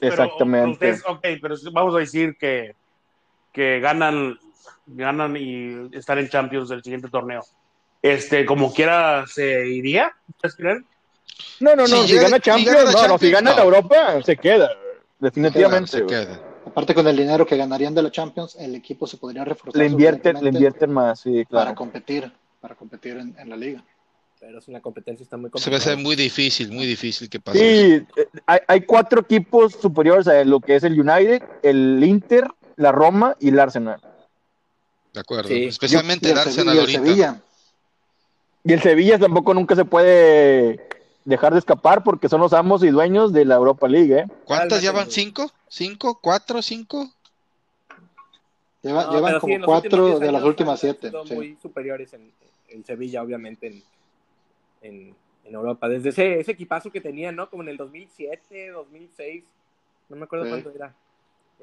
Pero, 0.00 0.14
Exactamente. 0.14 0.72
ustedes, 0.72 1.04
ok, 1.06 1.26
pero 1.40 1.54
vamos 1.72 1.94
a 1.94 1.98
decir 1.98 2.36
que, 2.36 2.74
que 3.52 3.78
ganan, 3.78 4.36
ganan 4.86 5.36
y 5.36 5.88
están 5.96 6.18
en 6.18 6.28
Champions 6.28 6.68
del 6.68 6.82
siguiente 6.82 7.08
torneo. 7.08 7.42
Este, 8.02 8.46
como 8.46 8.72
quiera, 8.72 9.26
¿se 9.26 9.68
iría? 9.68 10.12
¿Ustedes 10.28 10.56
creen? 10.56 10.86
No, 11.60 11.76
no, 11.76 11.82
no, 11.82 11.86
Si 11.88 12.08
si, 12.08 12.12
llega- 12.14 12.22
gana 12.24 12.36
si 12.36 12.42
Champions, 12.42 12.76
gana 12.76 12.84
la 12.92 13.02
no, 13.02 13.08
no, 13.08 13.18
si 13.18 13.30
gana 13.30 13.50
no. 13.50 13.56
la 13.56 13.62
Europa, 13.64 14.22
se 14.24 14.36
queda, 14.36 14.70
definitivamente. 15.18 15.90
Se 15.90 16.06
queda. 16.06 16.40
Aparte 16.66 16.94
con 16.94 17.06
el 17.06 17.16
dinero 17.16 17.46
que 17.46 17.56
ganarían 17.56 17.94
de 17.94 18.02
la 18.02 18.10
Champions, 18.10 18.56
el 18.58 18.74
equipo 18.74 19.06
se 19.06 19.16
podría 19.16 19.44
reforzar 19.44 19.78
Le 19.80 19.86
invierten, 19.86 20.34
le 20.34 20.38
suficientemente 20.40 20.58
invierten 20.58 20.92
más, 20.92 21.20
sí, 21.20 21.44
para 21.50 21.74
competir, 21.74 22.32
para 22.60 22.74
competir 22.74 23.16
en, 23.16 23.34
en 23.38 23.48
la 23.50 23.56
liga. 23.56 23.82
Pero 24.38 24.58
es 24.58 24.68
una 24.68 24.80
competencia, 24.80 25.22
está 25.24 25.36
muy 25.36 25.50
Se 25.50 25.52
va 25.52 25.58
a 25.58 25.62
complicada. 25.64 25.92
hacer 25.92 25.98
muy 26.02 26.16
difícil, 26.16 26.72
muy 26.72 26.86
difícil 26.86 27.28
que 27.28 27.40
pase. 27.40 27.58
Sí, 27.58 28.06
eh, 28.16 28.26
hay, 28.46 28.60
hay 28.68 28.80
cuatro 28.82 29.20
equipos 29.20 29.74
superiores 29.74 30.26
a 30.28 30.44
lo 30.44 30.60
que 30.60 30.76
es 30.76 30.84
el 30.84 30.98
United, 30.98 31.42
el 31.62 32.02
Inter, 32.02 32.46
la 32.76 32.92
Roma 32.92 33.36
y 33.40 33.48
el 33.48 33.60
Arsenal. 33.60 34.00
De 35.12 35.20
acuerdo. 35.20 35.48
Sí. 35.48 35.64
Especialmente 35.64 36.28
Y 36.28 36.30
y 36.30 36.32
el 36.32 36.38
ahorita. 36.38 36.86
Sevilla. 36.86 37.42
Y 38.64 38.72
el 38.72 38.82
Sevilla 38.82 39.18
tampoco 39.18 39.54
nunca 39.54 39.74
se 39.74 39.84
puede 39.84 40.86
dejar 41.24 41.52
de 41.52 41.58
escapar 41.58 42.02
porque 42.04 42.28
son 42.28 42.40
los 42.40 42.52
amos 42.52 42.82
y 42.84 42.88
dueños 42.88 43.32
de 43.32 43.44
la 43.44 43.54
Europa 43.56 43.88
League, 43.88 44.14
¿eh? 44.20 44.24
¿Cuántas 44.44 44.68
Cálmate, 44.80 44.84
ya 44.84 44.92
van? 44.92 45.04
güey. 45.04 45.12
¿Cinco? 45.14 45.50
¿Cinco? 45.68 46.18
¿Cuatro? 46.20 46.60
¿Cinco? 46.62 47.10
Lleva- 48.82 49.04
No, 49.06 49.12
llevan 49.12 49.34
sí, 49.34 49.40
como 49.40 49.66
cuatro 49.66 50.06
10 50.06 50.20
de 50.20 50.32
las 50.32 50.42
últimas 50.42 50.80
siete. 50.80 51.10
sí. 51.26 51.34
muy 51.34 51.56
superiores 51.60 52.12
en, 52.14 52.30
en 52.68 52.84
Sevilla, 52.84 53.22
obviamente, 53.22 53.66
en, 53.66 53.82
en, 54.82 55.14
en 55.44 55.54
Europa. 55.54 55.88
Desde 55.88 56.10
ese, 56.10 56.40
ese 56.40 56.52
equipazo 56.52 56.90
que 56.90 57.00
tenían, 57.00 57.36
¿no? 57.36 57.50
Como 57.50 57.62
en 57.62 57.68
el 57.70 57.76
2007, 57.76 58.70
2006. 58.70 59.44
No 60.08 60.16
me 60.16 60.24
acuerdo 60.24 60.44
Sí. 60.46 60.50
cuándo 60.50 60.70
era. 60.70 60.94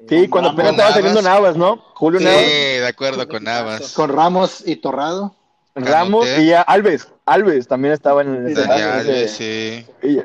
Eh, 0.00 0.06
Sí, 0.08 0.28
cuando 0.28 0.50
apenas 0.50 0.72
estaba 0.72 0.92
saliendo 0.92 1.22
Navas. 1.22 1.56
¿no? 1.56 1.76
Julio 1.94 2.20
Sí, 2.20 2.26
Navas, 2.26 2.42
de 2.42 2.86
acuerdo 2.86 3.28
con 3.28 3.44
Navas. 3.44 3.92
Con 3.94 4.10
Ramos 4.10 4.62
y 4.66 4.76
Torrado. 4.76 5.34
Ramos 5.74 6.24
Canoté. 6.26 6.42
y 6.42 6.48
ya 6.48 6.62
Alves. 6.62 7.08
Alves 7.24 7.68
también 7.68 7.94
estaba 7.94 8.22
en 8.22 8.46
el 8.46 8.56
Sí, 8.56 8.62
Alves, 8.62 9.30
sí. 9.32 9.86
y- 10.02 10.20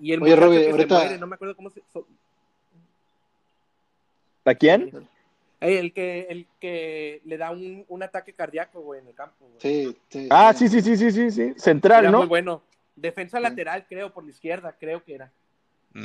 Y 0.00 0.12
el 0.12 0.22
Oye, 0.22 0.36
Robbie, 0.36 0.70
ahorita- 0.70 0.94
muere, 0.98 1.18
no 1.18 1.26
me 1.26 1.34
acuerdo 1.36 1.56
cómo 1.56 1.70
se... 1.70 1.82
so- 1.92 2.06
¿A 4.44 4.54
quién? 4.54 5.08
El, 5.60 5.92
que, 5.92 6.26
el 6.28 6.46
que 6.60 7.20
le 7.24 7.36
da 7.38 7.50
un, 7.50 7.84
un 7.88 8.02
ataque 8.02 8.32
cardíaco, 8.32 8.80
güey, 8.80 9.00
en 9.00 9.08
el 9.08 9.14
campo. 9.14 9.46
güey. 9.46 9.58
Sí, 9.60 9.96
sí. 10.08 10.28
Ah, 10.30 10.52
sí, 10.56 10.68
sí, 10.68 10.80
sí, 10.82 10.96
sí, 10.96 11.10
sí, 11.10 11.30
sí. 11.30 11.54
Central, 11.56 12.02
Era 12.04 12.10
¿no? 12.10 12.18
muy 12.18 12.26
bueno. 12.26 12.62
Defensa 12.94 13.40
lateral, 13.40 13.86
creo, 13.88 14.12
por 14.12 14.24
la 14.24 14.30
izquierda, 14.30 14.74
creo 14.78 15.02
que 15.02 15.14
era. 15.14 15.32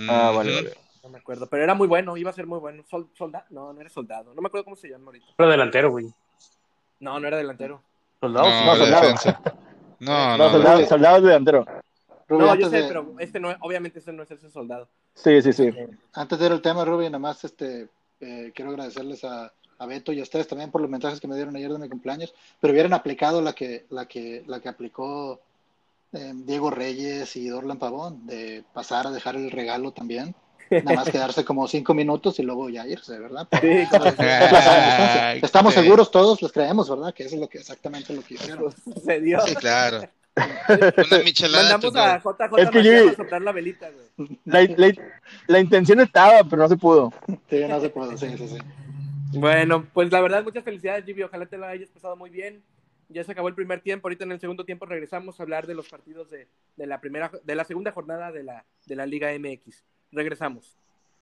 Ah, 0.10 0.32
vale, 0.36 0.54
vale. 0.56 0.74
No 1.04 1.10
me 1.10 1.18
acuerdo, 1.18 1.48
pero 1.48 1.64
era 1.64 1.74
muy 1.74 1.88
bueno, 1.88 2.16
iba 2.18 2.30
a 2.30 2.34
ser 2.34 2.46
muy 2.46 2.60
bueno. 2.60 2.84
Sol, 2.90 3.10
¿Soldado? 3.18 3.46
No, 3.50 3.74
no 3.74 3.82
era 3.82 3.90
soldado. 3.90 4.34
No 4.34 4.42
me 4.42 4.48
acuerdo 4.48 4.66
cómo 4.66 4.76
se 4.76 4.88
llama 4.90 5.06
ahorita. 5.08 5.26
Pero 5.36 5.50
delantero, 5.50 5.90
güey. 5.92 6.14
No, 7.00 7.20
no 7.20 7.28
era 7.28 7.38
delantero. 7.38 7.82
Soldados. 8.20 8.50
No, 8.50 8.66
No, 8.66 8.72
de 8.74 8.80
soldado. 8.80 9.02
defensa. 9.02 9.42
No, 10.00 10.36
No, 10.36 10.46
no, 10.46 10.52
soldado, 10.52 10.86
soldado 10.88 11.22
delantero. 11.22 11.66
No, 12.28 12.56
yo 12.56 12.70
sé, 12.70 12.82
de, 12.82 12.88
pero 12.88 13.14
este 13.20 13.40
no, 13.40 13.54
obviamente 13.62 14.00
este 14.00 14.12
no 14.12 14.24
es 14.24 14.32
ese 14.32 14.50
soldado. 14.50 14.88
Sí, 15.14 15.42
sí, 15.44 15.54
sí. 15.54 15.70
antes 16.14 16.40
de 16.40 16.46
ir 16.48 16.52
al 16.52 16.62
tema, 16.62 16.84
Rubí, 16.86 17.06
nada 17.06 17.20
más 17.20 17.44
este, 17.44 17.88
eh, 18.20 18.52
quiero 18.56 18.72
agradecerles 18.72 19.24
a, 19.26 19.52
a 19.78 19.86
Beto 19.86 20.12
y 20.14 20.20
a 20.20 20.24
ustedes 20.24 20.48
también 20.48 20.72
por 20.72 20.82
los 20.82 20.90
mensajes 20.90 21.20
que 21.20 21.28
me 21.28 21.36
dieron 21.36 21.56
ayer 21.56 21.72
de 21.72 21.78
mi 21.78 21.90
cumpleaños, 21.90 22.34
pero 22.60 22.72
hubieran 22.72 22.94
aplicado 22.94 23.42
la 23.42 23.54
que, 23.54 23.86
la 23.90 24.08
que, 24.08 24.44
la 24.48 24.60
que 24.60 24.70
aplicó 24.70 25.40
eh, 26.14 26.32
Diego 26.34 26.72
Reyes 26.72 27.36
y 27.36 27.48
Dorlan 27.50 27.78
Pavón, 27.78 28.26
de 28.26 28.64
pasar 28.74 29.06
a 29.08 29.12
dejar 29.12 29.36
el 29.36 29.52
regalo 29.52 29.92
también. 29.92 30.34
Nada 30.72 30.96
más 30.96 31.10
quedarse 31.12 31.44
como 31.46 31.68
cinco 31.68 31.94
minutos 31.94 32.40
y 32.40 32.44
luego 32.44 32.70
ya 32.70 32.88
irse, 32.88 33.20
¿verdad? 33.20 33.48
Sí, 33.62 33.68
Ay, 34.60 35.40
Estamos 35.44 35.74
sí. 35.74 35.82
seguros 35.82 36.10
todos, 36.12 36.42
les 36.42 36.52
creemos, 36.52 36.90
¿verdad? 36.90 37.14
Que 37.14 37.24
eso 37.24 37.36
es 37.36 37.42
lo 37.42 37.48
que 37.50 37.60
exactamente 37.60 38.14
lo 38.14 38.22
que 38.24 38.36
hicieron. 38.36 38.72
sucedió. 38.72 39.40
Sí, 39.42 39.56
claro. 39.56 40.08
Una 40.36 41.24
michelada. 41.24 41.78
Mandamos 41.78 41.94
to 41.94 42.00
a. 42.00 42.20
JJ 42.20 42.62
Es 42.62 42.70
que 42.70 42.84
yo- 42.84 43.10
a 43.10 43.14
soplar 43.16 43.42
la 43.42 43.52
velita, 43.52 43.90
güey. 43.90 44.40
La, 44.46 44.62
la- 44.64 44.94
la 45.48 45.60
intención 45.60 46.00
estaba, 46.00 46.44
pero 46.46 46.62
no 46.62 46.70
se 46.70 46.78
pudo. 46.78 47.12
Sí, 47.50 47.64
no 47.68 47.82
se 47.82 47.90
puede, 47.90 48.18
sí, 48.18 48.28
sí, 48.38 48.48
sí. 48.48 48.58
Bueno, 49.34 49.86
pues 49.94 50.12
la 50.12 50.22
verdad, 50.22 50.44
muchas 50.44 50.64
felicidades, 50.64 51.06
Jimmy. 51.06 51.24
Ojalá 51.24 51.46
te 51.46 51.58
la 51.58 51.70
hayas 51.70 51.90
pasado 51.90 52.16
muy 52.16 52.30
bien. 52.30 52.64
Ya 53.10 53.26
se 53.26 53.32
acabó 53.34 53.50
el 53.50 53.56
primer 53.56 53.82
tiempo. 53.82 54.08
Ahorita 54.08 54.24
en 54.24 54.32
el 54.32 54.40
segundo 54.40 54.64
tiempo 54.64 54.86
regresamos 54.86 55.38
a 55.40 55.44
hablar 55.44 55.68
de 55.68 55.74
los 55.76 55.90
partidos 55.90 56.30
de, 56.30 56.48
de 56.78 56.86
la 56.88 57.02
primera, 57.02 57.30
de 57.44 57.56
la 57.56 57.66
segunda 57.66 57.92
jornada 57.92 58.32
de 58.32 58.44
la, 58.44 58.64
de 58.86 58.96
la 58.96 59.06
Liga 59.06 59.30
MX. 59.38 59.84
Regresamos. 60.12 60.78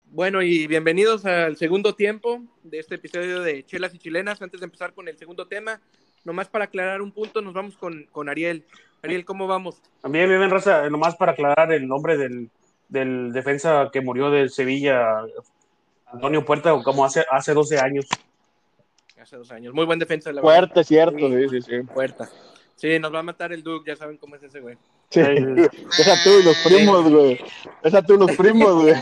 Bueno, 0.05 0.41
y 0.41 0.65
bienvenidos 0.65 1.25
al 1.25 1.57
segundo 1.57 1.93
tiempo 1.93 2.41
de 2.63 2.79
este 2.79 2.95
episodio 2.95 3.41
de 3.41 3.65
Chelas 3.65 3.93
y 3.93 3.99
Chilenas. 3.99 4.41
Antes 4.41 4.61
de 4.61 4.65
empezar 4.65 4.93
con 4.93 5.09
el 5.09 5.17
segundo 5.17 5.45
tema, 5.45 5.81
nomás 6.23 6.47
para 6.47 6.65
aclarar 6.65 7.01
un 7.01 7.11
punto, 7.11 7.41
nos 7.41 7.53
vamos 7.53 7.75
con, 7.75 8.05
con 8.13 8.29
Ariel. 8.29 8.65
Ariel, 9.03 9.25
¿cómo 9.25 9.45
vamos? 9.45 9.81
También 10.01 10.29
bien, 10.29 10.49
raza, 10.49 10.89
nomás 10.89 11.17
para 11.17 11.33
aclarar 11.33 11.73
el 11.73 11.85
nombre 11.85 12.15
del, 12.15 12.49
del 12.87 13.33
defensa 13.33 13.89
que 13.91 13.99
murió 13.99 14.29
del 14.29 14.51
Sevilla, 14.51 15.21
Antonio 16.05 16.45
Puerta, 16.45 16.71
como 16.81 17.03
hace, 17.03 17.25
hace 17.29 17.53
12 17.53 17.79
años. 17.79 18.07
Hace 19.19 19.35
dos 19.35 19.51
años. 19.51 19.73
Muy 19.73 19.85
buen 19.85 19.99
defensa, 19.99 20.31
la 20.31 20.41
verdad. 20.41 20.59
Fuerte, 20.59 20.83
cierto, 20.85 21.29
sí, 21.29 21.49
sí, 21.49 21.61
sí. 21.61 21.81
Puerta. 21.93 22.29
Sí, 22.75 22.99
nos 22.99 23.13
va 23.13 23.19
a 23.19 23.23
matar 23.23 23.51
el 23.51 23.63
Duke, 23.63 23.91
ya 23.91 23.97
saben 23.97 24.17
cómo 24.17 24.37
es 24.37 24.43
ese 24.43 24.61
güey. 24.61 24.77
Sí. 25.09 25.21
Ay, 25.21 25.67
Esa 25.97 26.23
tú 26.23 26.39
y 26.39 26.43
los 26.43 26.57
primos, 26.57 27.09
güey. 27.09 27.39
Esa 27.83 28.01
tú 28.01 28.15
y 28.15 28.17
los 28.17 28.35
primos, 28.35 28.83
güey. 28.83 28.95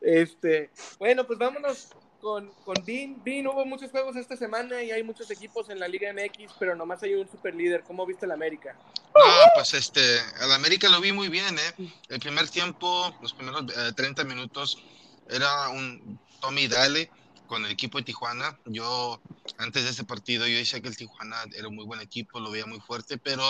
Este, 0.00 0.70
bueno, 0.98 1.26
pues 1.26 1.38
vámonos 1.38 1.88
con, 2.20 2.50
con 2.64 2.74
Bean. 2.84 3.22
Bean, 3.24 3.46
hubo 3.46 3.64
muchos 3.64 3.90
juegos 3.90 4.16
esta 4.16 4.36
semana 4.36 4.82
y 4.82 4.90
hay 4.90 5.02
muchos 5.02 5.30
equipos 5.30 5.70
en 5.70 5.78
la 5.78 5.88
Liga 5.88 6.12
MX, 6.12 6.52
pero 6.58 6.76
nomás 6.76 7.02
hay 7.02 7.14
un 7.14 7.28
super 7.30 7.54
líder. 7.54 7.82
¿Cómo 7.82 8.06
viste 8.06 8.26
el 8.26 8.32
América? 8.32 8.76
No, 9.14 9.22
pues 9.54 9.74
este, 9.74 10.00
al 10.40 10.52
América 10.52 10.88
lo 10.88 11.00
vi 11.00 11.12
muy 11.12 11.28
bien, 11.28 11.56
¿eh? 11.58 11.90
El 12.08 12.20
primer 12.20 12.48
tiempo, 12.48 13.14
los 13.20 13.32
primeros 13.32 13.64
eh, 13.76 13.92
30 13.94 14.24
minutos, 14.24 14.82
era 15.28 15.68
un 15.70 16.18
Tommy 16.40 16.68
Dale 16.68 17.10
con 17.52 17.66
el 17.66 17.70
equipo 17.70 17.98
de 17.98 18.04
Tijuana. 18.04 18.58
Yo, 18.64 19.20
antes 19.58 19.84
de 19.84 19.90
ese 19.90 20.04
partido, 20.04 20.46
yo 20.46 20.56
decía 20.56 20.80
que 20.80 20.88
el 20.88 20.96
Tijuana 20.96 21.36
era 21.54 21.68
un 21.68 21.74
muy 21.74 21.84
buen 21.84 22.00
equipo, 22.00 22.40
lo 22.40 22.50
veía 22.50 22.64
muy 22.64 22.80
fuerte, 22.80 23.18
pero 23.18 23.42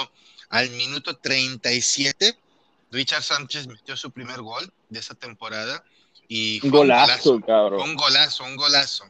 al 0.48 0.68
minuto 0.70 1.16
37, 1.16 2.36
Richard 2.90 3.22
Sánchez 3.22 3.68
metió 3.68 3.96
su 3.96 4.10
primer 4.10 4.42
gol 4.42 4.72
de 4.88 4.98
esa 4.98 5.14
temporada. 5.14 5.84
Y 6.26 6.58
fue 6.58 6.70
Un 6.70 6.76
golazo, 6.78 7.40
cabrón. 7.46 7.80
un 7.90 7.94
golazo, 7.94 8.42
un 8.42 8.56
golazo. 8.56 9.04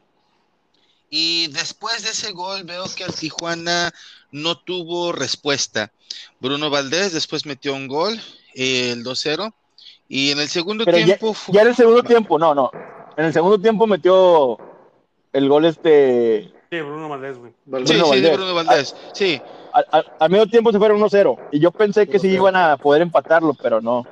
Y 1.08 1.46
después 1.48 2.02
de 2.02 2.10
ese 2.10 2.32
gol 2.32 2.64
veo 2.64 2.84
que 2.94 3.04
el 3.04 3.14
Tijuana 3.14 3.94
no 4.30 4.58
tuvo 4.58 5.12
respuesta. 5.12 5.90
Bruno 6.38 6.68
Valdés 6.68 7.14
después 7.14 7.46
metió 7.46 7.72
un 7.74 7.88
gol, 7.88 8.20
eh, 8.54 8.90
el 8.92 9.02
2-0. 9.04 9.54
Y 10.06 10.32
en 10.32 10.40
el 10.40 10.50
segundo 10.50 10.84
Pero 10.84 10.98
ya, 10.98 11.04
tiempo 11.06 11.32
fu- 11.32 11.52
ya 11.52 11.62
en 11.62 11.68
el 11.68 11.76
segundo 11.76 12.02
tiempo, 12.02 12.38
no, 12.38 12.54
no. 12.54 12.70
En 13.16 13.26
el 13.26 13.32
segundo 13.32 13.58
tiempo 13.58 13.86
metió 13.86 14.58
el 15.32 15.48
gol 15.48 15.64
este. 15.66 16.52
Sí, 16.70 16.80
Bruno 16.80 17.08
Valdés, 17.08 17.38
güey. 17.38 17.52
Sí, 17.52 17.56
Bruno 17.66 17.84
sí, 17.86 17.94
de 17.96 18.02
Valdés. 18.30 18.32
Bruno 18.36 18.54
Valdés. 18.54 18.96
Sí, 19.12 19.40
Al, 19.72 19.86
al- 19.90 20.12
al 20.18 20.30
medio 20.30 20.46
tiempo 20.46 20.72
se 20.72 20.78
fueron 20.78 21.00
1-0. 21.00 21.38
Y 21.52 21.60
yo 21.60 21.70
pensé 21.70 22.06
que 22.06 22.18
sí 22.18 22.28
iban 22.28 22.56
a 22.56 22.76
poder 22.78 23.02
empatarlo, 23.02 23.54
pero 23.54 23.80
no. 23.80 24.06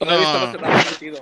No. 0.00 0.06
cerrado 0.06 0.52
el 0.52 0.60
partido. 0.60 1.16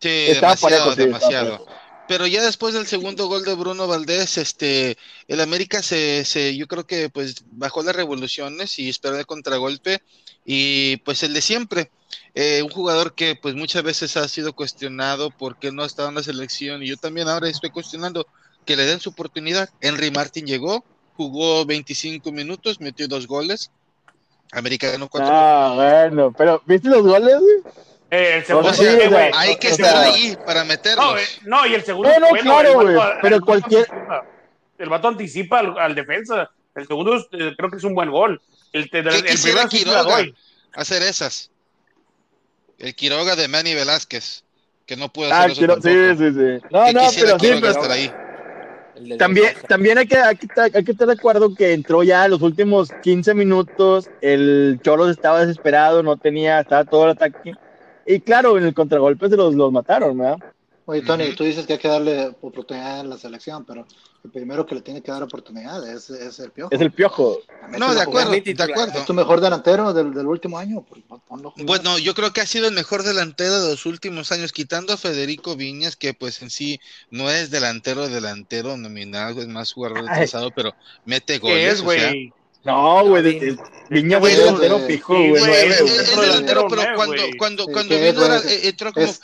sí, 0.00 0.08
Estaba 0.28 0.54
demasiado, 0.54 0.60
parejo, 0.60 0.84
sí, 0.84 0.90
estaba 1.02 1.06
demasiado. 1.06 1.66
Pero 2.08 2.26
ya 2.26 2.42
después 2.42 2.74
del 2.74 2.86
segundo 2.86 3.26
gol 3.28 3.44
de 3.44 3.54
Bruno 3.54 3.86
Valdés, 3.86 4.36
este, 4.36 4.98
el 5.28 5.40
América 5.40 5.82
se, 5.82 6.24
se, 6.24 6.56
yo 6.56 6.66
creo 6.66 6.84
que 6.84 7.08
pues 7.08 7.44
bajó 7.52 7.82
las 7.82 7.94
revoluciones 7.96 8.78
y 8.78 8.88
esperó 8.90 9.16
el 9.18 9.24
contragolpe 9.24 10.02
y 10.44 10.96
pues 10.98 11.22
el 11.22 11.32
de 11.32 11.40
siempre, 11.40 11.90
eh, 12.34 12.60
un 12.62 12.70
jugador 12.70 13.14
que 13.14 13.36
pues 13.36 13.54
muchas 13.54 13.84
veces 13.84 14.16
ha 14.16 14.26
sido 14.28 14.52
cuestionado 14.52 15.30
porque 15.30 15.70
no 15.70 15.84
estaba 15.84 16.08
en 16.08 16.16
la 16.16 16.22
selección 16.24 16.82
y 16.82 16.88
yo 16.88 16.96
también 16.96 17.28
ahora 17.28 17.48
estoy 17.48 17.70
cuestionando 17.70 18.26
que 18.64 18.76
le 18.76 18.84
den 18.84 19.00
su 19.00 19.10
oportunidad. 19.10 19.68
Henry 19.80 20.10
Martin 20.10 20.46
llegó, 20.46 20.84
jugó 21.16 21.64
25 21.66 22.30
minutos, 22.32 22.80
metió 22.80 23.08
dos 23.08 23.26
goles, 23.26 23.70
América 24.52 24.90
ganó 24.90 25.08
cuatro. 25.08 25.30
Ah, 25.32 25.72
bueno. 25.74 26.32
Pero, 26.36 26.62
¿viste 26.66 26.88
los 26.88 27.02
goles, 27.02 27.38
güey? 27.40 27.74
Eh, 28.10 28.36
el 28.38 28.44
segundo, 28.44 28.68
o 28.70 28.74
sea, 28.74 29.08
güey. 29.08 29.30
Hay 29.34 29.56
que 29.56 29.68
estar 29.68 29.96
ahí 29.96 30.36
para 30.44 30.64
meterlos. 30.64 31.04
No, 31.06 31.16
eh, 31.18 31.22
no, 31.44 31.66
y 31.66 31.74
el 31.74 31.82
segundo. 31.84 32.10
No, 32.20 32.28
bueno, 32.28 32.42
claro, 32.44 32.68
el 32.68 32.74
güey, 32.74 32.88
el 32.96 33.18
pero 33.22 33.36
vato 33.36 33.46
cualquier- 33.46 33.86
anticipa. 33.90 34.24
El 34.78 34.88
vato 34.90 35.08
anticipa 35.08 35.58
al, 35.60 35.78
al 35.78 35.94
defensa. 35.94 36.50
El 36.74 36.86
segundo 36.86 37.16
es, 37.16 37.22
eh, 37.32 37.54
creo 37.56 37.70
que 37.70 37.76
es 37.78 37.84
un 37.84 37.94
buen 37.94 38.10
gol. 38.10 38.40
El, 38.72 38.90
te- 38.90 38.98
el, 38.98 39.04
¿Qué 39.22 39.22
quisiera 39.30 39.66
primero 39.66 39.70
sí 39.70 39.78
te 39.84 39.84
la 39.90 40.00
Quiroga 40.02 40.16
doy. 40.18 40.34
hacer 40.74 41.02
esas? 41.02 41.50
El 42.78 42.94
Quiroga 42.94 43.36
de 43.36 43.48
Manny 43.48 43.74
Velázquez, 43.74 44.44
que 44.86 44.96
no 44.96 45.10
pudo 45.10 45.32
Ah, 45.32 45.44
hacer 45.44 45.50
eso 45.52 45.58
quiero, 45.60 45.74
sí, 45.76 46.18
sí, 46.18 46.32
sí. 46.32 46.66
No, 46.70 46.84
¿Qué 46.84 46.92
no, 46.92 47.00
pero 47.14 47.38
sí, 47.38 47.46
Quiroga 47.46 47.60
pero 47.60 47.72
estar 47.72 47.90
ahí? 47.90 48.12
El 49.10 49.18
también, 49.18 49.52
también 49.68 49.98
hay, 49.98 50.06
que, 50.06 50.16
hay, 50.16 50.36
que, 50.36 50.46
estar- 50.46 50.70
hay 50.74 50.84
que 50.84 50.92
estar 50.92 51.06
de 51.06 51.14
acuerdo 51.14 51.54
que 51.54 51.72
entró 51.72 52.02
ya 52.02 52.28
los 52.28 52.42
últimos 52.42 52.92
15 53.00 53.34
minutos, 53.34 54.08
el 54.20 54.80
Cholos 54.82 55.10
estaba 55.10 55.40
desesperado, 55.40 56.02
no 56.02 56.16
tenía, 56.16 56.60
estaba 56.60 56.84
todo 56.84 57.04
el 57.04 57.10
ataque. 57.10 57.54
Y 58.06 58.20
claro, 58.20 58.58
en 58.58 58.64
el 58.64 58.74
contragolpe 58.74 59.28
se 59.28 59.36
los, 59.36 59.54
los 59.54 59.72
mataron, 59.72 60.18
¿verdad? 60.18 60.38
Oye, 60.84 61.02
Tony, 61.02 61.32
tú 61.34 61.44
dices 61.44 61.66
que 61.66 61.74
hay 61.74 61.78
que 61.78 61.88
darle 61.88 62.26
oportunidad 62.40 63.00
en 63.00 63.10
la 63.10 63.16
selección, 63.16 63.64
pero 63.64 63.86
el 64.24 64.30
primero 64.30 64.64
que 64.64 64.76
le 64.76 64.82
tiene 64.82 65.02
que 65.02 65.10
dar 65.10 65.22
oportunidad 65.22 65.88
es, 65.88 66.08
es 66.10 66.38
el 66.38 66.52
Piojo. 66.52 66.72
Es 66.72 66.80
el 66.80 66.92
piojo. 66.92 67.38
No, 67.76 67.92
de 67.92 68.02
acuerdo, 68.02 68.30
de 68.30 68.62
acuerdo. 68.62 68.98
Es 68.98 69.06
tu 69.06 69.14
mejor 69.14 69.40
delantero 69.40 69.92
del, 69.92 70.14
del 70.14 70.26
último 70.26 70.58
año, 70.58 70.84
ponlo. 71.28 71.52
Bueno, 71.56 71.98
yo 71.98 72.14
creo 72.14 72.32
que 72.32 72.40
ha 72.40 72.46
sido 72.46 72.68
el 72.68 72.74
mejor 72.74 73.02
delantero 73.02 73.60
de 73.60 73.70
los 73.70 73.84
últimos 73.84 74.30
años, 74.30 74.52
quitando 74.52 74.92
a 74.92 74.96
Federico 74.96 75.56
Viñas, 75.56 75.96
que 75.96 76.14
pues 76.14 76.40
en 76.42 76.50
sí 76.50 76.80
no 77.10 77.30
es 77.30 77.50
delantero 77.50 78.08
delantero 78.08 78.76
nominal, 78.76 79.36
es 79.38 79.48
más 79.48 79.72
jugador 79.72 80.04
retrasado, 80.04 80.52
pero 80.52 80.72
mete 81.04 81.38
goles. 81.38 81.56
¿Qué 81.56 81.66
es, 81.70 81.80
o 81.80 81.90
sea, 81.90 82.10
güey? 82.10 82.32
No, 82.64 83.06
güey, 83.06 83.22
de- 83.22 83.58
Viña 83.90 84.20
fue 84.20 84.34
delantero 84.36 84.78
de- 84.78 84.86
fijo, 84.86 85.14
güey. 85.14 85.42
Es, 85.44 86.16
delantero, 86.16 86.66
pero 86.68 86.82
¿no, 86.90 86.94
cuando, 86.96 87.22
cuando, 87.36 87.66
cuando 87.66 87.94
¿qué 87.96 88.12
vino 88.12 88.24
era, 88.24 88.40
entró 88.62 88.92
como, 88.92 89.04
Es- 89.06 89.20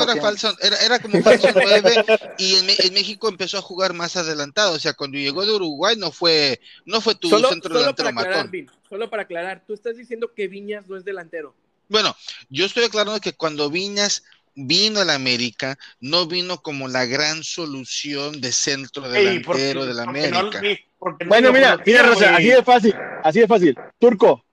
era 0.00 0.16
falso, 0.22 0.56
era, 0.62 0.76
era 0.78 0.98
como 1.00 1.20
falso 1.22 1.48
9 1.52 2.04
y 2.38 2.54
en, 2.54 2.94
México 2.94 3.28
empezó 3.28 3.58
a 3.58 3.62
jugar 3.62 3.92
más 3.92 4.16
adelantado, 4.16 4.74
o 4.74 4.78
sea, 4.78 4.94
cuando 4.94 5.18
llegó 5.18 5.44
de 5.44 5.52
Uruguay 5.52 5.96
no 5.96 6.12
fue, 6.12 6.60
no 6.86 7.00
fue 7.00 7.14
tu 7.16 7.28
Solo, 7.28 7.48
centro 7.48 7.70
solo 7.70 7.80
delantero 7.80 8.12
matón. 8.12 8.50
Vin, 8.50 8.70
solo 8.88 9.10
para 9.10 9.24
aclarar, 9.24 9.64
tú 9.66 9.74
estás 9.74 9.96
diciendo 9.96 10.32
que 10.34 10.46
Viñas 10.48 10.86
no 10.88 10.96
es 10.96 11.04
delantero. 11.04 11.54
Bueno, 11.88 12.16
yo 12.48 12.64
estoy 12.66 12.84
aclarando 12.84 13.20
que 13.20 13.32
cuando 13.34 13.68
Viñas 13.68 14.22
vino 14.54 15.00
a 15.00 15.04
la 15.04 15.14
América, 15.14 15.78
no 16.00 16.26
vino 16.26 16.62
como 16.62 16.88
la 16.88 17.04
gran 17.04 17.44
solución 17.44 18.40
de 18.40 18.52
centro 18.52 19.12
Ey, 19.14 19.40
porque- 19.40 19.60
delantero 19.62 19.86
de 19.86 19.94
la 19.94 20.04
porque 20.04 20.30
no- 20.30 20.38
América. 20.38 20.62
no 20.62 20.87
Bueno, 21.26 21.52
mira, 21.52 21.78
mira, 21.86 22.02
Rosa, 22.02 22.36
así 22.36 22.48
de 22.48 22.62
fácil, 22.62 22.94
así 23.22 23.40
de 23.40 23.46
fácil. 23.46 23.76
Turco, 23.98 24.44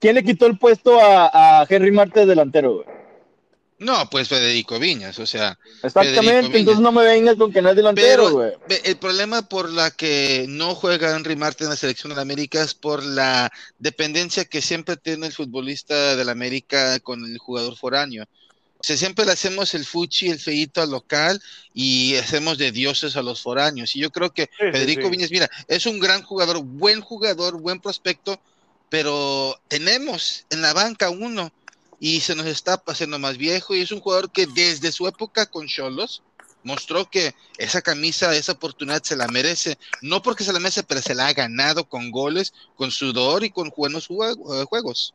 ¿quién 0.00 0.14
le 0.14 0.24
quitó 0.24 0.46
el 0.46 0.58
puesto 0.58 1.00
a, 1.00 1.60
a 1.60 1.66
Henry 1.68 1.90
Martes 1.92 2.26
delantero, 2.26 2.74
güey? 2.76 2.96
No, 3.78 4.08
pues 4.10 4.28
Federico 4.28 4.78
Viñas, 4.78 5.18
o 5.18 5.26
sea, 5.26 5.58
Exactamente, 5.82 6.20
Viñas. 6.48 6.54
entonces 6.60 6.80
no 6.82 6.92
me 6.92 7.04
vengas 7.04 7.36
con 7.36 7.52
que 7.52 7.60
no 7.60 7.68
es 7.68 7.76
delantero, 7.76 8.24
Pero- 8.24 8.34
güey. 8.34 8.52
El 8.84 8.96
problema 8.96 9.42
por 9.42 9.68
la 9.70 9.90
que 9.90 10.46
no 10.48 10.74
juega 10.74 11.14
Henry 11.14 11.36
Martin 11.36 11.66
en 11.66 11.70
la 11.72 11.76
selección 11.76 12.08
de 12.08 12.16
la 12.16 12.22
América 12.22 12.62
es 12.62 12.72
por 12.72 13.04
la 13.04 13.50
dependencia 13.78 14.46
que 14.46 14.62
siempre 14.62 14.96
tiene 14.96 15.26
el 15.26 15.34
futbolista 15.34 16.16
de 16.16 16.24
la 16.24 16.32
América 16.32 16.98
con 17.00 17.22
el 17.26 17.36
jugador 17.36 17.76
foráneo. 17.76 18.24
O 18.78 18.84
sea, 18.84 18.96
siempre 18.96 19.24
le 19.24 19.32
hacemos 19.32 19.74
el 19.74 19.84
fuchi, 19.84 20.28
el 20.28 20.38
feíto 20.38 20.82
al 20.82 20.90
local 20.90 21.42
y 21.72 22.16
hacemos 22.16 22.58
de 22.58 22.72
dioses 22.72 23.16
a 23.16 23.22
los 23.22 23.42
foráneos. 23.42 23.96
Y 23.96 24.00
yo 24.00 24.10
creo 24.10 24.32
que 24.32 24.50
Sí, 24.58 24.70
Federico 24.72 25.04
sí. 25.04 25.10
Viñas, 25.10 25.30
mira, 25.30 25.50
es 25.66 25.86
un 25.86 25.98
gran 25.98 26.22
jugador, 26.22 26.62
buen 26.62 27.00
jugador, 27.00 27.60
buen 27.60 27.80
prospecto, 27.80 28.40
pero 28.88 29.58
tenemos 29.68 30.44
en 30.50 30.62
la 30.62 30.72
banca 30.72 31.10
uno 31.10 31.52
y 31.98 32.20
se 32.20 32.34
nos 32.34 32.46
está 32.46 32.82
haciendo 32.86 33.18
más 33.18 33.38
viejo 33.38 33.74
y 33.74 33.80
es 33.80 33.92
un 33.92 34.00
jugador 34.00 34.30
que 34.30 34.46
desde 34.46 34.92
su 34.92 35.08
época 35.08 35.46
con 35.46 35.66
Cholos 35.66 36.22
mostró 36.66 37.08
que 37.08 37.34
esa 37.58 37.80
camisa, 37.80 38.34
esa 38.34 38.52
oportunidad 38.52 39.02
se 39.02 39.16
la 39.16 39.28
merece, 39.28 39.78
no 40.02 40.20
porque 40.20 40.44
se 40.44 40.52
la 40.52 40.58
merece, 40.58 40.82
pero 40.82 41.00
se 41.00 41.14
la 41.14 41.28
ha 41.28 41.32
ganado 41.32 41.88
con 41.88 42.10
goles, 42.10 42.52
con 42.74 42.90
sudor 42.90 43.44
y 43.44 43.50
con 43.50 43.72
buenos 43.74 44.08
eh, 44.10 44.64
juegos. 44.68 45.14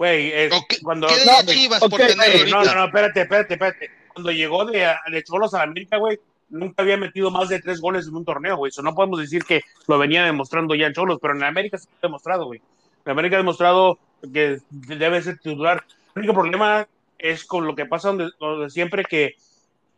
Güey, 0.00 0.32
es- 0.32 0.52
¿O 0.54 0.64
qué, 0.66 0.78
cuando... 0.80 1.08
qué 1.08 1.14
no, 1.26 1.52
Chivas 1.52 1.78
por 1.78 1.90
no, 1.90 2.64
no, 2.64 2.74
no, 2.74 2.84
espérate, 2.86 3.20
espérate, 3.20 3.52
espérate. 3.52 3.90
Cuando 4.14 4.32
llegó 4.32 4.64
de, 4.64 4.90
de 5.12 5.22
Cholos 5.22 5.52
a 5.52 5.58
la 5.58 5.64
América, 5.64 5.98
güey, 5.98 6.18
nunca 6.48 6.82
había 6.82 6.96
metido 6.96 7.30
más 7.30 7.50
de 7.50 7.60
tres 7.60 7.82
goles 7.82 8.08
en 8.08 8.16
un 8.16 8.24
torneo, 8.24 8.56
güey. 8.56 8.70
Eso 8.70 8.80
no 8.80 8.94
podemos 8.94 9.20
decir 9.20 9.44
que 9.44 9.60
lo 9.88 9.98
venía 9.98 10.24
demostrando 10.24 10.74
ya 10.74 10.86
en 10.86 10.94
Cholos, 10.94 11.18
pero 11.20 11.34
en 11.34 11.40
la 11.40 11.48
América 11.48 11.76
se 11.76 11.86
ha 11.86 12.06
demostrado, 12.06 12.46
güey. 12.46 12.62
En 13.04 13.12
América 13.12 13.36
ha 13.36 13.40
demostrado 13.40 13.98
que 14.32 14.60
debe 14.70 15.20
ser 15.20 15.36
titular. 15.38 15.84
El 16.14 16.20
único 16.20 16.32
problema 16.32 16.88
es 17.18 17.44
con 17.44 17.66
lo 17.66 17.76
que 17.76 17.84
pasa 17.84 18.08
donde, 18.08 18.30
donde 18.40 18.70
siempre 18.70 19.04
que 19.04 19.34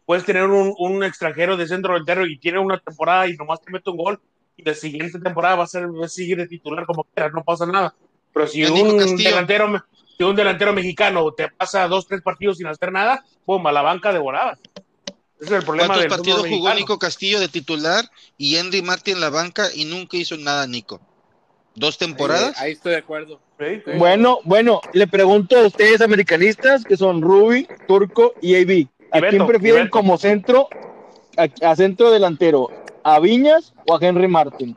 puedes 0.05 0.25
tener 0.25 0.47
un, 0.47 0.75
un, 0.79 1.05
extranjero 1.05 1.57
de 1.57 1.69
centro 1.69 1.93
delantero 1.93 2.27
y 2.27 2.39
tiene 2.39 2.59
una 2.59 2.81
temporada 2.81 3.29
y 3.29 3.37
nomás 3.37 3.61
te 3.61 3.71
mete 3.71 3.89
un 3.91 3.99
gol 3.99 4.21
y 4.57 4.65
la 4.65 4.75
siguiente 4.75 5.21
temporada 5.21 5.55
va 5.55 5.63
a 5.63 5.69
ser 5.69 5.87
va 5.89 6.07
a 6.07 6.09
seguir 6.09 6.39
de 6.39 6.49
titular 6.49 6.87
como 6.87 7.05
quieras, 7.05 7.33
no 7.33 7.45
pasa 7.45 7.67
nada. 7.67 7.95
Pero 8.33 8.47
si 8.47 8.65
un 8.65 9.17
delantero, 9.17 9.85
si 10.17 10.25
un 10.25 10.37
delantero 10.37 10.73
mexicano 10.73 11.31
te 11.33 11.49
pasa 11.49 11.87
dos, 11.89 12.07
tres 12.07 12.23
partidos 12.23 12.59
sin 12.59 12.67
hacer 12.67 12.93
nada, 12.93 13.25
pum, 13.45 13.67
a 13.67 13.73
la 13.73 13.83
banca 13.83 14.13
devorada. 14.13 14.59
Ese 15.41 15.55
es 15.55 15.61
el 15.61 15.65
problema 15.65 15.89
¿Cuántos 15.89 16.07
partidos 16.07 16.47
jugó 16.49 16.73
Nico 16.75 16.99
Castillo 16.99 17.41
de 17.41 17.49
titular 17.49 18.05
y 18.39 18.57
Henry 18.57 18.81
Martin 18.81 19.15
en 19.15 19.21
la 19.21 19.31
banca 19.31 19.67
y 19.75 19.85
nunca 19.85 20.17
hizo 20.17 20.37
nada, 20.37 20.67
Nico? 20.67 21.01
¿Dos 21.75 21.99
temporadas? 21.99 22.61
Ahí, 22.61 22.67
ahí 22.67 22.73
estoy 22.73 22.93
de 22.93 22.99
acuerdo. 22.99 23.41
Sí, 23.59 23.83
sí. 23.85 23.93
Bueno, 23.97 24.39
bueno, 24.45 24.81
le 24.93 25.07
pregunto 25.07 25.59
a 25.59 25.67
ustedes 25.67 26.01
americanistas, 26.01 26.85
que 26.85 26.97
son 26.97 27.23
Ruby, 27.23 27.67
Turco 27.89 28.35
y 28.41 28.55
AB. 28.55 28.89
¿A 29.11 29.21
Beto, 29.21 29.31
quién 29.31 29.47
prefieren 29.47 29.89
como 29.89 30.17
centro, 30.17 30.69
a, 31.37 31.49
a, 31.69 31.77
centro 31.77 32.11
delantero? 32.11 32.69
¿A 33.03 33.19
Viñas 33.19 33.75
o 33.87 33.97
a 33.97 33.99
Henry 34.01 34.29
Martin? 34.29 34.77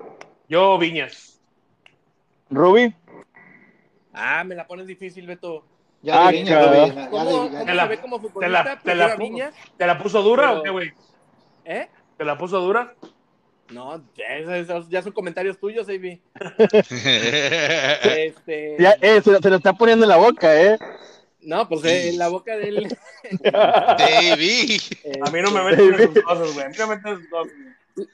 Yo, 0.50 0.78
Viñas. 0.78 1.40
¿Ruby? 2.50 2.94
Ah, 4.16 4.44
me 4.44 4.56
la 4.56 4.66
pones 4.66 4.88
difícil, 4.88 5.28
Beto. 5.28 5.66
Ya, 6.02 6.28
ah, 6.28 6.32
Viñas, 6.32 6.50
ya, 6.50 7.10
¿Cómo, 7.10 7.50
¿Cómo, 7.50 7.66
te, 7.66 7.74
la, 7.74 7.88
ve 7.88 8.00
como 8.00 8.22
te, 8.22 8.48
la, 8.48 8.80
te, 8.84 8.96
la, 8.96 9.18
¿Te 9.78 9.88
la 9.88 9.98
puso 9.98 10.22
dura 10.22 10.50
Pero, 10.50 10.60
o 10.60 10.64
qué, 10.64 10.70
güey? 10.70 10.94
¿Eh? 11.66 11.88
¿Te 12.18 12.26
la 12.26 12.38
puso 12.38 12.60
dura? 12.60 12.94
No, 13.72 14.04
ya, 14.16 14.84
ya 14.88 15.02
son 15.02 15.12
comentarios 15.12 15.60
tuyos, 15.60 15.90
Avi. 15.90 16.22
este... 18.12 18.76
ya, 18.78 18.96
eh, 19.02 19.22
se, 19.24 19.36
se, 19.38 19.50
lo 19.50 19.56
está 19.56 19.74
poniendo 19.74 20.06
en 20.06 20.10
la 20.10 20.18
boca, 20.18 20.62
¿eh? 20.62 20.78
No, 21.46 21.70
pues 21.70 21.84
eh, 21.86 22.10
en 22.10 22.18
la 22.18 22.28
boca 22.28 22.58
de 22.58 22.70
él. 22.70 22.98
David. 23.44 24.82
Eh, 25.04 25.20
a 25.26 25.30
mí 25.30 25.42
no 25.42 25.52
me 25.52 25.64
meten 25.64 25.94
en 25.94 26.14
sus 26.14 26.24
cosas, 26.24 26.54
güey. 26.54 26.66
A 26.66 26.70
mí 26.70 26.76
no 26.78 26.88
me 26.88 26.96
meten 26.96 27.14
en 27.14 27.20
sus 27.20 27.30
cosas. 27.30 27.54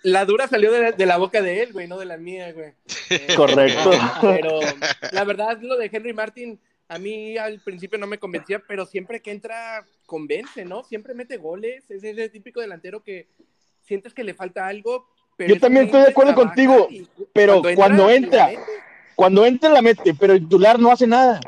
La 0.04 0.26
dura 0.26 0.48
salió 0.48 0.72
de 0.72 0.80
la, 0.80 0.92
de 0.92 1.06
la, 1.06 1.18
boca 1.18 1.42
de 1.42 1.64
él, 1.64 1.74
güey, 1.74 1.88
no 1.88 1.98
de 1.98 2.06
la 2.06 2.18
mía, 2.18 2.54
güey. 2.54 2.74
Eh, 3.10 3.28
Correcto. 3.36 3.92
Pero 4.22 4.60
la 5.12 5.24
verdad, 5.24 5.60
lo 5.62 5.78
de 5.78 5.90
Henry 5.92 6.14
Martin, 6.14 6.60
a 6.88 7.00
mí 7.00 7.38
al 7.38 7.60
principio 7.62 7.98
no 7.98 8.06
me 8.06 8.20
convencía, 8.20 8.62
pero 8.68 8.86
siempre 8.86 9.22
que 9.22 9.32
entra, 9.32 9.86
convence, 10.06 10.66
¿no? 10.66 10.84
Siempre 10.84 11.14
mete 11.14 11.38
goles. 11.38 11.90
Es 11.90 12.04
ese 12.04 12.30
típico 12.30 12.62
delantero 12.62 13.02
que 13.02 13.28
sientes 13.82 14.14
que 14.14 14.24
le 14.24 14.34
falta 14.34 14.68
algo. 14.68 15.08
Pero 15.38 15.56
Yo 15.56 15.60
también 15.60 15.86
estoy 15.86 16.02
de 16.02 16.10
acuerdo 16.10 16.36
contigo, 16.36 16.88
pero 17.34 17.62
cuando 17.76 18.10
entra, 18.10 18.46
cuando 18.46 18.56
entra, 18.56 18.66
cuando 19.16 19.46
entra 19.46 19.70
la 19.70 19.82
mete, 19.82 20.14
pero 20.14 20.34
el 20.34 20.42
titular 20.42 20.80
no 20.80 20.92
hace 20.92 21.08
nada. 21.08 21.40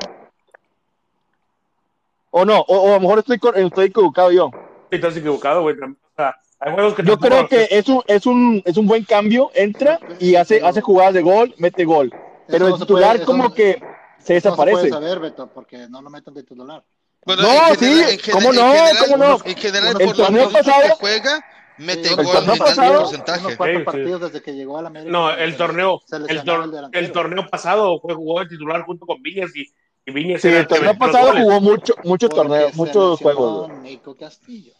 O 2.30 2.44
no, 2.44 2.60
o, 2.62 2.76
o, 2.76 2.90
a 2.90 2.94
lo 2.94 3.00
mejor 3.00 3.18
estoy, 3.20 3.38
estoy 3.54 3.86
equivocado 3.86 4.32
yo. 4.32 4.50
Sí, 4.90 4.96
estás 4.96 5.16
equivocado, 5.16 5.62
güey. 5.62 5.76
O 5.78 5.94
sea, 6.16 6.36
hay 6.64 6.72
juegos 6.72 6.94
que 6.94 7.02
yo 7.04 7.18
creo 7.18 7.46
que 7.48 7.68
es 7.70 7.88
un, 7.88 8.02
es, 8.06 8.26
un, 8.26 8.62
es 8.64 8.76
un 8.76 8.86
buen 8.86 9.04
cambio, 9.04 9.50
entra 9.54 10.00
y 10.18 10.34
hace, 10.34 10.60
hace 10.64 10.80
jugadas 10.80 11.14
de 11.14 11.22
gol, 11.22 11.54
mete 11.58 11.84
gol. 11.84 12.12
Pero 12.46 12.68
el 12.68 12.74
titular 12.78 13.16
puede, 13.16 13.24
como 13.26 13.52
que 13.52 13.80
se 14.18 14.34
desaparece. 14.34 14.76
No 14.76 14.82
se 14.82 14.88
puede 14.90 15.02
saber, 15.06 15.20
Beto, 15.20 15.50
porque 15.52 15.86
no 15.88 16.00
lo 16.02 16.10
meten 16.10 16.32
de 16.34 16.42
titular. 16.42 16.82
Bueno, 17.26 17.42
no, 17.42 17.48
general, 17.76 18.08
sí, 18.20 18.30
¿cómo 18.30 18.52
no? 18.52 18.62
General, 18.62 18.96
¿Cómo 18.98 19.16
no? 19.16 19.38
En 19.44 19.56
general, 19.56 19.96
el 20.00 20.06
por 20.08 20.16
torneo 20.16 20.50
pasado 20.50 20.82
que 20.82 20.90
juega, 21.00 21.44
mete 21.78 22.08
Sí, 22.08 22.14
gol 22.14 22.26
el 22.26 22.32
torneo 22.32 22.40
en 22.54 22.58
tanto 22.58 22.64
pasado- 22.64 23.00
porcentaje. 23.02 23.40
Unos 23.46 23.56
cuatro 23.56 23.78
Sí, 23.78 23.84
partidos 23.84 24.20
desde 24.20 24.42
que 24.42 24.52
llegó 24.54 24.78
a 24.78 24.82
la 24.82 24.88
América. 24.88 25.10
No, 25.12 25.30
el 25.30 25.56
torneo, 25.56 26.00
el, 26.28 26.42
tor- 26.44 26.90
el 26.92 27.12
torneo 27.12 27.46
pasado 27.50 27.98
fue 28.00 28.14
jugó 28.14 28.40
de 28.40 28.46
titular 28.48 28.82
junto 28.82 29.06
con 29.06 29.22
Viñas 29.22 29.54
y, 29.56 29.66
y 30.06 30.12
Viñas 30.12 30.42
Sí, 30.42 30.48
el 30.48 30.66
torneo 30.66 30.96
pasado 30.98 31.28
goles. 31.28 31.42
jugó 31.44 31.60
mucho, 31.60 31.94
muchos 32.04 32.30
juegos. 32.30 33.68
güey. 33.68 33.78
Nico 33.80 34.14
Castillo. 34.16 34.72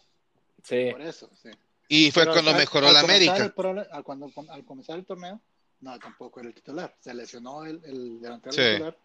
Sí. 0.63 0.89
Por 0.91 1.01
eso, 1.01 1.29
sí. 1.41 1.49
Y 1.87 2.11
fue 2.11 2.23
Pero 2.23 2.33
cuando 2.33 2.51
al- 2.51 2.57
mejoró 2.57 2.87
al 2.87 2.93
la 2.93 3.01
comenzar 3.01 3.27
América. 3.35 3.45
el 3.45 3.53
prole- 3.53 3.87
al, 3.91 4.03
cuando, 4.03 4.31
al 4.49 4.65
comenzar 4.65 4.97
el 4.97 5.05
torneo, 5.05 5.39
no, 5.81 5.99
tampoco 5.99 6.39
era 6.39 6.49
el 6.49 6.55
titular. 6.55 6.95
Se 6.99 7.13
lesionó 7.13 7.65
el, 7.65 7.81
el 7.85 8.19
delantero 8.21 8.53
Sí. 8.53 8.61
titular. 8.61 8.97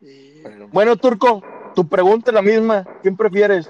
Y 0.00 0.42
Bueno, 0.72 0.96
Turco, 0.96 1.42
tu 1.74 1.88
pregunta 1.88 2.30
es 2.30 2.34
la 2.34 2.42
misma. 2.42 2.84
¿Quién 3.02 3.16
prefieres? 3.16 3.68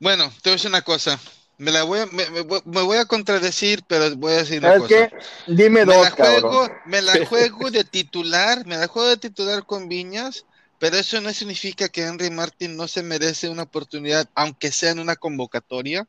Bueno, 0.00 0.28
te 0.42 0.50
voy 0.50 0.52
a 0.52 0.56
decir 0.56 0.70
una 0.70 0.82
cosa. 0.82 1.18
Me, 1.58 1.72
la 1.72 1.82
voy 1.82 1.98
a, 2.00 2.06
me, 2.06 2.30
me 2.30 2.40
voy- 2.42 2.62
me 2.64 2.82
voy 2.82 2.98
a 2.98 3.04
contradecir, 3.04 3.82
pero 3.88 4.14
voy 4.16 4.32
a 4.32 4.36
decir 4.36 4.60
una 4.60 4.68
¿Sabes 4.74 4.82
cosa. 4.82 5.08
qué? 5.08 5.52
Dime 5.52 5.84
Me 5.84 5.92
dos, 5.94 6.04
la, 6.04 6.10
juego, 6.12 6.50
cabrón. 6.50 6.78
me 6.86 7.02
la 7.02 7.12
juego 7.26 7.70
de 7.70 7.84
titular, 7.84 8.64
me 8.64 8.76
la 8.76 8.86
juego 8.86 9.08
de 9.08 9.16
titular 9.16 9.64
con 9.66 9.88
Viñas, 9.88 10.46
pero 10.78 10.96
eso 10.96 11.20
no 11.20 11.32
significa 11.32 11.88
que 11.88 12.02
Henry 12.02 12.30
Martin 12.30 12.76
no 12.76 12.86
se 12.86 13.02
merece 13.02 13.48
una 13.48 13.64
oportunidad, 13.64 14.28
aunque 14.36 14.70
sea 14.70 14.92
en 14.92 15.00
una 15.00 15.16
convocatoria, 15.16 16.06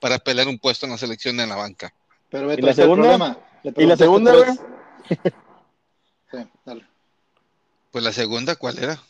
para 0.00 0.18
pelear 0.18 0.48
un 0.48 0.58
puesto 0.58 0.86
en 0.86 0.92
la 0.92 0.98
selección 0.98 1.38
en 1.40 1.48
la 1.48 1.56
banca. 1.56 1.92
Pero 2.30 2.48
Beto, 2.48 2.60
¿Y 2.60 2.64
la 2.64 2.74
segunda? 2.74 3.38
¿Y 3.62 3.86
la 3.86 3.96
segunda? 3.96 4.32
Sí, 6.30 6.38
dale. 6.64 6.84
Pues 7.92 8.04
la 8.04 8.12
segunda, 8.12 8.56
¿cuál 8.56 8.78
era? 8.78 9.00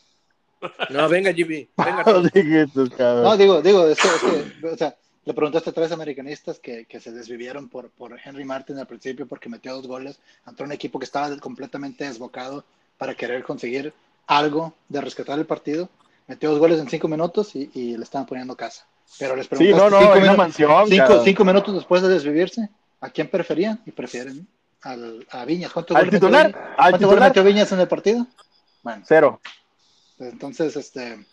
No, 0.90 1.08
venga, 1.08 1.32
GB. 1.32 1.68
Venga. 1.76 2.04
No, 3.22 3.36
digo, 3.36 3.62
digo, 3.62 3.86
es 3.88 3.98
que, 3.98 4.08
es 4.08 4.52
que, 4.60 4.66
o 4.66 4.76
sea, 4.76 4.96
le 5.24 5.34
preguntaste 5.34 5.70
a 5.70 5.72
tres 5.72 5.92
americanistas 5.92 6.58
que, 6.58 6.84
que 6.86 7.00
se 7.00 7.10
desvivieron 7.10 7.68
por, 7.68 7.90
por 7.90 8.16
Henry 8.22 8.44
Martin 8.44 8.78
al 8.78 8.86
principio 8.86 9.26
porque 9.26 9.48
metió 9.48 9.74
dos 9.74 9.86
goles 9.86 10.18
ante 10.44 10.62
un 10.62 10.72
equipo 10.72 10.98
que 10.98 11.04
estaba 11.04 11.36
completamente 11.38 12.04
desbocado 12.04 12.64
para 12.96 13.14
querer 13.14 13.42
conseguir 13.42 13.92
algo 14.26 14.74
de 14.88 15.00
rescatar 15.00 15.38
el 15.38 15.46
partido. 15.46 15.88
Metió 16.26 16.50
dos 16.50 16.58
goles 16.58 16.78
en 16.78 16.88
cinco 16.88 17.08
minutos 17.08 17.54
y, 17.56 17.70
y 17.74 17.96
le 17.96 18.04
estaban 18.04 18.26
poniendo 18.26 18.56
casa. 18.56 18.86
Pero 19.18 19.36
les 19.36 19.46
Sí, 19.46 19.50
preguntaste 19.56 19.84
no, 19.84 19.90
no, 19.90 19.98
cinco, 20.00 20.14
es 20.14 20.22
una 20.22 20.32
minu- 20.32 20.36
mansión. 20.36 20.86
cinco, 21.24 21.44
minutos 21.44 21.74
después 21.74 22.02
de 22.02 22.08
desvivirse, 22.08 22.68
¿a 23.00 23.08
quién 23.10 23.28
preferían? 23.28 23.80
Y 23.86 23.92
prefieren 23.92 24.46
al, 24.82 25.26
a 25.30 25.44
Viñas. 25.44 25.72
¿Cuántos 25.72 25.96
¿Al 25.96 26.04
metió 26.04 26.18
titular? 26.20 26.46
Viñas? 26.48 26.60
¿Al 26.62 26.74
¿Cuántos 26.76 26.90
goles 26.92 27.08
titular? 27.08 27.28
metió 27.30 27.44
Viñas 27.44 27.72
en 27.72 27.80
el 27.80 27.88
partido? 27.88 28.26
Bueno, 28.82 29.02
Cero. 29.06 29.40
pues 30.18 30.32
entonces, 30.32 30.76
este, 30.76 31.24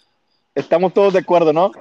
Estamos 0.55 0.93
todos 0.93 1.13
de 1.13 1.19
acuerdo, 1.19 1.51
¿no? 1.53 1.71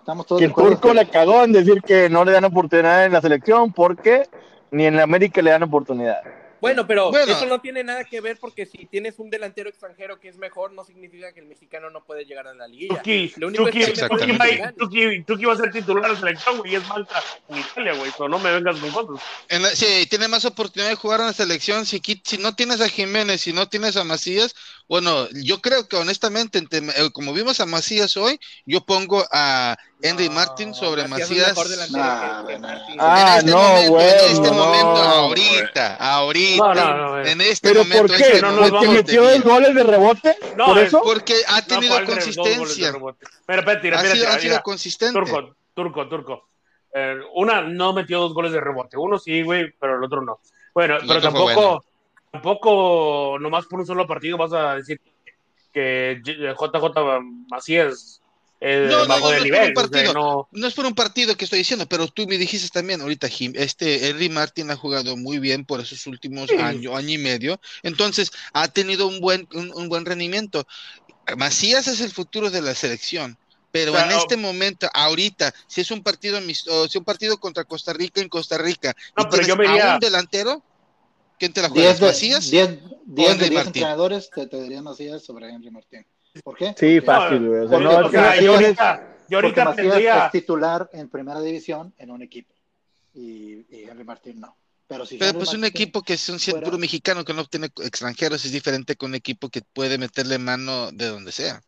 estamos 0.00 0.26
todos 0.26 0.40
Que 0.40 0.44
de 0.44 0.46
el 0.46 0.52
acuerdo 0.52 0.70
Turco 0.72 0.88
que- 0.88 0.94
le 0.94 1.08
cagó 1.08 1.44
en 1.44 1.52
decir 1.52 1.82
que 1.82 2.08
no 2.10 2.24
le 2.24 2.32
dan 2.32 2.44
oportunidad 2.44 3.04
en 3.04 3.12
la 3.12 3.20
selección 3.20 3.72
porque 3.72 4.28
ni 4.70 4.86
en 4.86 4.96
la 4.96 5.02
América 5.04 5.40
le 5.42 5.50
dan 5.50 5.62
oportunidad. 5.62 6.20
Bueno, 6.60 6.86
pero 6.86 7.10
Bueno. 7.10 7.32
eso 7.32 7.46
no 7.46 7.60
tiene 7.60 7.82
nada 7.84 8.04
que 8.04 8.20
ver 8.20 8.38
porque 8.38 8.66
si 8.66 8.86
tienes 8.86 9.18
un 9.18 9.30
delantero 9.30 9.68
extranjero 9.70 10.20
que 10.20 10.28
es 10.28 10.36
mejor, 10.36 10.72
no 10.72 10.84
significa 10.84 11.32
que 11.32 11.40
el 11.40 11.46
mexicano 11.46 11.90
no 11.90 12.04
puede 12.04 12.24
llegar 12.24 12.46
a 12.46 12.54
la 12.54 12.66
liguilla. 12.68 12.96
Tuki, 12.98 13.32
Lo 13.36 13.48
único 13.48 13.64
Tuki, 13.66 13.82
es 13.82 13.86
que 14.00 14.08
Tuki, 14.08 14.32
va- 14.32 14.72
Tuki- 14.72 15.24
Tuki 15.24 15.44
va 15.44 15.52
a 15.54 15.56
ser 15.56 15.70
titular 15.72 16.02
de 16.04 16.08
la 16.14 16.18
selección, 16.18 16.58
güey, 16.58 16.72
y 16.72 16.76
es 16.76 16.86
Malta 16.88 17.22
en 17.48 17.58
Italia, 17.58 17.94
güey, 17.94 18.10
so 18.12 18.28
no 18.28 18.38
me 18.38 18.52
vengas 18.52 18.78
con 18.78 18.90
cosas. 18.90 19.26
En 19.48 19.62
la- 19.62 19.70
sí, 19.74 20.06
tiene 20.08 20.28
más 20.28 20.44
oportunidad 20.44 20.90
de 20.90 20.96
jugar 20.96 21.20
en 21.20 21.26
la 21.26 21.32
selección. 21.32 21.86
Si, 21.86 22.00
si 22.24 22.38
no 22.38 22.54
tienes 22.54 22.80
a 22.80 22.88
Jiménez, 22.88 23.40
si 23.40 23.52
no 23.52 23.68
tienes 23.68 23.96
a 23.96 24.04
Macías, 24.04 24.54
bueno, 24.88 25.28
yo 25.32 25.60
creo 25.60 25.88
que 25.88 25.96
honestamente, 25.96 26.58
entre- 26.58 26.80
eh, 26.80 27.10
como 27.12 27.32
vimos 27.32 27.60
a 27.60 27.66
Macías 27.66 28.16
hoy, 28.16 28.38
yo 28.66 28.80
pongo 28.84 29.24
a 29.32 29.76
Henry 30.02 30.28
No, 30.28 30.34
Martin 30.34 30.74
sobre 30.74 31.06
Macías 31.08 31.54
Nah, 31.90 32.44
que- 32.46 32.54
que. 32.54 32.96
Ah, 32.98 33.38
en 33.40 33.48
este 33.48 33.50
no, 33.50 33.58
momento, 33.58 33.90
güey, 33.92 34.08
en 34.08 34.32
este 34.32 34.48
no, 34.48 34.54
momento, 34.54 34.86
ahorita, 34.96 35.96
ahorita, 35.96 36.64
No, 36.64 36.74
no, 36.74 36.96
no, 36.96 37.10
güey. 37.10 37.30
en 37.32 37.40
este 37.42 37.68
¿Pero 37.68 37.84
momento. 37.84 38.06
por 38.06 38.16
qué? 38.16 38.22
este 38.22 38.40
no 38.42 38.50
nos 38.52 38.58
¿Porque 38.58 38.70
momento 38.72 38.86
vamos 38.86 38.94
metió 39.04 39.22
dos 39.24 39.42
goles 39.42 39.74
de 39.74 39.82
rebote? 39.82 40.36
No, 40.56 40.66
¿Por 40.66 40.78
es- 40.78 40.86
eso? 40.88 41.02
Porque 41.02 41.34
ha 41.48 41.62
tenido 41.62 41.92
¿cuál 41.94 42.06
de- 42.06 42.14
dos 42.14 42.36
goles 42.36 42.36
de 42.36 42.42
consistencia. 42.52 42.92
Pero 43.46 43.60
espérate, 43.60 43.82
mira, 43.82 43.98
Ha 43.98 44.02
mira, 44.02 44.14
sido, 44.14 44.26
ha 44.26 44.30
mira, 44.30 44.40
sido 44.40 44.62
consistente. 44.62 45.20
Turco, 45.20 45.54
turco, 45.74 46.08
turco. 46.08 46.48
Eh, 46.94 47.16
una 47.34 47.60
no 47.62 47.92
metió 47.92 48.20
dos 48.20 48.32
goles 48.34 48.52
de 48.52 48.60
rebote. 48.60 48.96
Uno 48.96 49.18
sí, 49.18 49.42
güey, 49.42 49.70
pero 49.78 49.96
el 49.96 50.04
otro 50.04 50.22
no. 50.22 50.40
Bueno, 50.74 50.96
El 50.96 51.06
pero 51.06 51.20
tampoco, 51.20 51.44
bueno. 51.54 51.84
tampoco, 52.32 53.36
nomás 53.38 53.66
por 53.66 53.80
un 53.80 53.86
solo 53.86 54.06
partido 54.06 54.36
vas 54.38 54.52
a 54.52 54.74
decir 54.76 55.00
que 55.72 56.20
JJ 56.24 57.20
Macías 57.48 58.19
es 58.60 58.90
No, 58.90 58.98
no, 59.00 59.06
bajo 59.06 59.20
no, 59.20 59.30
de 59.30 59.38
no, 59.38 59.44
nivel. 59.44 59.72
por 59.72 59.84
un 59.84 59.90
o 59.90 59.94
sea, 59.94 60.04
partido. 60.04 60.12
no- 60.14 60.48
No 60.52 60.66
es 60.66 60.74
por 60.74 60.86
un 60.86 60.94
partido 60.94 61.34
que 61.36 61.44
estoy 61.44 61.60
diciendo, 61.60 61.86
pero 61.88 62.08
tú 62.08 62.26
me 62.26 62.36
dijiste 62.36 62.68
también 62.68 63.00
ahorita, 63.00 63.28
Jim, 63.28 63.52
este 63.56 64.08
Henry 64.08 64.28
Martin 64.28 64.70
ha 64.70 64.76
jugado 64.76 65.16
muy 65.16 65.38
bien 65.38 65.64
por 65.64 65.80
esos 65.80 66.06
últimos 66.06 66.48
Sí. 66.50 66.56
año, 66.56 66.96
año 66.96 67.10
y 67.10 67.18
medio, 67.18 67.60
entonces 67.82 68.30
ha 68.52 68.68
tenido 68.68 69.06
un 69.08 69.20
buen, 69.20 69.48
un, 69.54 69.72
un 69.74 69.88
buen 69.88 70.04
rendimiento. 70.04 70.66
Macías 71.36 71.86
es 71.88 72.00
el 72.00 72.10
futuro 72.10 72.50
de 72.50 72.60
la 72.60 72.74
selección, 72.74 73.38
pero 73.70 73.92
O 73.92 73.96
sea, 73.96 74.06
en 74.06 74.12
este 74.12 74.36
momento, 74.36 74.88
ahorita, 74.92 75.54
si 75.66 75.80
es 75.80 75.90
un 75.90 76.02
partido 76.02 76.38
amistoso, 76.38 76.84
si 76.84 76.90
es 76.90 76.96
un 76.96 77.04
partido 77.04 77.38
contra 77.38 77.64
Costa 77.64 77.92
Rica 77.92 78.20
en 78.20 78.28
Costa 78.28 78.58
Rica, 78.58 78.94
No, 79.16 79.22
y 79.22 79.26
pero 79.26 79.42
tienes 79.42 79.48
yo 79.48 79.56
me 79.56 79.68
a 79.68 79.94
un 79.94 80.00
delantero, 80.00 80.62
¿quién 81.38 81.52
te 81.52 81.62
la 81.62 81.68
juega? 81.68 81.88
10 81.88 82.00
de, 82.00 82.06
¿Macías? 82.06 82.50
10, 82.50 82.78
10 83.06 83.30
Henry 83.30 83.44
de 83.44 83.50
10 83.50 83.64
Martín? 83.64 83.66
entrenadores 83.82 84.30
te, 84.30 84.46
te 84.46 84.62
dirían 84.62 84.84
Macías 84.84 85.24
sobre 85.24 85.48
Henry 85.48 85.70
Martín. 85.70 86.04
¿Por 86.44 86.56
qué? 86.56 86.74
Sí, 86.76 87.00
fácil, 87.00 87.46
güey. 87.48 87.60
O 87.60 87.68
sea, 87.68 87.78
no, 87.80 87.90
o 88.06 88.10
sea, 88.10 88.40
yo 88.40 88.54
ahorita, 88.54 89.16
yo 89.28 89.40
porque 89.40 89.60
ahorita 89.60 89.64
Macías 89.64 89.86
tendría. 89.92 90.26
es 90.26 90.32
titular 90.32 90.90
en 90.92 91.08
primera 91.08 91.40
división 91.40 91.92
en 91.98 92.10
un 92.10 92.22
equipo 92.22 92.54
y, 93.14 93.66
y 93.68 93.84
Henry 93.88 94.04
Martín 94.04 94.40
no. 94.40 94.56
Pero 94.86 95.06
si 95.06 95.18
Pero 95.18 95.38
pues 95.38 95.52
un 95.54 95.64
equipo 95.64 96.02
que 96.02 96.14
es 96.14 96.28
un 96.28 96.38
cien- 96.38 96.52
fuera- 96.52 96.64
puro 96.66 96.78
mexicano 96.78 97.24
que 97.24 97.32
no 97.34 97.44
tiene 97.44 97.66
extranjeros 97.66 98.44
es 98.44 98.52
diferente 98.52 98.96
que 98.96 99.06
un 99.06 99.14
equipo 99.14 99.48
que 99.48 99.62
puede 99.62 99.98
meterle 99.98 100.38
mano 100.38 100.90
de 100.92 101.06
donde 101.06 101.30
sea. 101.32 101.60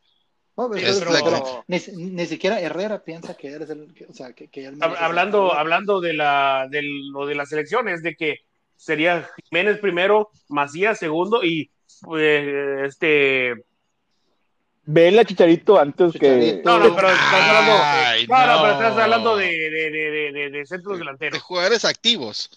No, 0.57 0.69
pero- 0.71 0.87
Es 0.87 1.01
pero- 1.01 1.65
ni, 1.69 1.79
ni 1.97 2.27
siquiera 2.27 2.61
Herrera 2.61 3.03
piensa 3.03 3.35
que 3.35 3.55
él 3.55 3.63
es 3.63 3.71
el, 3.71 3.95
que- 3.95 4.07
o 4.07 4.13
sea, 4.13 4.33
que, 4.33 4.49
que 4.49 4.67
él 4.67 4.79
Hablando, 4.81 5.43
titular. 5.45 5.59
hablando 5.61 6.01
de 6.01 6.13
la, 6.15 6.67
de 6.71 6.83
lo 6.83 7.27
de 7.27 7.35
las 7.37 7.51
elecciones, 7.53 8.03
de 8.03 8.15
que 8.17 8.41
sería 8.77 9.29
Jiménez 9.49 9.79
primero, 9.79 10.31
Macías 10.49 10.99
segundo 10.99 11.45
y 11.45 11.71
pues, 12.03 12.45
este 12.89 13.65
Vela 14.85 15.25
Chicharito 15.25 15.79
antes 15.79 16.13
que. 16.13 16.19
Chicharito. 16.19 16.69
no, 16.71 16.79
no, 16.89 16.97
pero 16.97 17.09
estás 17.11 17.33
hablando, 17.33 17.73
Ay, 17.85 18.27
no, 18.27 18.47
no, 18.47 18.63
pero 18.63 18.73
estás 18.73 18.97
hablando 18.99 19.37
de, 19.37 19.47
de, 19.47 19.71
de, 19.71 19.91
de, 20.11 20.33
de- 20.33 20.51
de 20.51 20.67
centros 20.67 20.95
De 20.95 20.99
delanteros. 21.01 21.43
jugadores 21.43 21.85
activos. 21.85 22.51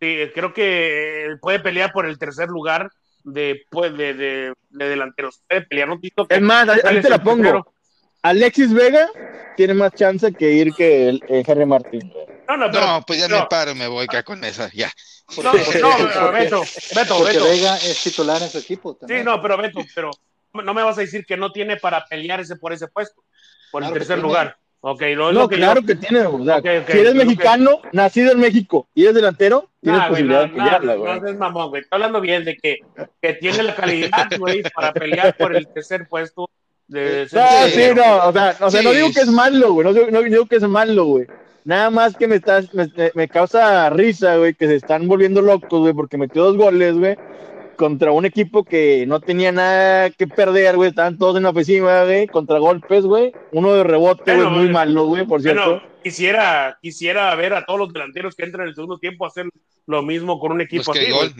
Sí, 0.00 0.18
creo 0.34 0.52
que 0.52 1.36
puede 1.40 1.60
pelear 1.60 1.92
por 1.92 2.04
el 2.06 2.18
tercer 2.18 2.48
lugar 2.48 2.90
de, 3.22 3.62
pues, 3.70 3.96
de, 3.96 4.12
de, 4.14 4.52
de 4.70 4.88
delanteros. 4.88 5.40
Puede 5.48 5.62
pelear, 5.62 5.88
no 5.88 5.98
Tito, 6.00 6.26
que 6.26 6.34
Es 6.34 6.42
más, 6.42 6.68
ahí- 6.68 7.00
te 7.00 7.08
la 7.08 7.18
pongo. 7.22 7.36
primero. 7.36 7.72
Alexis 8.22 8.72
Vega 8.72 9.08
tiene 9.56 9.74
más 9.74 9.92
chance 9.94 10.32
que 10.34 10.50
ir 10.50 10.72
que 10.74 11.08
el, 11.10 11.22
eh, 11.28 11.42
Henry 11.46 11.66
Martín. 11.66 12.12
No, 12.48 12.56
no, 12.56 12.70
pero, 12.70 12.86
No, 12.86 13.02
pues 13.06 13.20
ya 13.20 13.28
no, 13.28 13.40
me 13.40 13.46
paro, 13.46 13.74
me 13.74 13.86
voy 13.86 14.04
acá 14.04 14.22
con 14.22 14.42
esa, 14.44 14.70
ya. 14.72 14.90
no, 15.36 15.42
no, 15.44 15.52
pero 15.52 16.32
Beto, 16.32 16.62
Beto, 16.94 17.18
Porque 17.18 17.32
Beto. 17.34 17.44
Vega 17.44 17.76
es 17.76 18.02
titular 18.02 18.42
en 18.42 18.50
su 18.50 18.58
equipo 18.58 18.92
Sí, 18.94 18.98
también. 19.00 19.24
no, 19.24 19.40
pero 19.40 19.56
Beto, 19.58 19.80
pero 19.94 20.10
no 20.62 20.74
me 20.74 20.82
vas 20.82 20.98
a 20.98 21.00
decir 21.02 21.24
que 21.26 21.36
no 21.36 21.50
tiene 21.52 21.76
para 21.76 22.04
pelear 22.06 22.40
ese 22.40 22.56
por 22.56 22.72
ese 22.72 22.86
puesto, 22.88 23.22
por 23.72 23.82
Claro 23.82 23.94
el 23.94 23.98
tercer 24.00 24.18
lugar. 24.20 24.56
Ok, 24.86 25.00
no 25.16 25.28
es 25.30 25.34
No, 25.34 25.40
lo 25.42 25.48
que 25.48 25.56
claro 25.56 25.80
yo- 25.80 25.86
que 25.86 25.94
tiene. 25.94 26.20
O 26.26 26.44
sea, 26.44 26.60
si 26.60 26.68
eres 26.68 26.88
es 26.90 27.04
lo 27.14 27.20
que- 27.20 27.26
mexicano, 27.26 27.80
nacido 27.92 28.32
en 28.32 28.40
México 28.40 28.86
y 28.94 29.04
eres 29.04 29.14
delantero, 29.14 29.70
tienes 29.80 30.00
Nah, 30.02 30.08
posibilidad 30.08 30.40
no, 30.42 30.46
de 30.46 30.52
pelearla, 30.60 30.92
no, 30.94 30.98
güey. 31.00 31.14
no 31.14 31.20
seas 31.26 31.36
mamón, 31.38 31.68
güey. 31.70 31.82
Estoy 31.82 31.96
hablando 31.96 32.20
bien 32.20 32.44
de 32.44 32.56
que, 32.56 32.78
que 33.22 33.32
tiene 33.34 33.62
la 33.62 33.74
calidad, 33.74 34.28
güey, 34.38 34.62
para 34.74 34.92
pelear 34.92 35.34
por 35.38 35.56
el 35.56 35.66
tercer 35.68 36.06
puesto 36.06 36.50
de 36.86 37.26
No, 37.32 37.40
Sí. 37.68 37.80
no, 37.96 38.28
o 38.28 38.32
sea, 38.32 38.56
o 38.60 38.70
sea, 38.70 38.82
no 38.82 38.90
digo 38.92 39.08
que 39.14 39.20
es 39.20 39.28
malo, 39.28 39.72
güey, 39.72 39.86
no, 39.86 39.94
digo- 39.94 40.10
no 40.10 40.20
digo 40.20 40.44
que 40.46 40.56
es 40.56 40.62
malo, 40.64 41.06
güey. 41.06 41.26
Nada 41.64 41.88
más 41.88 42.14
que 42.14 42.28
me, 42.28 42.36
estás, 42.36 42.74
me- 42.74 42.90
me 43.14 43.26
causa 43.26 43.88
risa, 43.88 44.36
güey, 44.36 44.52
que 44.52 44.66
se 44.66 44.74
están 44.76 45.08
volviendo 45.08 45.40
locos, 45.40 45.80
güey, 45.80 45.94
porque 45.94 46.18
metió 46.18 46.44
dos 46.44 46.58
goles, 46.58 46.94
güey, 46.98 47.16
contra 47.76 48.12
un 48.12 48.24
equipo 48.24 48.64
que 48.64 49.04
no 49.06 49.20
tenía 49.20 49.52
nada 49.52 50.10
que 50.10 50.26
perder, 50.26 50.76
güey, 50.76 50.90
estaban 50.90 51.18
todos 51.18 51.36
en 51.36 51.42
la 51.44 51.50
ofensiva, 51.50 52.04
güey, 52.04 52.26
contra 52.26 52.58
golpes, 52.58 53.04
güey, 53.04 53.32
uno 53.52 53.74
de 53.74 53.84
rebote, 53.84 54.34
güey, 54.34 54.48
muy 54.48 54.68
malo, 54.68 55.06
güey, 55.06 55.26
por 55.26 55.40
cierto. 55.42 55.70
Bueno, 55.80 55.82
quisiera, 56.02 56.78
quisiera 56.82 57.34
ver 57.34 57.54
a 57.54 57.64
todos 57.64 57.78
los 57.80 57.92
delanteros 57.92 58.34
que 58.34 58.44
entran 58.44 58.62
en 58.64 58.68
el 58.70 58.74
segundo 58.74 58.98
tiempo 58.98 59.26
hacer 59.26 59.46
lo 59.86 60.02
mismo 60.02 60.38
con 60.38 60.52
un 60.52 60.60
equipo 60.60 60.92
así, 60.92 61.10
gol. 61.10 61.32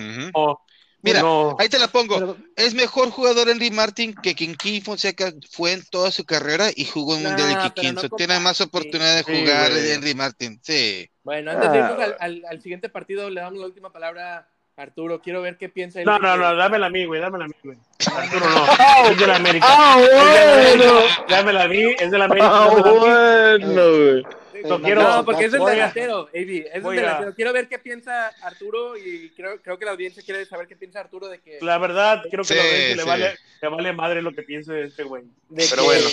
Mira, 1.02 1.20
no. 1.20 1.54
ahí 1.58 1.68
te 1.68 1.78
la 1.78 1.88
pongo. 1.88 2.14
Pero- 2.18 2.36
Es 2.56 2.72
mejor 2.72 3.10
jugador 3.10 3.50
Henry 3.50 3.70
Martin 3.70 4.14
que 4.14 4.34
Kinky 4.34 4.80
Fonseca 4.80 5.34
fue 5.50 5.72
en 5.72 5.84
toda 5.90 6.10
su 6.10 6.24
carrera 6.24 6.68
y 6.74 6.86
jugó 6.86 7.16
en 7.16 7.24
No, 7.24 7.28
Mundial 7.28 7.48
de 7.50 7.70
Kikín. 7.74 7.94
no 7.94 8.08
tiene 8.16 8.40
más 8.40 8.62
oportunidad 8.62 9.16
de 9.16 9.22
sí, 9.22 9.40
jugar. 9.42 9.70
Henry 9.72 10.14
Martin. 10.14 10.58
Sí. 10.62 11.06
Bueno, 11.22 11.50
antes 11.50 11.72
de 11.72 11.78
Ah. 11.78 11.90
irnos 11.90 12.02
al, 12.02 12.16
al- 12.20 12.42
al 12.48 12.62
siguiente 12.62 12.88
partido, 12.88 13.28
le 13.28 13.42
damos 13.42 13.60
la 13.60 13.66
última 13.66 13.92
palabra 13.92 14.38
a 14.38 14.48
Arturo. 14.76 15.20
Quiero 15.20 15.40
ver 15.42 15.56
qué 15.56 15.68
piensa 15.68 16.00
él. 16.00 16.06
No, 16.06 16.18
no, 16.18 16.36
no, 16.36 16.54
dámela 16.56 16.86
a 16.86 16.90
mí, 16.90 17.04
güey, 17.04 17.20
dámela 17.20 17.44
a 17.44 17.48
mí, 17.48 17.54
güey. 17.62 17.78
Arturo 18.16 18.46
no, 18.48 19.10
es 19.10 19.18
de 19.18 19.26
la 19.26 19.36
América. 19.36 19.66
¡Ah, 19.68 19.96
bueno! 19.98 20.92
Dámela 21.28 21.62
a 21.64 21.68
mí, 21.68 21.82
es 21.98 22.10
de 22.10 22.18
la 22.18 22.24
América. 22.24 22.48
¡Ah, 22.50 22.68
bueno, 22.70 22.94
güey! 23.00 24.24
Eh, 24.56 24.62
quiero- 24.82 25.02
No, 25.02 25.24
porque 25.24 25.44
es 25.44 25.52
el 25.54 25.64
delantero, 25.64 26.20
AB. 26.22 26.32
Es 26.32 26.74
el 26.74 26.82
delantero. 26.82 27.34
Quiero 27.34 27.52
ver 27.52 27.68
qué 27.68 27.78
piensa 27.78 28.28
Arturo 28.42 28.96
y 28.96 29.30
creo, 29.36 29.60
creo 29.60 29.78
que 29.78 29.84
la 29.84 29.90
audiencia 29.92 30.22
quiere 30.24 30.46
saber 30.46 30.66
qué 30.66 30.74
piensa 30.76 31.00
Arturo 31.00 31.28
de 31.28 31.40
que. 31.40 31.58
La 31.60 31.78
verdad, 31.78 32.22
creo 32.30 32.42
que 32.44 32.48
Sí, 32.48 32.54
la 32.54 32.62
audiencia 32.62 32.96
le, 32.96 33.04
vale, 33.04 33.38
le 33.62 33.68
vale 33.68 33.92
madre 33.92 34.22
lo 34.22 34.32
que 34.32 34.42
piense 34.42 34.72
de 34.72 34.84
este 34.86 35.02
güey. 35.04 35.24
de 35.50 35.66
Pero 35.68 35.82
que- 35.82 35.88
bueno. 35.88 36.08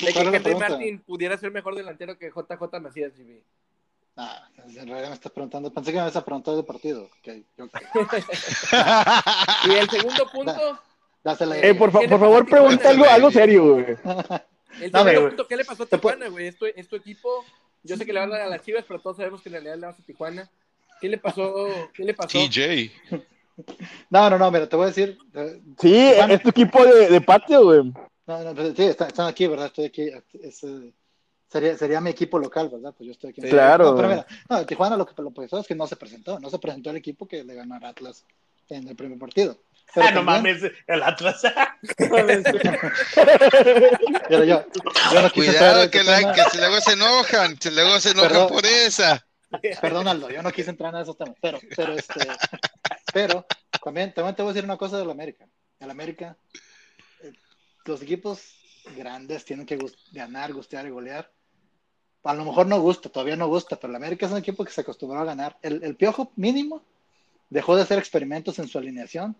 De 0.00 0.06
que 0.08 0.12
¿Cuál 0.12 0.26
es 0.26 0.32
la 0.32 0.38
Henry? 0.50 0.54
Martin 0.58 0.98
pudiera 1.00 1.36
ser 1.38 1.50
mejor 1.52 1.74
delantero 1.76 2.18
que 2.18 2.30
JJ 2.30 2.80
Macías, 2.80 3.12
GB. 3.16 3.40
Ah, 4.16 4.48
en 4.56 4.86
realidad 4.88 5.08
me 5.08 5.14
estás 5.14 5.32
preguntando. 5.32 5.72
Pensé 5.72 5.90
que 5.90 5.96
me 5.98 6.04
ibas 6.04 6.16
a 6.16 6.24
preguntar 6.24 6.54
del 6.54 6.64
partido. 6.64 7.04
Ok, 7.04 7.28
yo- 7.58 7.66
Y 9.68 9.72
el 9.72 9.90
segundo 9.90 10.26
punto, 10.32 10.78
Dásela 11.22 11.54
ahí. 11.56 11.60
Eh, 11.64 11.74
por, 11.74 11.90
fa- 11.90 12.00
por 12.08 12.20
favor, 12.20 12.46
pregunta 12.46 12.90
algo, 12.90 13.04
algo 13.06 13.30
serio, 13.30 13.74
güey. 13.74 13.86
el 14.80 14.90
güey. 14.90 15.20
punto, 15.28 15.46
¿qué 15.48 15.56
le 15.56 15.64
pasó 15.64 15.84
a 15.84 15.86
Tijuana, 15.86 16.28
güey? 16.28 16.48
Es 16.48 16.58
tu, 16.58 16.66
es 16.66 16.88
tu 16.88 16.96
equipo. 16.96 17.44
Yo 17.82 17.96
sé 17.96 18.06
que 18.06 18.12
le 18.12 18.20
van 18.20 18.30
a 18.32 18.38
dar 18.38 18.46
a 18.46 18.50
las 18.50 18.62
Chivas, 18.62 18.84
pero 18.86 19.00
todos 19.00 19.16
sabemos 19.16 19.42
que 19.42 19.48
en 19.48 19.54
realidad 19.54 19.76
le 19.78 19.86
vas 19.86 19.98
a 19.98 20.02
Tijuana. 20.02 20.50
¿Qué 21.00 21.08
le 21.08 21.18
pasó? 21.18 21.66
¿Qué 21.92 22.04
le 22.04 22.14
pasó? 22.14 22.38
TJ. 22.38 22.90
No, 24.10 24.30
no, 24.30 24.38
no, 24.38 24.50
mira, 24.50 24.68
te 24.68 24.76
voy 24.76 24.84
a 24.84 24.88
decir. 24.88 25.18
eh, 25.34 25.60
Sí, 25.80 25.90
Tijuana- 25.92 26.34
es 26.34 26.42
tu 26.42 26.48
equipo 26.50 26.84
de, 26.84 27.08
de 27.08 27.20
patio, 27.20 27.64
güey. 27.64 27.82
No, 28.26 28.40
no, 28.42 28.54
pero 28.54 28.74
sí, 28.74 28.84
están, 28.84 29.08
están 29.08 29.28
aquí, 29.28 29.46
¿verdad? 29.46 29.66
Estoy 29.66 29.84
aquí. 29.86 30.08
es, 30.42 30.64
eh, 30.64 30.92
sería, 31.50 31.76
sería 31.76 32.00
mi 32.00 32.10
equipo 32.10 32.38
local, 32.38 32.68
¿verdad? 32.70 32.94
Pues 32.96 33.06
yo 33.06 33.12
estoy 33.12 33.30
aquí. 33.30 33.40
en- 33.42 33.50
Claro. 33.50 33.90
No, 33.90 33.96
pero 33.96 34.08
mira, 34.08 34.26
no, 34.48 34.66
Tijuana 34.66 34.96
lo 34.96 35.06
que 35.06 35.20
lo 35.22 35.30
pasó 35.30 35.60
es 35.60 35.66
que 35.66 35.74
no 35.74 35.86
se 35.86 35.96
presentó. 35.96 36.38
No 36.40 36.50
se 36.50 36.58
presentó 36.58 36.90
el 36.90 36.96
equipo 36.96 37.26
que 37.26 37.44
le 37.44 37.54
ganó 37.54 37.74
al 37.76 37.84
Atlas 37.84 38.24
en 38.68 38.88
el 38.88 38.96
primer 38.96 39.18
partido. 39.18 39.58
Pero 39.94 40.06
Ah, 40.06 40.10
no 40.10 40.24
también- 40.24 40.56
mames, 40.58 40.72
el 40.86 41.02
Atlas. 41.02 41.42
Pero 44.28 44.44
yo, 44.44 44.64
yo 45.12 45.22
no 45.22 45.30
quise 45.30 45.46
Cuidado 45.52 45.90
que, 45.90 46.02
la- 46.02 46.48
si 46.50 46.58
luego 46.58 46.80
se 46.80 46.92
enojan, 46.92 47.60
si 47.60 47.70
luego 47.70 48.00
se 48.00 48.10
enojan 48.10 48.30
Perdón. 48.30 48.48
por 48.48 48.66
esa. 48.66 49.24
Perdón, 49.80 50.08
Aldo, 50.08 50.30
yo 50.30 50.42
no 50.42 50.50
quise 50.50 50.70
entrar 50.70 50.92
en 50.94 51.02
esos 51.02 51.16
temas. 51.16 51.36
Pero, 51.40 51.60
pero, 51.76 51.92
este, 51.92 52.26
pero 53.12 53.46
también, 53.84 54.12
también 54.12 54.34
te 54.34 54.42
voy 54.42 54.50
a 54.50 54.54
decir 54.54 54.64
una 54.64 54.76
cosa 54.76 54.98
del 54.98 55.10
América. 55.10 55.46
El 55.78 55.90
América, 55.90 56.36
eh, 57.22 57.32
los 57.84 58.02
equipos 58.02 58.40
grandes 58.96 59.44
tienen 59.44 59.66
que 59.66 59.78
ganar, 60.12 60.52
gustear 60.52 60.86
y 60.86 60.90
golear. 60.90 61.30
A 62.22 62.32
lo 62.34 62.44
mejor 62.44 62.66
no 62.66 62.80
gusta, 62.80 63.08
todavía 63.10 63.36
no 63.36 63.48
gusta, 63.48 63.76
pero 63.76 63.90
el 63.90 63.96
América 63.96 64.26
es 64.26 64.32
un 64.32 64.38
equipo 64.38 64.64
que 64.64 64.72
se 64.72 64.80
acostumbró 64.80 65.20
a 65.20 65.24
ganar. 65.24 65.58
El, 65.62 65.82
el 65.84 65.94
Piojo 65.94 66.32
mínimo 66.36 66.82
dejó 67.50 67.76
de 67.76 67.82
hacer 67.82 67.98
experimentos 67.98 68.58
en 68.58 68.68
su 68.68 68.78
alineación. 68.78 69.36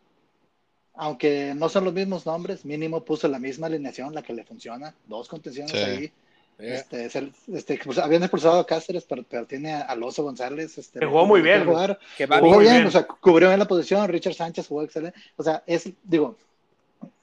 Aunque 0.97 1.55
no 1.57 1.69
son 1.69 1.85
los 1.85 1.95
mismos 1.95 2.25
nombres, 2.27 2.65
mínimo 2.65 3.05
puso 3.05 3.27
la 3.27 3.39
misma 3.39 3.67
alineación, 3.67 4.15
la 4.15 4.23
que 4.23 4.33
le 4.33 4.45
funciona. 4.45 4.95
Dos 5.07 5.29
contenciones 5.29 5.73
Sí. 5.73 5.79
ahí. 5.79 6.13
Este, 6.57 7.07
este, 7.07 7.81
pues, 7.85 7.99
habían 7.99 8.23
expulsado 8.23 8.61
a 8.61 8.67
Cáceres, 8.67 9.05
pero, 9.09 9.25
pero 9.29 9.45
tiene 9.45 9.73
a 9.73 9.81
Alonso 9.81 10.23
González. 10.23 10.79
Este, 10.79 11.01
Que 11.01 11.07
jugó 11.07 11.27
muy 11.27 11.41
bien, 11.43 11.65
jugar. 11.65 11.99
Que 12.17 12.27
va 12.27 12.39
Jugó 12.39 12.55
muy 12.57 12.63
bien, 12.65 12.75
bien. 12.77 12.87
o 12.87 12.91
sea, 12.93 13.05
cubrió 13.07 13.49
bien 13.49 13.59
la 13.59 13.67
posición. 13.67 14.07
Richard 14.09 14.35
Sánchez 14.35 14.69
jugó 14.69 14.83
excelente. 14.85 15.19
O 15.37 15.43
sea, 15.43 15.65
es, 15.67 15.89
digo, 16.05 16.37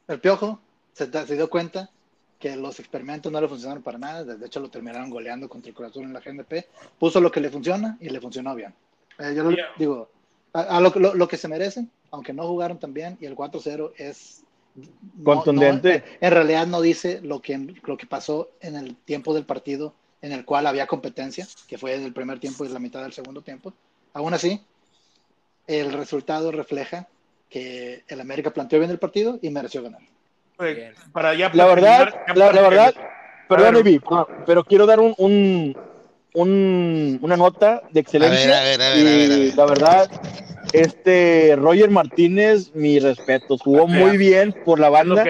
el 0.10 0.20
Piojo 0.20 0.60
se 0.94 1.08
dio 1.08 1.50
cuenta 1.50 1.90
que 2.42 2.56
los 2.58 2.80
experimentos 2.80 3.32
no 3.32 3.40
le 3.40 3.48
funcionaron 3.48 3.84
para 3.84 3.98
nada. 3.98 4.24
De 4.26 4.46
hecho, 4.46 4.60
lo 4.60 4.70
terminaron 4.70 5.10
goleando 5.10 5.48
contra 5.48 5.72
el 5.72 5.86
Azul 5.86 6.04
en 6.04 6.12
la 6.14 6.20
GNP. 6.20 6.68
Puso 7.00 7.22
lo 7.22 7.32
que 7.32 7.40
le 7.40 7.50
funciona 7.50 7.98
y 8.02 8.10
le 8.10 8.20
funcionó 8.20 8.54
bien. 8.56 8.74
Eh, 9.20 9.34
yo 9.36 9.44
lo- 9.44 9.52
Yeah. 9.52 9.68
digo, 9.78 10.10
a, 10.54 10.62
a 10.78 10.82
lo, 10.82 10.90
lo- 10.96 11.14
lo 11.14 11.28
que 11.28 11.38
se 11.38 11.48
merecen, 11.48 11.90
aunque 12.10 12.34
no 12.34 12.48
jugaron 12.48 12.80
tan 12.80 12.94
bien, 12.94 13.18
y 13.22 13.26
el 13.26 13.36
4-0 13.36 13.94
es 13.96 14.44
no- 14.76 15.24
Contundente. 15.24 16.00
no- 16.00 16.28
en 16.28 16.34
realidad 16.34 16.66
no 16.68 16.82
dice 16.82 17.22
lo 17.22 17.42
que, 17.42 17.58
lo 17.84 17.96
que 17.96 18.08
pasó 18.08 18.50
en 18.60 18.76
el 18.76 18.96
tiempo 18.96 19.34
del 19.34 19.46
partido 19.46 19.94
en 20.22 20.32
el 20.32 20.44
cual 20.44 20.68
había 20.68 20.88
competencia, 20.88 21.48
que 21.68 21.78
fue 21.78 21.96
en 21.96 22.04
el 22.04 22.14
primer 22.14 22.40
tiempo 22.40 22.66
y 22.66 22.70
la 22.70 22.80
mitad 22.80 23.02
del 23.04 23.14
segundo 23.14 23.42
tiempo. 23.42 23.74
Aún 24.14 24.34
así, 24.34 24.62
el 25.68 25.94
resultado 25.94 26.52
refleja 26.52 27.08
que 27.50 28.04
el 28.08 28.20
América 28.22 28.52
planteó 28.52 28.80
bien 28.80 28.92
el 28.92 29.00
partido 29.00 29.40
y 29.42 29.50
mereció 29.50 29.84
ganar. 29.84 30.02
Güey, 30.62 30.92
Para 31.12 31.34
ya 31.34 31.50
La 31.54 31.66
verdad, 31.66 32.14
terminar, 32.28 32.54
la, 32.56 32.62
verdad, 32.62 32.94
perdón, 33.48 33.74
ver. 33.74 33.88
Evi, 33.88 34.00
pero 34.46 34.64
quiero 34.64 34.86
dar 34.86 35.00
un, 35.00 35.16
un, 35.18 35.76
un- 36.36 37.20
una 37.20 37.36
nota 37.36 37.82
de 37.92 38.00
excelencia. 38.00 38.60
A 38.60 38.64
ver, 38.64 38.80
a 38.80 38.90
ver, 38.92 38.98
y. 39.00 39.52
La 39.54 39.66
verdad, 39.66 40.08
este 40.72 41.56
Roger 41.56 41.90
Martínez, 41.90 42.76
mi 42.76 43.00
respeto, 43.00 43.58
jugó 43.58 43.88
muy 43.88 44.18
bien 44.18 44.54
por 44.64 44.80
la 44.80 44.90
banda. 44.90 45.26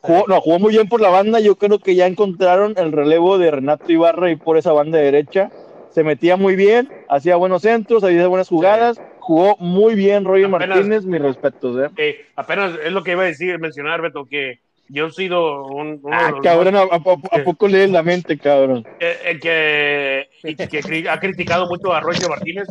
Jugó, 0.00 0.24
no, 0.28 0.40
jugó 0.40 0.60
muy 0.60 0.70
bien 0.72 0.88
por 0.88 1.00
la 1.00 1.08
banda. 1.08 1.40
Yo 1.40 1.56
creo 1.56 1.80
que 1.80 1.96
ya 1.96 2.06
encontraron 2.06 2.74
el 2.76 2.92
relevo 2.92 3.38
de 3.38 3.50
Renato 3.50 3.90
Ibarra 3.90 4.30
y 4.30 4.36
por 4.36 4.56
esa 4.58 4.72
banda 4.72 4.98
derecha. 4.98 5.50
Se 5.92 6.04
metía 6.04 6.36
muy 6.36 6.54
bien, 6.54 6.88
hacía 7.08 7.34
buenos 7.34 7.62
centros, 7.62 8.04
hacía 8.04 8.28
buenas 8.28 8.48
jugadas. 8.48 9.00
Jugó 9.26 9.56
muy 9.58 9.96
bien 9.96 10.24
Roger 10.24 10.44
Apenas- 10.46 10.68
Martínez, 10.68 11.04
mis 11.04 11.20
respetos. 11.20 11.90
¿eh? 11.98 12.26
apenas 12.36 12.78
es 12.84 12.92
lo 12.92 13.02
que 13.02 13.10
iba 13.10 13.24
a 13.24 13.26
decir, 13.26 13.58
mencionar, 13.58 14.00
Beto, 14.00 14.24
que 14.24 14.60
yo 14.88 15.06
he 15.06 15.10
sido 15.10 15.64
un, 15.64 16.00
Ah, 16.12 16.30
los 16.30 16.42
cabrón, 16.42 16.76
¿a, 16.76 16.82
a- 16.82 17.40
a 17.40 17.44
poco 17.44 17.66
lees 17.66 17.90
la 17.90 18.04
mente, 18.04 18.38
cabrón? 18.38 18.86
eh, 19.00 19.36
que, 19.42 21.08
ha 21.10 21.18
criticado 21.18 21.66
mucho 21.66 21.92
a 21.92 21.98
Roger 21.98 22.28
Martínez, 22.28 22.68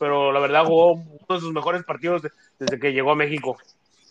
pero 0.00 0.32
la 0.32 0.40
verdad 0.40 0.64
jugó 0.64 0.94
uno 0.94 1.04
de 1.28 1.38
sus 1.38 1.52
mejores 1.52 1.84
partidos 1.84 2.22
de- 2.22 2.30
desde 2.58 2.80
que 2.80 2.92
llegó 2.92 3.12
a 3.12 3.14
México. 3.14 3.56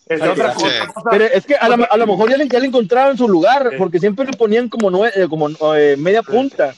Sí, 0.07 0.13
otra 0.15 0.53
sí. 0.53 0.63
cosa, 0.63 0.65
otra 0.83 0.93
cosa- 0.93 1.09
Pero 1.11 1.25
es 1.25 1.45
que 1.45 1.55
a, 1.55 1.67
la- 1.67 1.89
a 1.91 1.97
lo 1.97 2.07
mejor 2.07 2.29
ya 2.29 2.37
le, 2.37 2.47
ya 2.47 2.59
le 2.59 2.67
encontraron 2.67 3.17
su 3.17 3.27
lugar, 3.27 3.67
Sí. 3.69 3.75
porque 3.77 3.99
siempre 3.99 4.25
le 4.27 4.37
ponían 4.37 4.69
como, 4.69 4.89
nue- 4.89 5.11
eh, 5.13 5.27
como 5.29 5.49
eh, 5.75 5.97
media 5.97 6.23
punta. 6.23 6.73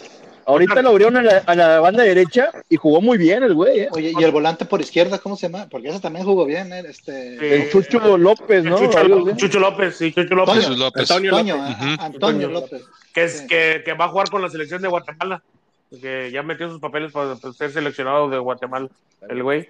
Ahorita 0.46 0.82
lo 0.82 0.90
abrieron 0.90 1.18
a 1.18 1.22
la, 1.22 1.38
a 1.46 1.56
la 1.56 1.80
banda 1.80 2.04
derecha 2.04 2.52
y 2.70 2.76
jugó 2.76 3.02
muy 3.02 3.18
bien 3.18 3.44
el 3.44 3.54
güey, 3.54 3.82
¿eh? 3.82 3.90
Oye, 3.92 4.14
y 4.20 4.24
el 4.24 4.32
volante 4.32 4.66
por 4.66 4.82
izquierda, 4.82 5.20
¿cómo 5.20 5.36
se 5.36 5.48
llama? 5.48 5.68
Porque 5.70 5.90
ese 5.90 6.00
también 6.00 6.26
jugó 6.26 6.46
bien, 6.46 6.72
¿eh? 6.74 6.84
Este. 6.88 7.56
El 7.64 7.72
Chucho 7.72 8.18
López, 8.18 8.64
¿no? 8.64 8.78
Chucho, 8.78 8.98
así. 9.00 9.38
Chucho 9.38 9.60
López, 9.60 9.96
sí, 9.96 10.12
Chucho 10.14 10.36
López. 10.36 10.68
López. 10.70 11.10
Antonio 11.12 11.32
López. 11.32 11.76
Antonio 12.00 12.20
Toño. 12.20 12.50
López. 12.50 12.82
que, 13.14 13.24
es, 13.24 13.40
Sí. 13.40 13.48
que, 13.48 13.82
que 13.86 13.94
va 13.94 14.06
a 14.06 14.10
jugar 14.10 14.30
con 14.30 14.42
la 14.42 14.50
selección 14.50 14.82
de 14.82 14.88
Guatemala. 14.88 15.42
Que 16.02 16.32
ya 16.32 16.42
metió 16.42 16.70
sus 16.70 16.80
papeles 16.80 17.12
para 17.12 17.36
ser 17.36 17.72
seleccionado 17.72 18.28
de 18.28 18.40
Guatemala, 18.40 18.90
el 19.30 19.44
güey. 19.44 19.70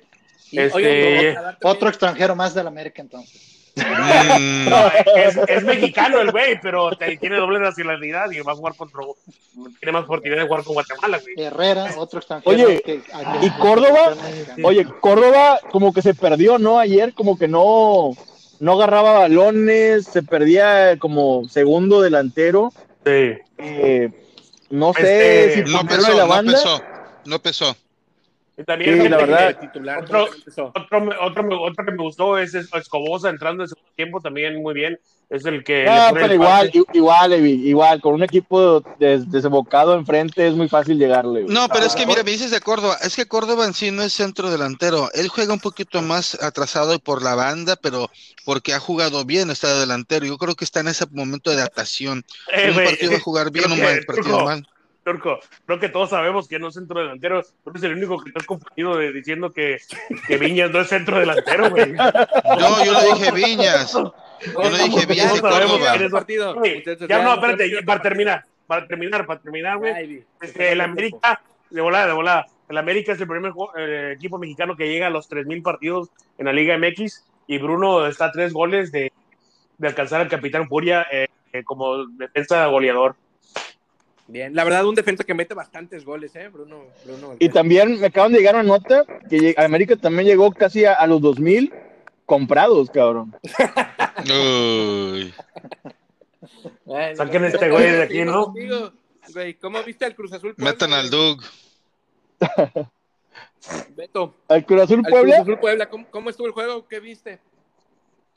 Este- 0.53 0.71
oye, 0.73 1.33
también- 1.33 1.55
Otro 1.63 1.89
extranjero 1.89 2.35
más 2.35 2.53
del 2.53 2.67
América, 2.67 3.01
entonces. 3.01 3.62
Mm, 3.75 4.69
No, 4.69 4.87
es, 5.15 5.37
es 5.47 5.63
mexicano 5.63 6.19
el 6.21 6.31
güey, 6.31 6.59
pero 6.61 6.91
te- 6.95 7.17
tiene 7.17 7.37
doble 7.37 7.59
nacionalidad 7.59 8.29
y 8.31 8.39
va 8.41 8.51
a 8.51 8.55
jugar 8.55 8.75
contra. 8.75 9.01
Tiene 9.79 9.91
más 9.91 10.03
oportunidad 10.03 10.41
de 10.41 10.47
jugar 10.47 10.63
con 10.63 10.73
Guatemala, 10.75 11.19
güey. 11.19 11.33
Herrera, 11.47 11.91
otro 11.97 12.19
extranjero. 12.19 12.51
Oye, 12.55 12.81
que- 12.83 13.01
a 13.13 13.39
que- 13.39 13.45
¿y 13.47 13.49
Córdoba? 13.51 14.13
Oye, 14.63 14.85
Córdoba 14.99 15.59
como 15.71 15.91
que 15.93 16.01
se 16.01 16.13
perdió, 16.13 16.59
¿no? 16.59 16.77
Ayer 16.79 17.13
como 17.13 17.37
que 17.37 17.47
no, 17.47 18.11
no 18.59 18.73
agarraba 18.73 19.13
balones, 19.19 20.05
se 20.05 20.21
perdía 20.23 20.97
como 20.99 21.47
segundo 21.49 22.01
delantero. 22.01 22.71
Sí. 23.05 23.33
Eh, 23.57 24.09
no 24.69 24.93
sé 24.93 25.47
Este, 25.47 25.65
si 25.65 25.71
no 25.73 25.85
pesó, 25.85 26.11
de 26.11 26.17
la 26.17 26.41
no 26.41 26.51
pesó, 26.51 26.81
no 27.25 27.39
pesó. 27.39 27.75
Y 28.55 28.63
también 28.65 29.01
Sí, 29.01 29.09
la 29.09 29.17
que 29.17 29.25
verdad. 29.25 29.59
titular, 29.59 30.03
Otro- 30.03 30.29
no. 30.57 30.63
Otro, 30.75 31.09
otro, 31.21 31.61
otro 31.63 31.85
que 31.85 31.91
me 31.91 32.03
gustó 32.03 32.37
es 32.37 32.53
es- 32.53 32.69
Escobosa 32.71 33.29
entrando 33.29 33.63
en 33.63 33.69
segundo 33.69 33.91
tiempo 33.95 34.21
también 34.21 34.61
muy 34.61 34.75
bien. 34.75 34.99
Es 35.29 35.43
el 35.45 35.63
que. 35.63 35.87
Ah, 35.89 36.09
pone 36.09 36.21
pero 36.21 36.25
el 36.27 36.39
igual, 36.39 36.67
pase. 36.67 36.83
igual, 36.93 37.33
Evi, 37.33 37.67
igual, 37.67 37.99
con 38.01 38.13
un 38.13 38.21
equipo 38.21 38.81
des- 38.99 39.27
desembocado 39.31 39.95
enfrente 39.95 40.45
es 40.47 40.53
muy 40.53 40.69
fácil 40.69 40.99
llegarle. 40.99 41.45
No, 41.47 41.67
pero 41.69 41.85
es 41.87 41.95
que 41.95 42.03
Ah, 42.03 42.05
mira, 42.05 42.21
me 42.23 42.29
dices 42.29 42.51
de 42.51 42.59
Córdoba, 42.59 42.97
es 43.01 43.15
que 43.15 43.25
Córdoba 43.25 43.65
en 43.65 43.73
sí 43.73 43.89
no 43.89 44.03
es 44.03 44.13
centro 44.13 44.51
delantero, 44.51 45.09
él 45.15 45.29
juega 45.29 45.53
un 45.53 45.59
poquito 45.59 46.03
más 46.03 46.35
atrasado 46.43 46.99
por 46.99 47.23
la 47.23 47.33
banda, 47.33 47.75
pero 47.75 48.11
porque 48.45 48.75
ha 48.75 48.79
jugado 48.79 49.25
bien, 49.25 49.49
está 49.49 49.79
delantero, 49.79 50.27
yo 50.27 50.37
creo 50.37 50.53
que 50.53 50.65
está 50.65 50.81
en 50.81 50.89
ese 50.89 51.07
momento 51.09 51.49
de 51.49 51.57
adaptación, 51.57 52.23
Eh, 52.53 52.69
un 52.69 52.83
partido 52.83 53.11
va 53.13 53.17
a 53.17 53.21
jugar 53.21 53.49
bien, 53.51 53.71
un 53.71 53.79
partido 54.07 54.45
mal. 54.45 54.67
Turco, 55.03 55.39
creo 55.65 55.79
que 55.79 55.89
todos 55.89 56.09
sabemos 56.09 56.47
que 56.47 56.59
no 56.59 56.69
es 56.69 56.75
centro 56.75 56.99
delantero. 56.99 57.43
Tú 57.63 57.69
eres 57.71 57.83
el 57.83 57.93
único 57.93 58.21
que 58.21 58.29
estás 58.29 58.45
confundido 58.45 58.97
de 58.97 59.11
diciendo 59.11 59.51
que, 59.51 59.77
que 60.27 60.37
Viñas 60.37 60.71
no 60.71 60.81
es 60.81 60.87
centro 60.87 61.19
delantero, 61.19 61.69
güey. 61.69 61.91
No, 61.93 62.85
yo 62.85 62.93
no 62.93 63.15
dije 63.15 63.31
Viñas, 63.31 63.93
yo 63.93 64.13
no 64.55 64.69
dije 64.69 65.05
Viñas 65.05 65.37
y 65.37 65.41
Córdoba. 65.41 66.09
partido. 66.11 66.63
Ya 67.07 67.23
no, 67.23 67.33
espérate, 67.33 67.69
ya 67.69 67.81
para 67.85 68.01
terminar, 68.01 68.43
para 68.67 68.87
terminar, 68.87 69.25
para 69.25 69.39
terminar, 69.41 69.77
güey. 69.77 70.23
Este, 70.41 70.71
el 70.71 70.81
América, 70.81 71.41
de 71.69 71.81
volada, 71.81 72.07
de 72.07 72.13
volada. 72.13 72.45
El 72.69 72.77
América 72.77 73.11
es 73.11 73.21
el 73.21 73.27
primer 73.27 73.51
eh, 73.77 74.13
equipo 74.15 74.37
mexicano 74.37 74.75
que 74.75 74.87
llega 74.87 75.07
a 75.07 75.09
los 75.09 75.29
3.000 75.29 75.61
partidos 75.61 76.09
en 76.37 76.45
la 76.45 76.53
Liga 76.53 76.77
MX 76.77 77.25
y 77.47 77.57
Bruno 77.57 78.07
está 78.07 78.25
a 78.25 78.31
tres 78.31 78.53
goles 78.53 78.91
de, 78.91 79.11
de 79.77 79.87
alcanzar 79.87 80.21
al 80.21 80.29
Capitán 80.29 80.67
Furia 80.67 81.05
eh, 81.11 81.27
eh, 81.51 81.63
como 81.63 82.07
defensa 82.07 82.65
goleador. 82.67 83.15
Bien, 84.27 84.55
la 84.55 84.63
verdad, 84.63 84.85
un 84.85 84.95
defensa 84.95 85.23
que 85.23 85.33
mete 85.33 85.53
bastantes 85.53 86.05
goles, 86.05 86.35
¿eh? 86.35 86.47
Bruno. 86.47 86.85
Bruno 87.05 87.35
Y 87.39 87.49
también 87.49 87.99
me 87.99 88.07
acaban 88.07 88.31
de 88.31 88.39
llegar 88.39 88.55
una 88.55 88.63
nota 88.63 89.05
que 89.29 89.53
América 89.57 89.95
también 89.97 90.27
llegó 90.27 90.51
casi 90.51 90.85
a, 90.85 90.93
a 90.93 91.07
los 91.07 91.21
2000 91.21 91.73
comprados, 92.25 92.89
cabrón. 92.89 93.35
Uy, 94.25 95.33
Bueno, 96.85 97.15
Saquen 97.15 97.45
este 97.45 97.69
güey 97.69 97.91
de 97.91 98.03
aquí, 98.03 98.23
¿no? 98.23 98.45
contigo. 98.45 98.93
Güey, 99.33 99.53
¿cómo 99.55 99.81
viste 99.83 100.05
al 100.05 100.15
Cruz 100.15 100.33
Azul? 100.33 100.55
Puebla, 100.55 100.71
metan 100.71 100.93
al? 100.93 101.09
Doug. 101.09 101.41
Beto, 103.95 104.35
Al 104.47 104.65
Cruz 104.65 104.81
Azul 104.81 104.97
al 104.97 105.03
Cruz 105.03 105.11
Puebla, 105.11 105.37
Azul 105.37 105.59
Puebla, 105.59 105.89
¿cómo, 105.89 106.05
cómo 106.09 106.29
estuvo 106.29 106.47
el 106.47 106.53
juego? 106.53 106.87
¿Qué 106.87 106.99
viste? 106.99 107.39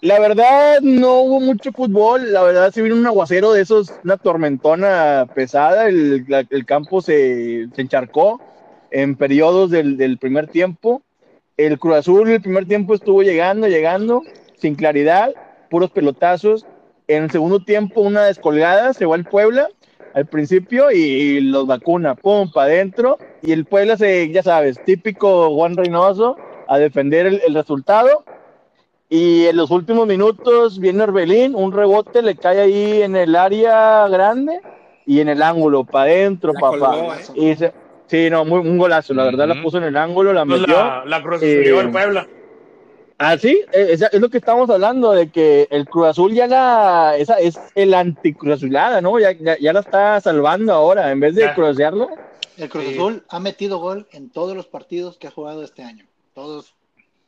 La 0.01 0.21
verdad 0.21 0.81
no 0.83 1.21
hubo 1.21 1.41
mucho 1.41 1.73
fútbol, 1.73 2.33
la 2.33 2.43
verdad 2.43 2.71
se 2.71 2.83
vino 2.83 2.97
un 2.97 3.07
aguacero 3.07 3.53
de 3.53 3.63
esos, 3.63 3.93
una 4.05 4.19
tormentona 4.19 5.27
pesada, 5.35 5.89
el, 5.89 6.27
campo 6.67 7.01
se, 7.01 7.69
se 7.75 7.83
encharcó 7.83 8.41
en 8.91 9.17
periodos 9.17 9.71
del, 9.71 10.19
primer 10.19 10.49
tiempo. 10.49 11.03
El 11.57 11.79
Cruz 11.79 11.97
Azul 11.97 12.31
el 12.31 12.43
primer 12.43 12.67
tiempo 12.67 12.95
estuvo 12.95 13.23
llegando, 13.23 13.69
llegando, 13.69 14.23
sin 14.59 14.75
claridad, 14.75 15.33
puros 15.71 15.91
pelotazos. 15.91 16.67
En 17.09 17.25
el 17.25 17.31
segundo 17.31 17.65
tiempo 17.65 18.03
una 18.03 18.25
descolgada, 18.25 18.93
se 18.93 19.07
va 19.07 19.17
el 19.17 19.25
Puebla 19.25 19.69
al 20.15 20.27
principio 20.27 20.91
y 20.91 21.41
los 21.41 21.67
vacuna, 21.67 22.15
pum, 22.15 22.51
para 22.51 22.73
adentro. 22.73 23.19
Y 23.43 23.53
el 23.53 23.65
Puebla 23.65 23.97
se, 23.97 24.31
ya 24.31 24.43
sabes, 24.43 24.79
típico 24.85 25.55
Juan 25.55 25.77
Reynoso, 25.77 26.37
a 26.69 26.79
defender 26.79 27.27
el 27.27 27.55
resultado. 27.55 28.25
Y 29.09 29.47
en 29.47 29.57
los 29.57 29.71
últimos 29.71 30.07
minutos 30.07 30.79
viene 30.81 31.05
Orbelín, 31.05 31.55
un 31.55 31.73
rebote 31.73 32.23
le 32.23 32.35
cae 32.37 32.61
ahí 32.61 33.03
en 33.03 33.15
el 33.15 33.37
área 33.37 34.09
grande 34.09 34.61
y 35.07 35.21
en 35.21 35.29
el 35.29 35.43
ángulo, 35.43 35.85
para 35.85 36.11
adentro, 36.11 36.53
papá. 36.55 36.91
colgó, 36.91 37.15
¿eh? 37.15 37.19
Y 37.35 37.55
se- 37.55 37.73
sí, 38.09 38.29
no, 38.31 38.45
muy, 38.45 38.59
un 38.59 38.77
golazo, 38.79 39.15
la 39.15 39.25
verdad 39.25 39.47
la 39.47 39.63
puso 39.63 39.79
en 39.79 39.85
el 39.85 39.97
ángulo, 39.97 40.33
la 40.33 40.45
Pues 40.45 40.61
metió. 40.61 40.77
la, 40.77 41.05
la 41.07 41.23
Cruz 41.23 41.41
Eh, 41.43 41.63
Azul 41.71 41.79
el 41.87 41.91
Puebla. 41.93 42.27
Ah, 43.19 43.39
sí, 43.39 43.63
eh, 43.73 43.87
es, 43.93 44.03
es 44.03 44.21
lo 44.21 44.29
que 44.29 44.39
estamos 44.39 44.69
hablando, 44.69 45.13
de 45.13 45.31
que 45.31 45.69
el 45.71 45.89
Cruz 45.89 46.09
Azul 46.09 46.35
ya 46.35 46.49
la, 46.49 47.15
esa 47.17 47.39
es 47.39 47.59
el 47.77 47.95
anti-Cruz 47.95 48.55
Azulada, 48.55 49.01
¿no? 49.01 49.19
Ya, 49.21 49.31
ya, 49.33 49.57
ya 49.59 49.73
la 49.73 49.81
está 49.81 50.21
salvando 50.21 50.73
ahora, 50.73 51.13
en 51.13 51.21
vez 51.21 51.35
de 51.37 51.43
Ya. 51.43 51.55
crucearlo. 51.55 52.11
El 52.59 52.69
Cruz 52.69 52.85
Sí. 52.85 52.95
Azul 52.95 53.25
ha 53.29 53.39
metido 53.39 53.79
gol 53.79 54.09
en 54.13 54.31
todos 54.31 54.57
los 54.57 54.67
partidos 54.67 55.17
que 55.17 55.29
ha 55.29 55.31
jugado 55.31 55.63
este 55.63 55.83
año. 55.85 56.05
Todos 56.35 56.75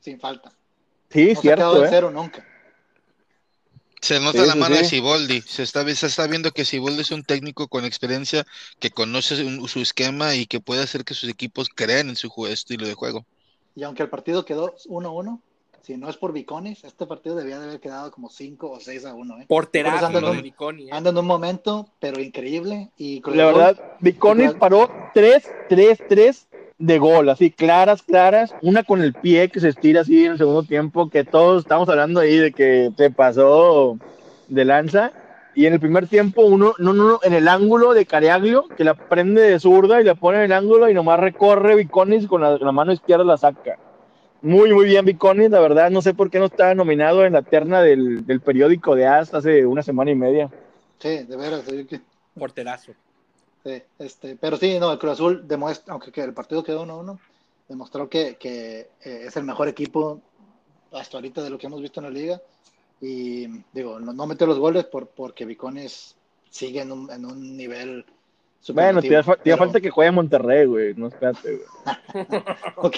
sin 0.01 0.19
falta. 0.21 0.51
Sí, 1.11 1.33
No 1.35 1.41
se 1.41 1.53
ha 1.53 1.55
quedado 1.57 1.73
cierto, 1.73 1.79
en 1.79 1.85
¿eh? 1.85 1.89
cero 1.91 2.11
nunca. 2.11 2.45
Se 4.01 4.21
nota 4.21 4.41
Sí, 4.43 4.47
la 4.47 4.53
sí, 4.53 4.59
mano 4.59 4.77
de 4.77 4.85
sí. 4.85 4.91
Siboldi. 4.97 5.41
Se 5.43 5.63
está, 5.65 5.85
se 5.95 6.07
está 6.07 6.27
viendo 6.29 6.53
que 6.53 6.65
Siboldi 6.65 7.01
es 7.01 7.11
un 7.11 7.25
técnico 7.25 7.67
con 7.67 7.85
experiencia 7.85 8.47
que 8.79 8.91
conoce 8.91 9.43
un- 9.45 9.67
su 9.69 9.81
esquema 9.81 10.35
y 10.37 10.47
que 10.47 10.61
puede 10.61 10.83
hacer 10.83 11.05
que 11.05 11.15
sus 11.15 11.29
equipos 11.29 11.69
crean 11.75 12.09
en 12.09 12.17
su 12.17 12.31
estilo 12.47 12.87
de 12.87 12.95
juego. 12.95 13.27
Y 13.75 13.83
aunque 13.83 14.03
el 14.05 14.09
partido 14.09 14.45
quedó 14.45 14.75
1-1, 14.87 15.41
si 15.83 15.97
no 15.97 16.09
es 16.09 16.17
por 16.17 16.33
Biconis, 16.33 16.85
este 16.85 17.07
partido 17.07 17.35
debía 17.35 17.59
de 17.59 17.65
haber 17.67 17.81
quedado 17.81 18.11
como 18.13 18.29
5 18.31 18.71
o 18.71 18.79
6 18.81 19.05
a 19.05 19.15
1. 19.15 19.41
¿eh? 19.41 19.47
Porterazo 19.49 19.93
Por 19.97 19.99
eso 19.99 20.07
anda 20.07 20.21
lo 20.21 20.27
en 20.29 20.33
de 20.35 20.39
un- 20.39 20.43
Biconi, 20.45 20.83
¿eh? 20.85 20.91
Anda 20.93 21.11
en 21.11 21.19
un 21.19 21.27
momento, 21.27 21.89
pero 21.99 22.21
increíble. 22.21 22.91
Y 22.99 23.21
La 23.25 23.47
verdad, 23.47 23.77
Cruz- 24.01 24.55
paró 24.59 24.91
3, 25.15 25.43
3, 25.69 25.99
3 26.09 26.47
de 26.79 26.99
gol, 26.99 27.29
así 27.29 27.51
claras, 27.51 28.03
claras. 28.03 28.55
Una 28.63 28.83
con 28.85 29.03
el 29.03 29.15
pie 29.15 29.49
que 29.49 29.61
se 29.61 29.69
estira 29.69 30.03
así 30.03 30.25
en 30.25 30.33
el 30.33 30.39
segundo 30.39 30.63
tiempo, 30.63 31.11
que 31.11 31.25
todos 31.25 31.63
estamos 31.63 31.89
hablando 31.89 32.21
ahí 32.21 32.37
de 32.37 32.53
que 32.53 32.91
se 32.97 33.11
pasó 33.11 33.99
de 34.49 34.65
lanza. 34.65 35.13
Y 35.55 35.67
en 35.67 35.73
el 35.73 35.81
primer 35.81 36.07
tiempo, 36.07 36.43
uno, 36.43 36.75
no, 36.79 36.93
no, 36.93 37.19
en 37.25 37.33
el 37.33 37.49
ángulo 37.49 37.93
de 37.93 38.07
Cariaglio, 38.07 38.67
que 38.77 38.85
la 38.85 38.95
prende 38.95 39.43
de 39.43 39.59
zurda 39.59 40.01
y 40.01 40.05
la 40.05 40.15
pone 40.15 40.39
en 40.39 40.45
el 40.45 40.53
ángulo 40.53 40.89
y 40.89 40.95
nomás 40.95 41.19
recorre 41.19 41.75
Viconis 41.75 42.29
con 42.29 42.43
la, 42.43 42.57
la 42.59 42.71
mano 42.71 42.93
izquierda 42.93 43.25
la 43.25 43.37
saca. 43.37 43.77
Muy, 44.41 44.73
muy 44.73 44.85
bien 44.85 45.05
Viconis, 45.05 45.51
la 45.51 45.59
verdad, 45.59 45.91
no 45.91 46.01
sé 46.01 46.15
por 46.15 46.31
qué 46.31 46.39
no 46.39 46.45
estaba 46.45 46.77
nominado 46.77 47.25
en 47.25 47.33
la 47.33 47.43
terna 47.43 47.83
del, 47.83 48.25
del 48.25 48.41
periódico 48.41 48.95
de 48.95 49.07
AS 49.07 49.35
hace 49.35 49.67
una 49.67 49.83
semana 49.83 50.13
y 50.13 50.15
media. 50.15 50.49
sí, 51.01 51.25
de 51.25 51.37
veras. 51.37 51.63
que- 51.63 52.01
Porterazo. 52.39 52.93
Sí, 53.65 53.83
este, 53.99 54.37
pero 54.37 54.57
sí, 54.57 54.79
no, 54.79 54.93
el 54.93 54.99
Cruz 54.99 55.13
Azul 55.13 55.47
demuestra, 55.47 55.93
aunque 55.93 56.13
que 56.13 56.23
el 56.23 56.35
partido 56.35 56.63
quedó 56.65 56.85
1-1, 56.87 57.19
demostró 57.69 58.09
que, 58.09 58.37
que, 58.37 58.89
eh, 59.05 59.25
es 59.27 59.37
el 59.37 59.45
mejor 59.45 59.69
equipo 59.69 60.21
hasta 60.93 61.17
ahorita 61.19 61.43
de 61.43 61.51
lo 61.51 61.59
que 61.59 61.67
hemos 61.67 61.83
visto 61.83 62.01
en 62.01 62.05
la 62.05 62.11
liga. 62.11 62.41
Y 63.01 63.47
digo, 63.73 64.01
no, 64.01 64.13
no 64.13 64.27
metió 64.27 64.47
los 64.47 64.59
goles 64.59 64.85
por, 64.87 65.07
porque 65.09 65.45
Bicones 65.45 66.17
sigue 66.51 66.81
en 66.81 66.91
un, 66.91 67.11
en 67.13 67.25
un 67.27 67.57
nivel 67.57 68.05
Bueno, 68.71 69.01
te 69.01 69.11
da, 69.11 69.23
fa- 69.23 69.37
te 69.37 69.51
da 69.51 69.57
pero- 69.57 69.59
falta 69.59 69.81
que 69.81 69.91
juegue 69.91 70.09
en 70.09 70.15
Monterrey, 70.17 70.67
güey. 70.67 70.95
No, 70.95 71.09
espérate, 71.09 71.57
güey. 71.57 72.27
Ok. 72.77 72.97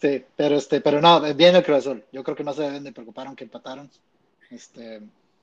sí, 0.00 0.24
pero 0.34 0.56
este, 0.56 0.80
pero 0.80 1.00
no, 1.00 1.20
bien 1.34 1.54
el 1.54 1.62
Cruz 1.62 1.78
Azul. 1.78 2.02
Yo 2.12 2.24
creo 2.24 2.36
que 2.36 2.44
no 2.44 2.52
se 2.54 2.62
deben 2.62 2.84
de 2.84 2.92
preocupar 2.92 3.26
aunque 3.26 3.44
empataron. 3.44 3.90
Este, 4.50 5.00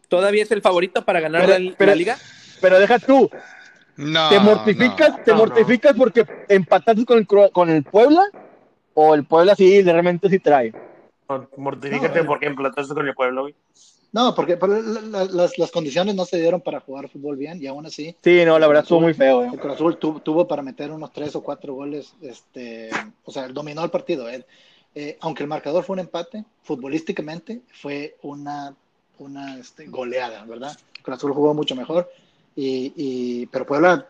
¿Todavía 0.07 0.43
es 0.43 0.51
el 0.51 0.61
favorito 0.61 1.05
para 1.05 1.19
ganar 1.19 1.45
Pero- 1.45 1.59
la, 1.59 1.75
pero- 1.77 1.91
la 1.91 1.95
liga? 1.95 2.17
Pero 2.61 2.79
deja 2.79 2.99
tú, 2.99 3.29
No. 3.97 4.29
¿te 4.29 4.39
mortificas, 4.39 5.09
no. 5.17 5.23
te 5.23 5.31
no, 5.31 5.37
mortificas 5.37 5.93
porque 5.95 6.25
empataste 6.47 7.05
con 7.05 7.17
el, 7.17 7.27
Cru- 7.27 7.51
con 7.51 7.69
el 7.69 7.83
Puebla? 7.83 8.23
¿O 8.93 9.13
el 9.15 9.25
Puebla 9.25 9.55
sí, 9.55 9.81
realmente 9.81 10.29
sí 10.29 10.39
trae? 10.39 10.73
Mortifícate 11.57 12.21
No, 12.21 12.27
porque 12.27 12.47
emplataste 12.47 12.93
con 12.93 13.07
el 13.07 13.13
pueblo, 13.13 13.41
güey. 13.43 13.55
no, 14.11 14.33
porque 14.33 14.57
pero 14.57 14.81
la- 14.81 15.01
la- 15.01 15.25
las, 15.25 15.57
las 15.59 15.69
condiciones 15.71 16.15
no 16.15 16.25
se 16.25 16.37
dieron 16.37 16.59
para 16.59 16.79
jugar 16.79 17.07
fútbol 17.07 17.37
bien 17.37 17.61
y 17.61 17.67
aún 17.67 17.85
así 17.85 18.15
Sí, 18.23 18.43
no, 18.45 18.57
la 18.57 18.65
verdad 18.67 18.81
estuvo 18.83 19.01
muy 19.01 19.13
feo, 19.13 19.43
eh. 19.43 19.49
el 19.53 19.59
Cruz 19.59 19.75
Azul 19.75 19.97
tu- 19.97 20.19
tuvo 20.21 20.47
para 20.47 20.63
meter 20.63 20.91
unos 20.91 21.13
tres 21.13 21.35
o 21.35 21.43
cuatro 21.43 21.75
goles, 21.75 22.15
este, 22.21 22.89
o 23.23 23.31
sea, 23.31 23.47
dominó 23.47 23.83
el 23.83 23.91
partido. 23.91 24.27
eh. 24.27 24.43
Eh, 24.95 25.17
aunque 25.21 25.43
el 25.43 25.49
marcador 25.49 25.83
fue 25.83 25.93
un 25.93 25.99
empate, 25.99 26.43
futbolísticamente 26.63 27.61
fue 27.71 28.17
una, 28.23 28.75
una 29.19 29.59
este, 29.59 29.85
goleada, 29.85 30.43
¿verdad? 30.45 30.75
El 30.97 31.03
Cruz 31.03 31.17
Azul 31.17 31.31
jugó 31.33 31.53
mucho 31.53 31.75
mejor 31.75 32.09
Y, 32.61 32.91
y, 32.97 33.45
pero 33.45 33.65
Puebla 33.65 34.05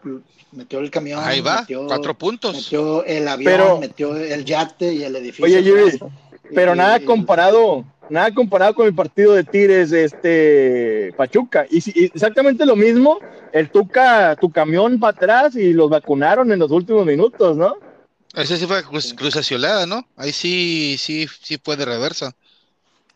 metió 0.51 0.79
el 0.79 0.89
camión. 0.89 1.21
Ahí 1.23 1.39
va, 1.39 1.59
metió, 1.61 1.85
cuatro 1.85 2.15
puntos. 2.17 2.55
Metió 2.55 3.03
el 3.05 3.27
avión, 3.27 3.51
Pero- 3.51 3.79
metió 3.79 4.15
el 4.15 4.43
yate 4.43 4.91
y 4.91 5.03
el 5.03 5.15
edificio. 5.17 5.45
Oye, 5.45 5.59
atrás. 5.59 5.99
pero 6.55 6.73
Y- 6.73 6.77
nada 6.77 6.97
y- 6.99 7.05
comparado, 7.05 7.85
nada 8.09 8.33
comparado 8.33 8.73
con 8.73 8.87
el 8.87 8.95
partido 8.95 9.33
de 9.33 9.43
Tigres, 9.43 9.91
este 9.91 11.13
Pachuca. 11.15 11.67
Y, 11.69 11.81
si- 11.81 11.93
y 11.95 12.05
exactamente 12.05 12.65
lo 12.65 12.75
mismo, 12.75 13.19
el 13.53 13.69
Tuca, 13.69 14.35
tu 14.35 14.49
camión 14.51 14.99
para 14.99 15.11
atrás 15.15 15.55
y 15.55 15.73
los 15.73 15.89
vacunaron 15.89 16.51
en 16.51 16.57
los 16.59 16.71
últimos 16.71 17.05
minutos, 17.05 17.55
¿no? 17.55 17.75
Ese 18.33 18.57
sí 18.57 18.65
fue 18.65 18.83
cruz, 18.83 19.13
cruzaciolada, 19.13 19.85
¿no? 19.85 20.07
Ahí 20.15 20.31
sí, 20.31 20.95
sí, 20.99 21.27
sí 21.41 21.57
fue 21.63 21.77
de 21.77 21.85
reversa. 21.85 22.35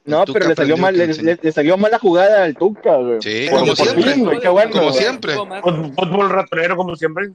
No, 0.05 0.25
Tuca 0.25 0.39
pero 0.39 0.49
le 0.49 0.55
salió 0.55 0.75
mal, 0.77 0.95
que 0.95 1.07
le, 1.07 1.13
le- 1.13 1.39
le 1.41 1.51
salió 1.51 1.77
mal 1.77 1.91
la 1.91 1.99
jugada 1.99 2.43
al 2.43 2.55
Tuca, 2.55 2.97
güey. 2.97 3.21
Sí, 3.21 3.47
Por- 3.49 3.59
como 3.61 3.73
por 3.75 3.85
siempre. 3.87 4.13
fin, 4.13 4.23
güey, 4.25 4.39
qué 4.39 4.49
bueno. 4.49 4.71
Como 4.71 4.91
siempre. 4.91 5.31
Estuvo 5.31 5.45
más- 5.45 5.61
Fut- 5.63 5.95
Fútbol 5.95 6.29
ratonero, 6.29 6.75
como 6.75 6.95
siempre. 6.95 7.29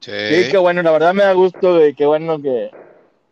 Sí. 0.00 0.10
Sí, 0.10 0.50
qué 0.50 0.56
bueno, 0.58 0.82
la 0.82 0.90
verdad 0.90 1.14
me 1.14 1.22
da 1.22 1.32
gusto, 1.34 1.74
güey, 1.76 1.94
qué 1.94 2.06
bueno 2.06 2.40
que, 2.42 2.70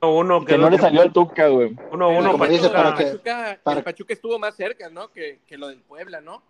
Uno 0.01 0.45
que 0.45 0.57
no 0.59 0.71
le 0.71 0.79
salió 0.79 1.03
al 1.03 1.13
Tuca, 1.13 1.49
güey. 1.49 1.75
Uno, 1.91 2.11
uno, 2.11 2.31
Como 2.33 2.47
dice, 2.47 2.69
Pachuca. 2.69 2.83
para 2.83 2.95
que- 2.97 3.05
Pachuca, 3.05 3.61
para- 3.65 3.79
el 3.79 3.85
Pachuca 3.85 4.13
estuvo 4.15 4.39
más 4.39 4.55
cerca, 4.55 4.89
¿no? 4.91 5.11
Que, 5.11 5.41
que 5.47 5.59
lo 5.59 5.69
del 5.69 5.81
Puebla, 5.81 6.21
¿no? 6.21 6.43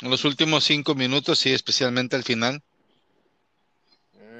En 0.00 0.10
los 0.10 0.24
últimos 0.24 0.64
cinco 0.64 0.94
minutos, 0.96 1.38
sí, 1.38 1.52
especialmente 1.52 2.16
al 2.16 2.24
final. 2.24 2.60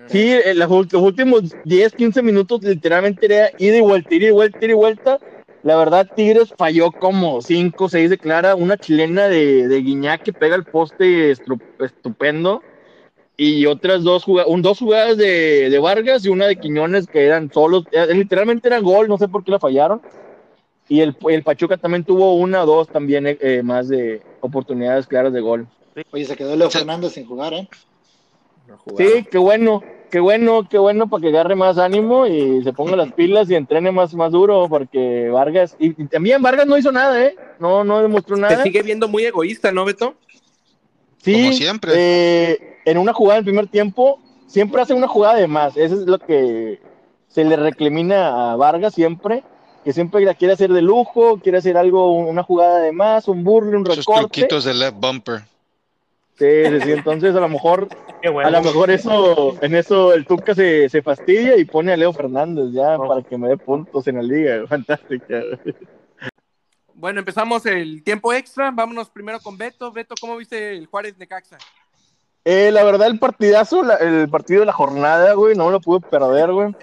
Sí, 0.08 0.32
en 0.44 0.58
los 0.58 0.70
últimos 0.94 1.54
10, 1.64 1.92
15 1.92 2.22
minutos 2.22 2.62
literalmente 2.62 3.26
era 3.26 3.50
ida 3.58 3.76
y 3.76 3.80
vuelta, 3.80 4.14
ida 4.14 4.28
y 4.28 4.30
vuelta, 4.30 4.58
ida 4.62 4.70
y 4.70 4.74
vuelta. 4.74 5.18
La 5.62 5.76
verdad, 5.76 6.08
Tigres 6.14 6.54
falló 6.56 6.92
como 6.92 7.42
5, 7.42 7.88
6 7.88 8.10
de 8.10 8.18
Clara, 8.18 8.54
una 8.54 8.76
chilena 8.78 9.28
de, 9.28 9.66
de 9.68 9.80
Guiñac 9.80 10.22
que 10.22 10.32
pega 10.32 10.54
el 10.56 10.64
poste 10.64 11.32
estupendo. 11.32 12.62
Y 13.36 13.66
otras 13.66 14.02
dos, 14.02 14.24
juga- 14.24 14.46
un, 14.46 14.62
dos 14.62 14.78
jugadas 14.78 15.16
de, 15.16 15.70
de 15.70 15.78
Vargas 15.78 16.24
y 16.24 16.28
una 16.28 16.46
de 16.46 16.56
Quiñones 16.58 17.06
que 17.06 17.24
eran 17.24 17.52
solos. 17.52 17.84
eh, 17.92 18.12
Literalmente 18.14 18.66
era 18.68 18.80
gol, 18.80 19.08
no 19.08 19.16
sé 19.18 19.28
por 19.28 19.44
qué 19.44 19.52
la 19.52 19.60
fallaron. 19.60 20.00
Y 20.88 21.00
el, 21.00 21.14
el 21.28 21.42
Pachuca 21.42 21.76
también 21.76 22.04
tuvo 22.04 22.34
una 22.34 22.62
o 22.62 22.66
dos 22.66 22.88
también 22.88 23.26
eh, 23.26 23.38
eh, 23.40 23.62
más 23.62 23.88
de 23.88 24.22
oportunidades 24.40 25.06
claras 25.06 25.32
de 25.32 25.40
gol. 25.40 25.68
Oye, 26.12 26.24
se 26.24 26.36
quedó 26.36 26.56
Leo. 26.56 26.70
Fernández 26.70 27.12
sin 27.12 27.26
jugar, 27.26 27.52
¿eh? 27.54 27.68
Sí, 28.96 29.26
qué 29.30 29.38
bueno, 29.38 29.84
qué 30.10 30.20
bueno, 30.20 30.66
qué 30.68 30.78
bueno 30.78 31.08
para 31.08 31.20
que 31.22 31.28
agarre 31.28 31.54
más 31.54 31.78
ánimo 31.78 32.26
y 32.26 32.62
se 32.64 32.72
ponga 32.72 32.96
las 32.96 33.12
pilas 33.12 33.50
y 33.50 33.54
entrene 33.54 33.92
más, 33.92 34.14
más 34.14 34.32
duro, 34.32 34.66
porque 34.68 35.28
Vargas, 35.30 35.76
y, 35.78 35.88
y 36.02 36.06
también 36.06 36.42
Vargas 36.42 36.66
no 36.66 36.76
hizo 36.78 36.92
nada, 36.92 37.22
¿eh? 37.24 37.36
No, 37.58 37.84
no 37.84 38.00
demostró 38.00 38.36
Se 38.36 38.42
nada. 38.42 38.62
sigue 38.62 38.82
viendo 38.82 39.08
muy 39.08 39.24
egoísta, 39.24 39.72
¿no, 39.72 39.84
Beto? 39.84 40.14
Sí, 41.22 41.34
Como 41.34 41.52
siempre. 41.52 41.92
eh, 41.94 42.76
en 42.84 42.98
una 42.98 43.12
jugada 43.12 43.38
en 43.38 43.40
el 43.40 43.44
primer 43.44 43.66
tiempo, 43.68 44.18
siempre 44.46 44.80
hace 44.82 44.94
una 44.94 45.08
jugada 45.08 45.34
de 45.34 45.48
más. 45.48 45.76
Eso 45.76 45.94
es 45.96 46.06
lo 46.06 46.18
que 46.18 46.80
se 47.28 47.44
le 47.44 47.56
recrimina 47.56 48.52
a 48.52 48.56
Vargas 48.56 48.94
siempre, 48.94 49.42
que 49.84 49.92
siempre 49.92 50.24
la 50.24 50.34
quiere 50.34 50.54
hacer 50.54 50.72
de 50.72 50.80
lujo, 50.82 51.38
quiere 51.38 51.58
hacer 51.58 51.76
algo, 51.76 52.12
una 52.12 52.42
jugada 52.42 52.80
de 52.80 52.92
más, 52.92 53.28
un 53.28 53.44
burle, 53.44 53.76
un 53.76 53.84
Esos 53.84 53.98
recorte. 53.98 54.20
truquitos 54.40 54.64
de 54.64 54.74
left 54.74 54.96
bumper. 54.98 55.42
Sí, 56.38 56.46
sí, 56.66 56.80
sí, 56.82 56.92
entonces 56.92 57.34
a 57.34 57.40
lo 57.40 57.48
mejor 57.48 57.88
bueno. 58.32 58.48
A 58.48 58.50
lo 58.50 58.62
mejor 58.62 58.90
eso, 58.90 59.56
en 59.60 59.74
eso 59.74 60.12
el 60.14 60.26
Tuca 60.26 60.54
se, 60.54 60.88
se 60.88 61.02
fastidia 61.02 61.56
y 61.56 61.64
pone 61.64 61.92
a 61.92 61.96
Leo 61.96 62.12
Fernández 62.12 62.66
ya 62.72 62.96
Oh. 62.96 63.08
para 63.08 63.22
que 63.22 63.36
me 63.36 63.48
dé 63.48 63.56
puntos 63.56 64.06
en 64.06 64.16
la 64.16 64.22
liga. 64.22 64.64
Fantástica. 64.68 65.42
Bueno, 66.94 67.20
empezamos 67.20 67.64
el 67.66 68.02
tiempo 68.02 68.32
extra. 68.32 68.70
Vámonos 68.72 69.10
primero 69.10 69.40
con 69.40 69.56
Beto. 69.58 69.92
Beto, 69.92 70.14
¿cómo 70.20 70.36
viste 70.36 70.76
el 70.76 70.86
Juárez 70.86 71.16
Necaxa? 71.18 71.58
Eh, 72.44 72.70
la 72.72 72.82
verdad, 72.82 73.08
el 73.08 73.18
partidazo, 73.18 73.82
la- 73.82 73.96
el 73.96 74.28
partido 74.30 74.60
de 74.60 74.66
la 74.66 74.72
jornada, 74.72 75.34
güey, 75.34 75.54
no 75.54 75.66
me 75.66 75.72
lo 75.72 75.80
pude 75.80 76.00
perder, 76.00 76.50
güey. 76.52 76.74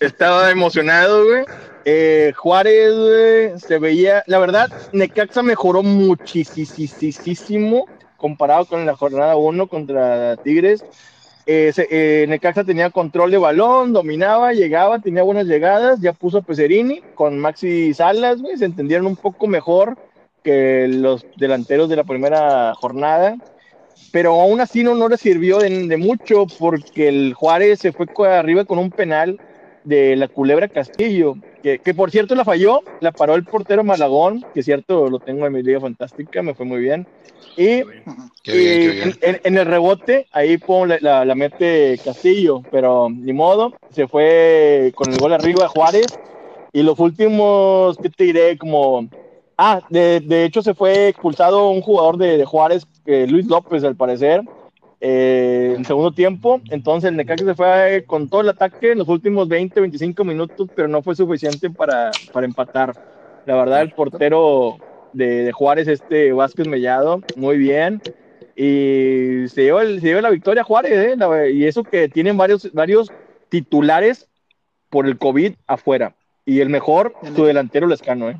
Estaba 0.00 0.50
emocionado, 0.50 1.24
güey. 1.26 1.44
Eh, 1.84 2.32
Juárez, 2.36 2.94
güey, 2.94 3.60
se 3.60 3.78
veía, 3.78 4.22
la 4.26 4.38
verdad, 4.38 4.70
Necaxa 4.92 5.42
mejoró 5.42 5.82
muchísimo 5.82 7.86
comparado 8.24 8.64
con 8.64 8.86
la 8.86 8.96
jornada 8.96 9.36
1 9.36 9.66
contra 9.66 10.38
Tigres. 10.38 10.82
Eh, 11.44 11.72
se- 11.74 11.88
eh, 11.90 12.26
Necaxa 12.26 12.64
tenía 12.64 12.88
control 12.88 13.30
de 13.30 13.36
balón, 13.36 13.92
dominaba, 13.92 14.54
llegaba, 14.54 14.98
tenía 14.98 15.22
buenas 15.22 15.46
llegadas, 15.46 16.00
ya 16.00 16.14
puso 16.14 16.38
a 16.38 16.42
Peserini 16.42 17.02
con 17.14 17.38
Maxi 17.38 17.92
Salas, 17.92 18.40
güey, 18.40 18.56
se 18.56 18.64
entendieron 18.64 19.06
un 19.06 19.16
poco 19.16 19.46
mejor 19.46 19.98
que 20.42 20.86
los 20.88 21.26
delanteros 21.36 21.90
de 21.90 21.96
la 21.96 22.04
primera 22.04 22.72
jornada 22.74 23.36
pero 24.12 24.40
aún 24.40 24.60
así 24.60 24.82
no, 24.84 24.94
no 24.94 25.08
le 25.08 25.16
sirvió 25.16 25.58
de, 25.58 25.68
de 25.86 25.96
mucho 25.96 26.46
porque 26.58 27.08
el 27.08 27.34
Juárez 27.34 27.80
se 27.80 27.92
fue 27.92 28.06
arriba 28.28 28.64
con 28.64 28.78
un 28.78 28.90
penal 28.90 29.38
de 29.84 30.16
la 30.16 30.28
Culebra 30.28 30.68
Castillo, 30.68 31.34
que, 31.64 31.78
que 31.78 31.94
por 31.94 32.10
cierto 32.10 32.34
la 32.34 32.44
falló, 32.44 32.82
la 33.00 33.10
paró 33.10 33.34
el 33.36 33.46
portero 33.46 33.82
Malagón, 33.82 34.44
que 34.52 34.62
cierto 34.62 35.08
lo 35.08 35.18
tengo 35.18 35.46
en 35.46 35.52
mi 35.54 35.62
liga 35.62 35.80
fantástica, 35.80 36.42
me 36.42 36.54
fue 36.54 36.66
muy 36.66 36.78
bien. 36.78 37.06
Y. 37.56 37.82
Qué 38.42 38.52
bien, 38.52 38.74
y 38.74 38.78
qué 38.80 38.88
bien. 38.92 39.14
En, 39.22 39.30
en- 39.30 39.40
en 39.42 39.58
el 39.58 39.64
rebote, 39.64 40.26
ahí 40.32 40.58
pon, 40.58 40.90
la, 40.90 40.98
la- 41.00 41.24
la 41.24 41.34
mete 41.34 41.98
Castillo, 42.04 42.62
pero 42.70 43.08
ni 43.08 43.32
modo, 43.32 43.72
se 43.94 44.06
fue 44.06 44.92
con 44.94 45.10
el 45.10 45.18
gol 45.18 45.32
arriba 45.32 45.66
Juárez. 45.68 46.04
Y 46.74 46.82
los 46.82 46.98
últimos, 46.98 47.96
¿qué 47.96 48.10
te 48.10 48.24
diré? 48.24 48.58
Como. 48.58 49.08
Ah, 49.56 49.80
de, 49.88 50.20
de 50.20 50.44
hecho 50.44 50.60
se 50.60 50.74
fue 50.74 51.08
expulsado 51.08 51.70
un 51.70 51.80
jugador 51.80 52.18
de, 52.18 52.36
de 52.36 52.44
Juárez, 52.44 52.86
eh, 53.06 53.26
Luis 53.26 53.46
López, 53.46 53.82
al 53.84 53.96
parecer, 53.96 54.42
eh, 55.00 55.74
en 55.76 55.84
segundo 55.84 56.12
tiempo. 56.12 56.60
Entonces 56.70 57.10
el 57.10 57.16
Necaxa 57.16 57.44
se 57.44 57.54
fue 57.54 58.04
con 58.06 58.28
todo 58.28 58.40
el 58.42 58.48
ataque 58.48 58.92
en 58.92 58.98
los 58.98 59.08
últimos 59.08 59.48
20, 59.48 59.80
25 59.80 60.24
minutos, 60.24 60.68
pero 60.74 60.88
no 60.88 61.02
fue 61.02 61.14
suficiente 61.16 61.70
para, 61.70 62.10
para 62.32 62.46
empatar. 62.46 62.94
La 63.44 63.56
verdad, 63.56 63.82
el 63.82 63.92
portero 63.92 64.78
de, 65.12 65.44
de 65.44 65.52
Juárez, 65.52 65.88
este 65.88 66.32
Vázquez 66.32 66.66
Mellado, 66.66 67.22
muy 67.36 67.58
bien. 67.58 68.00
Y 68.56 69.48
se 69.48 69.64
lleva, 69.64 69.82
el- 69.82 70.00
se 70.00 70.06
lleva 70.06 70.20
la 70.22 70.30
victoria 70.30 70.62
Juárez, 70.64 70.92
¿eh? 70.92 71.16
La- 71.16 71.48
y 71.48 71.64
eso 71.64 71.84
que 71.84 72.08
tienen 72.08 72.36
varios, 72.36 72.72
varios 72.72 73.10
titulares 73.48 74.28
por 74.90 75.06
el 75.06 75.18
COVID 75.18 75.54
afuera. 75.66 76.14
Y 76.46 76.60
el 76.60 76.68
mejor, 76.68 77.14
su 77.34 77.44
delantero 77.44 77.86
Lescano, 77.86 78.30
¿eh? 78.30 78.36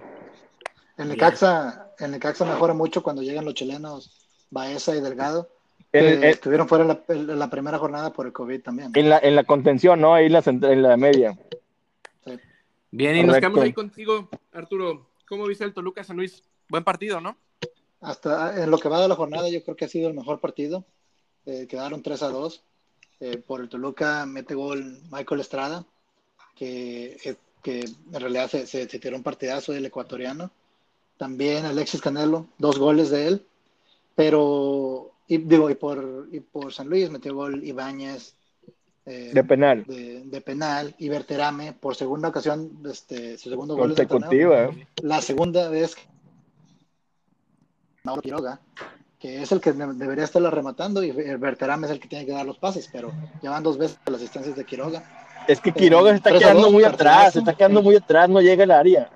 El 0.97 1.09
Necaxa, 1.09 1.91
el 1.99 2.13
Necaxa 2.13 2.45
mejora 2.45 2.75
mucho 2.75 3.03
cuando 3.03 3.23
llegan 3.23 3.45
los 3.45 3.55
chilenos 3.55 4.29
Baeza 4.51 4.95
y 4.95 5.01
Delgado. 5.01 5.49
Estuvieron 5.95 6.67
fuera 6.69 6.85
la, 6.85 7.01
en 7.09 7.39
la 7.39 7.49
primera 7.49 7.79
jornada 7.79 8.13
por 8.13 8.27
el 8.27 8.33
COVID 8.33 8.63
también. 8.63 8.91
en 8.95 9.09
la, 9.09 9.19
en 9.19 9.37
la 9.37 9.45
contención, 9.45 10.01
¿no? 10.01 10.15
Ahí 10.15 10.27
en 10.27 10.33
la, 10.33 10.43
cent- 10.43 10.69
en 10.71 10.83
la 10.83 10.97
media. 10.97 11.39
Bien, 12.91 13.17
y 13.17 13.23
nos 13.25 13.37
quedamos 13.37 13.61
ahí 13.61 13.73
contigo, 13.73 14.29
Arturo. 14.53 15.07
¿Cómo 15.29 15.47
viste 15.47 15.65
el 15.65 15.73
Toluca 15.73 16.05
San 16.05 16.17
Luis? 16.17 16.43
Buen 16.69 16.85
partido, 16.85 17.21
¿no? 17.21 17.37
Hasta 18.01 18.63
en 18.63 18.71
lo 18.71 18.79
que 18.79 18.89
va 18.89 19.01
de 19.01 19.09
la 19.09 19.17
jornada, 19.17 19.49
yo 19.49 19.63
creo 19.65 19.77
que 19.77 19.85
ha 19.87 19.89
sido 19.89 20.09
el 20.09 20.15
mejor 20.15 20.39
partido. 20.41 20.85
Eh, 21.47 21.67
quedaron 21.69 22.03
3 22.03 22.23
a 22.23 22.29
2. 22.29 22.63
Eh, 23.21 23.39
por 23.39 23.61
el 23.61 23.69
Toluca 23.69 24.27
mete 24.27 24.55
gol 24.55 24.99
Michael 25.11 25.41
Estrada, 25.41 25.85
que, 26.57 27.17
eh, 27.25 27.37
que 27.63 27.81
en 27.81 28.21
realidad 28.21 28.49
se, 28.51 28.67
se, 28.67 28.89
se 28.89 28.99
tiró 28.99 29.17
un 29.17 29.23
partidazo 29.23 29.73
del 29.73 29.87
ecuatoriano. 29.87 30.51
También 31.17 31.65
Alexis 31.65 32.01
Canelo, 32.01 32.49
dos 32.59 32.79
goles 32.79 33.11
de 33.11 33.27
él. 33.29 33.47
Pero, 34.15 35.13
y, 35.27 35.39
digo, 35.39 35.71
y 35.71 35.75
por, 35.75 36.29
y 36.33 36.41
por 36.41 36.73
San 36.73 36.89
Luis 36.89 37.11
metió 37.11 37.35
gol 37.35 37.65
Ibáñez. 37.65 38.35
eh, 39.07 39.31
De 39.35 39.45
penal. 39.45 39.85
de, 39.87 40.23
de 40.25 40.41
penal 40.41 40.95
y 40.99 41.09
Berterame 41.09 41.73
por 41.75 41.95
segunda 41.97 42.29
ocasión, 42.29 42.71
este, 42.91 43.37
su 43.39 43.51
segundo 43.51 43.75
gol 43.77 43.95
torneo 43.95 44.09
Consecutiva, 44.09 44.65
¿eh? 44.65 44.87
la 45.03 45.21
segunda 45.21 45.69
vez 45.69 45.95
que 45.95 46.03
Mauro 48.05 48.23
Quiroga, 48.23 48.61
que 49.19 49.43
es 49.43 49.53
el 49.53 49.61
que 49.61 49.73
de- 49.73 49.95
debería 49.95 50.25
estarla 50.25 50.51
rematando 50.51 51.03
y 51.03 51.11
Berterame 51.11 51.87
es 51.87 51.93
el 51.93 52.01
que 52.01 52.09
tiene 52.09 52.27
que 52.27 52.33
dar 52.33 52.45
los 52.47 52.59
pases, 52.59 52.89
pero 52.93 53.13
ya 53.43 53.51
van 53.51 53.63
dos 53.63 53.79
veces 53.79 53.99
las 54.07 54.17
asistencias 54.17 54.57
de 54.57 54.65
Quiroga. 54.65 55.03
Es 55.49 55.61
que 55.61 55.73
Quiroga 55.73 56.11
se 56.11 56.17
está 56.17 56.39
quedando 56.39 56.63
dos, 56.63 56.73
muy 56.73 56.85
atrás, 56.85 57.33
se 57.35 57.39
está 57.41 57.55
quedando 57.55 57.83
muy 57.83 57.97
atrás, 57.97 58.29
no 58.29 58.41
llega 58.41 58.65
al 58.65 58.71
área. 58.71 59.11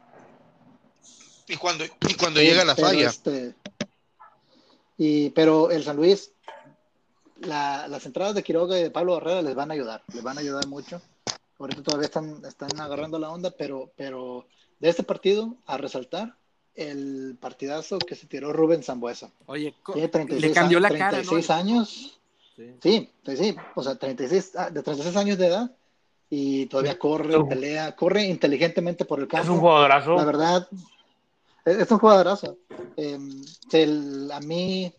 Y 1.48 1.56
cuando, 1.56 1.84
y 1.84 2.14
cuando 2.14 2.40
Sí, 2.40 2.46
llega 2.46 2.64
la 2.64 2.76
falla. 2.76 3.08
este, 3.08 3.54
y, 4.98 5.30
pero 5.30 5.70
el 5.70 5.82
San 5.84 5.96
Luis, 5.96 6.32
la- 7.40 7.86
las 7.88 8.04
entradas 8.04 8.34
de 8.34 8.42
Quiroga 8.42 8.78
y 8.78 8.82
de 8.82 8.90
Pablo 8.90 9.14
Barrera 9.14 9.42
les 9.42 9.54
van 9.54 9.70
a 9.70 9.74
ayudar, 9.74 10.02
les 10.12 10.22
van 10.22 10.36
a 10.36 10.40
ayudar 10.40 10.66
mucho. 10.66 11.00
Ahorita 11.58 11.82
todavía 11.82 12.06
están, 12.06 12.42
están 12.44 12.78
agarrando 12.80 13.18
la 13.18 13.30
onda, 13.30 13.50
pero, 13.50 13.90
pero 13.96 14.46
de 14.78 14.88
este 14.88 15.02
partido, 15.02 15.56
a 15.66 15.76
resaltar, 15.76 16.34
el 16.74 17.36
partidazo 17.40 17.98
que 17.98 18.14
se 18.14 18.26
tiró 18.28 18.52
Rubén 18.52 18.84
Zambuesa. 18.84 19.30
Oye, 19.46 19.74
Tiene 19.92 20.08
36, 20.08 20.42
le 20.42 20.54
cambió 20.54 20.78
la 20.78 20.88
años, 20.88 20.98
cara, 20.98 21.10
36 21.22 21.48
¿no? 21.48 21.54
años. 21.54 22.20
Sí. 22.54 22.74
Sí, 22.82 23.10
sí, 23.24 23.36
sí, 23.36 23.56
o 23.74 23.82
sea, 23.82 23.96
36, 23.96 24.52
ah, 24.56 24.70
de 24.70 24.82
36 24.82 25.16
años 25.16 25.38
de 25.38 25.46
edad 25.46 25.70
y 26.30 26.66
todavía 26.66 26.98
corre, 26.98 27.42
pelea, 27.48 27.96
corre 27.96 28.24
inteligentemente 28.24 29.04
por 29.04 29.18
el 29.20 29.26
campo. 29.28 29.44
Es 29.44 29.48
un 29.50 29.58
jugadorazo. 29.60 30.14
La 30.14 30.24
verdad, 30.24 30.68
es, 31.70 31.78
es 31.78 31.90
un 31.90 31.98
jugadorazo. 31.98 32.58
Eh, 32.96 33.18
el- 33.72 34.30
a 34.32 34.40
mí 34.40 34.92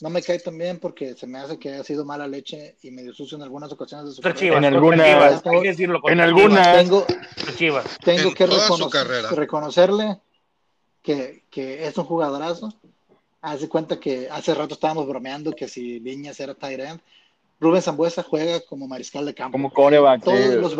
no 0.00 0.10
me 0.10 0.22
cae 0.22 0.38
tan 0.38 0.56
bien 0.58 0.78
porque 0.78 1.14
se 1.14 1.26
me 1.26 1.38
hace 1.38 1.58
que 1.58 1.74
ha 1.74 1.84
sido 1.84 2.04
mala 2.04 2.26
leche 2.26 2.76
y 2.82 2.90
medio 2.90 3.12
sucio 3.12 3.36
en 3.36 3.42
algunas 3.42 3.70
ocasiones 3.72 4.06
de 4.08 4.12
su 4.14 4.22
carrera. 4.22 4.38
Chivas, 4.40 4.58
En 4.58 4.64
algunas- 4.64 5.42
decirlo, 5.62 6.00
contra 6.00 6.12
en 6.14 6.20
algunas- 6.20 6.76
Tengo, 6.76 7.06
Chivas. 7.56 7.84
tengo 8.04 8.28
En 8.28 8.34
que 8.34 8.46
reconocer- 8.46 9.30
reconocerle 9.36 10.18
que, 11.02 11.44
que 11.50 11.86
es 11.86 11.96
un 11.98 12.04
jugadorazo. 12.04 12.72
Haz 13.42 13.60
de 13.62 13.68
cuenta 13.68 13.98
que 13.98 14.28
hace 14.30 14.54
rato 14.54 14.74
estábamos 14.74 15.06
bromeando 15.08 15.52
que 15.52 15.66
si 15.68 15.98
Viñas 15.98 16.38
era 16.40 16.54
tight 16.54 16.80
end. 16.80 17.00
Rubén 17.58 17.82
Zambuesa 17.82 18.22
juega 18.22 18.60
como 18.60 18.86
mariscal 18.88 19.24
de 19.26 19.34
campo. 19.34 19.52
Como 19.52 19.72
coreback. 19.72 20.24
todos, 20.24 20.38
sí. 20.38 20.54
los, 20.56 20.74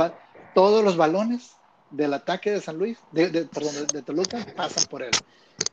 todos 0.54 0.82
los 0.84 0.96
balones 0.96 1.52
del 1.90 2.14
ataque 2.14 2.50
de 2.52 2.60
San 2.60 2.76
Luis, 2.78 2.98
de, 3.12 3.28
de- 3.30 3.44
perdón, 3.44 3.74
de, 3.74 3.86
de 3.86 4.02
Toluca, 4.02 4.38
pasan 4.56 4.84
por 4.88 5.02
él. 5.02 5.10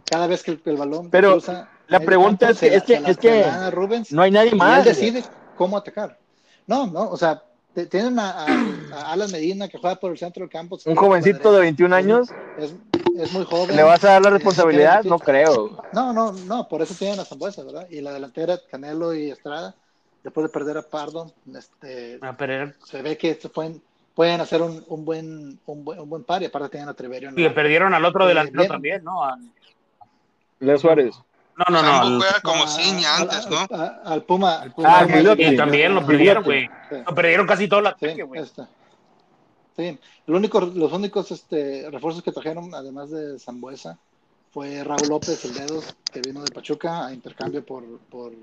Cada 0.05 0.27
vez 0.27 0.43
que 0.43 0.51
el, 0.51 0.61
el 0.65 0.77
balón 0.77 1.09
Pero 1.09 1.33
cruza 1.33 1.69
la 1.87 1.99
pregunta 1.99 2.47
campo, 2.47 2.53
es 2.53 2.59
que- 2.59 2.69
se 2.69 2.75
es 2.75 2.83
que- 2.83 2.95
se 2.95 3.01
la- 3.01 3.09
es 3.09 3.17
que 3.17 3.43
a 3.43 3.71
Rubens 3.71 4.11
No 4.11 4.21
hay 4.21 4.31
nadie 4.31 4.51
y 4.53 4.55
más. 4.55 4.79
él 4.79 4.85
decide 4.95 5.23
cómo 5.55 5.77
atacar. 5.77 6.17
No, 6.65 6.87
no, 6.87 7.09
o 7.09 7.17
sea, 7.17 7.41
te- 7.73 7.85
tienen 7.85 8.17
a, 8.19 8.31
a- 8.45 8.45
a 8.93 9.11
Alan 9.13 9.31
Medina 9.31 9.67
que 9.67 9.77
juega 9.77 9.95
por 9.97 10.11
el 10.11 10.17
centro 10.17 10.41
del 10.41 10.49
campo. 10.49 10.77
Un 10.85 10.95
jovencito 10.95 11.51
de 11.53 11.59
21 11.61 11.93
años, 11.95 12.29
Es, 12.57 12.73
es 13.17 13.31
muy 13.31 13.45
joven. 13.45 13.75
¿le 13.75 13.83
vas 13.83 14.03
a 14.03 14.13
dar 14.13 14.21
la 14.21 14.29
responsabilidad? 14.31 15.03
No 15.03 15.19
creo. 15.19 15.77
No, 15.93 16.11
no, 16.13 16.31
no, 16.31 16.67
por 16.67 16.81
eso 16.81 16.93
tienen 16.95 17.19
a 17.19 17.25
Zambuesa, 17.25 17.63
¿verdad? 17.63 17.87
Y 17.89 18.01
la 18.01 18.11
delantera, 18.11 18.59
Canelo 18.69 19.13
y 19.13 19.29
Estrada, 19.31 19.75
después 20.23 20.43
de 20.45 20.49
perder 20.49 20.77
a 20.77 20.81
Pardo, 20.81 21.31
este, 21.55 22.17
A 22.21 22.35
Pereira. 22.35 22.73
se 22.85 23.01
ve 23.01 23.17
que 23.17 23.29
estos 23.31 23.51
pueden, 23.51 23.81
pueden 24.17 24.41
hacer 24.41 24.63
un, 24.63 24.83
un 24.87 25.05
buen, 25.05 25.59
un, 25.67 25.85
buen, 25.85 25.99
un 25.99 26.09
buen 26.09 26.23
par 26.23 26.41
y 26.41 26.45
aparte 26.45 26.69
tienen 26.69 26.89
a 26.89 26.95
Treverio. 26.95 27.29
le 27.29 27.43
la- 27.43 27.53
perdieron 27.53 27.93
al 27.93 28.03
otro 28.03 28.25
Eh, 28.25 28.29
delantero 28.29 28.65
también, 28.65 29.03
¿no? 29.03 29.23
Al- 29.23 29.47
Leo 30.59 30.77
Suárez. 30.79 31.13
No, 31.55 31.65
no, 31.69 31.83
no. 31.83 31.87
Sambo 31.87 32.23
al- 32.25 32.41
como 32.41 32.63
a- 32.63 32.67
ciña 32.67 33.15
al- 33.15 33.21
antes, 33.29 33.47
¿no? 33.47 33.57
a- 33.57 34.01
a- 34.03 34.13
Al 34.13 34.23
Puma. 34.23 34.55
al 34.63 34.69
Ah, 34.69 34.73
Puma 34.75 34.97
al 34.97 35.11
Gigliotti. 35.11 35.43
Y 35.45 35.55
también 35.55 35.93
lo 35.93 36.01
Sí, 36.01 36.07
perdieron, 36.07 36.43
güey. 36.43 36.67
sí. 36.89 36.95
Lo 37.05 37.13
perdieron 37.15 37.45
casi 37.45 37.67
todo 37.67 37.79
el 37.81 37.85
Sí, 37.85 37.91
ataque, 38.07 38.23
güey. 38.23 38.41
está. 38.41 38.67
Sí, 39.75 39.99
lo 40.25 40.37
único, 40.37 40.59
los 40.61 40.91
únicos 40.91 41.29
este, 41.31 41.87
refuerzos 41.91 42.23
que 42.23 42.31
trajeron, 42.31 42.73
además 42.73 43.11
de 43.11 43.37
Zambuesa, 43.37 43.99
fue 44.51 44.83
Raúl 44.83 45.09
López, 45.09 45.45
el 45.45 45.53
dedos, 45.53 45.95
que 46.11 46.21
vino 46.21 46.41
de 46.43 46.51
Pachuca 46.51 47.05
a 47.05 47.13
intercambio 47.13 47.63
por, 47.63 47.83
por 48.09 48.33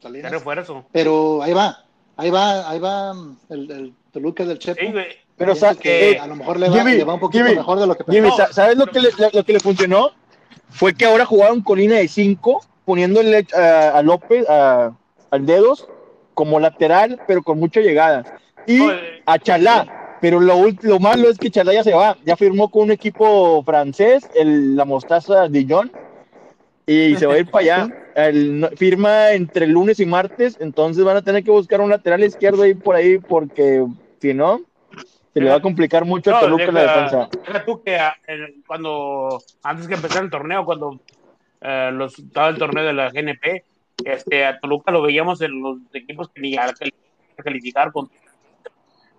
Salinas. 0.00 0.30
Pero 0.30 0.40
fuera 0.40 0.62
eso. 0.62 0.84
Pero 0.92 1.42
ahí 1.42 1.52
va, 1.52 1.84
ahí 2.16 2.30
va, 2.30 2.70
ahí 2.70 2.78
va 2.78 3.12
mm, 3.12 3.38
el, 3.48 3.70
el 3.72 3.94
Toluca 4.16 4.46
del 4.46 4.58
Chepo. 4.58 4.80
Sí, 4.80 4.86
güey. 4.92 5.04
Pero, 5.36 5.52
Pienso 5.52 5.74
sa- 5.74 5.78
que 5.78 6.12
eh, 6.12 6.18
a 6.18 6.26
lo 6.26 6.36
mejor 6.36 6.58
le 6.58 6.70
va, 6.70 6.78
Jimmy, 6.78 6.92
le 6.96 7.04
va 7.04 7.14
un 7.14 7.20
poquito 7.20 7.44
Jimmy, 7.44 7.56
mejor 7.56 7.78
de 7.78 7.86
lo 7.86 7.94
que 7.94 8.04
pensaba. 8.04 8.34
sa- 8.34 8.52
¿sabes 8.54 8.78
lo 8.78 8.86
que, 8.86 9.00
le, 9.00 9.10
lo 9.34 9.44
que 9.44 9.52
le 9.52 9.60
funcionó? 9.60 10.12
Fue 10.70 10.94
que 10.94 11.04
ahora 11.04 11.26
jugaron 11.26 11.60
con 11.60 11.78
línea 11.78 11.98
de 11.98 12.08
5, 12.08 12.62
poniéndole 12.86 13.46
a, 13.54 13.90
a 13.90 14.02
López, 14.02 14.48
a, 14.48 14.92
al 15.30 15.44
dedos, 15.44 15.86
como 16.32 16.58
lateral, 16.60 17.20
pero 17.26 17.42
con 17.42 17.58
mucha 17.60 17.80
llegada. 17.80 18.24
Y 18.66 18.82
eh, 18.82 19.22
a 19.26 19.38
Chalá. 19.38 20.16
Pero 20.22 20.40
lo, 20.40 20.64
lo 20.80 20.98
malo 20.98 21.28
es 21.28 21.36
que 21.36 21.50
Chalá 21.50 21.74
ya 21.74 21.84
se 21.84 21.92
va. 21.92 22.16
Ya 22.24 22.34
firmó 22.38 22.70
con 22.70 22.84
un 22.84 22.90
equipo 22.92 23.62
francés, 23.64 24.26
el, 24.34 24.74
la 24.76 24.86
mostaza 24.86 25.46
Dijon. 25.48 25.92
Y 26.86 27.16
se 27.16 27.26
va 27.26 27.34
a 27.34 27.38
ir 27.38 27.50
para 27.50 27.62
allá. 27.62 27.88
El- 28.16 28.70
firma 28.78 29.32
entre 29.32 29.66
lunes 29.66 30.00
y 30.00 30.06
martes. 30.06 30.56
Entonces 30.60 31.04
van 31.04 31.18
a 31.18 31.22
tener 31.22 31.44
que 31.44 31.50
buscar 31.50 31.82
un 31.82 31.90
lateral 31.90 32.24
izquierdo 32.24 32.62
ahí 32.62 32.72
por 32.72 32.96
ahí, 32.96 33.18
porque 33.18 33.84
si 34.26 34.34
no, 34.34 34.60
se 35.32 35.40
le 35.40 35.50
va 35.50 35.56
a 35.56 35.62
complicar 35.62 36.04
mucho 36.04 36.30
a 36.30 36.34
No, 36.34 36.40
Toluca 36.40 36.72
la 36.72 36.80
deja, 36.82 36.94
defensa. 36.94 37.28
deja 37.46 37.64
tú 37.64 37.82
que 37.82 37.96
ah, 37.96 38.16
cuando, 38.66 39.42
antes 39.62 39.86
que 39.86 39.94
empezara 39.94 40.24
el 40.24 40.30
torneo, 40.30 40.64
cuando 40.64 41.00
eh, 41.60 41.90
los, 41.92 42.18
estaba 42.18 42.48
el 42.48 42.58
torneo 42.58 42.84
de 42.84 42.92
la 42.92 43.10
GNP, 43.10 43.64
este, 44.04 44.44
a 44.44 44.58
Toluca 44.58 44.90
lo 44.90 45.02
veíamos 45.02 45.40
en 45.40 45.60
los 45.60 45.78
equipos 45.92 46.28
que 46.30 46.40
ni 46.40 46.56
a 46.56 46.66
a 46.66 47.42
calificar 47.42 47.92
con 47.92 48.08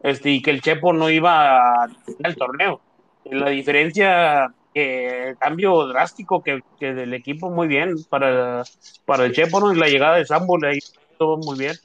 este, 0.04 0.30
y 0.32 0.42
que 0.42 0.52
el 0.52 0.62
Chepo 0.62 0.94
no 0.94 1.10
iba 1.10 1.84
a 1.84 1.90
el 2.24 2.36
torneo. 2.36 2.82
La 3.26 3.50
diferencia, 3.50 4.54
que 4.74 5.30
el 5.30 5.38
cambio 5.38 5.88
drástico 5.88 6.44
que, 6.44 6.62
que 6.80 6.94
del 6.94 7.14
equipo 7.14 7.50
muy 7.50 7.68
bien 7.68 7.96
para, 8.10 8.64
para 9.06 9.26
el 9.26 9.34
Chepo, 9.34 9.60
¿no? 9.60 9.74
Y 9.74 9.78
la 9.78 9.88
llegada 9.88 10.18
de 10.18 10.26
Sambo 10.26 10.58
le 10.58 10.80
todo 11.18 11.38
muy 11.38 11.58
bien. 11.58 11.76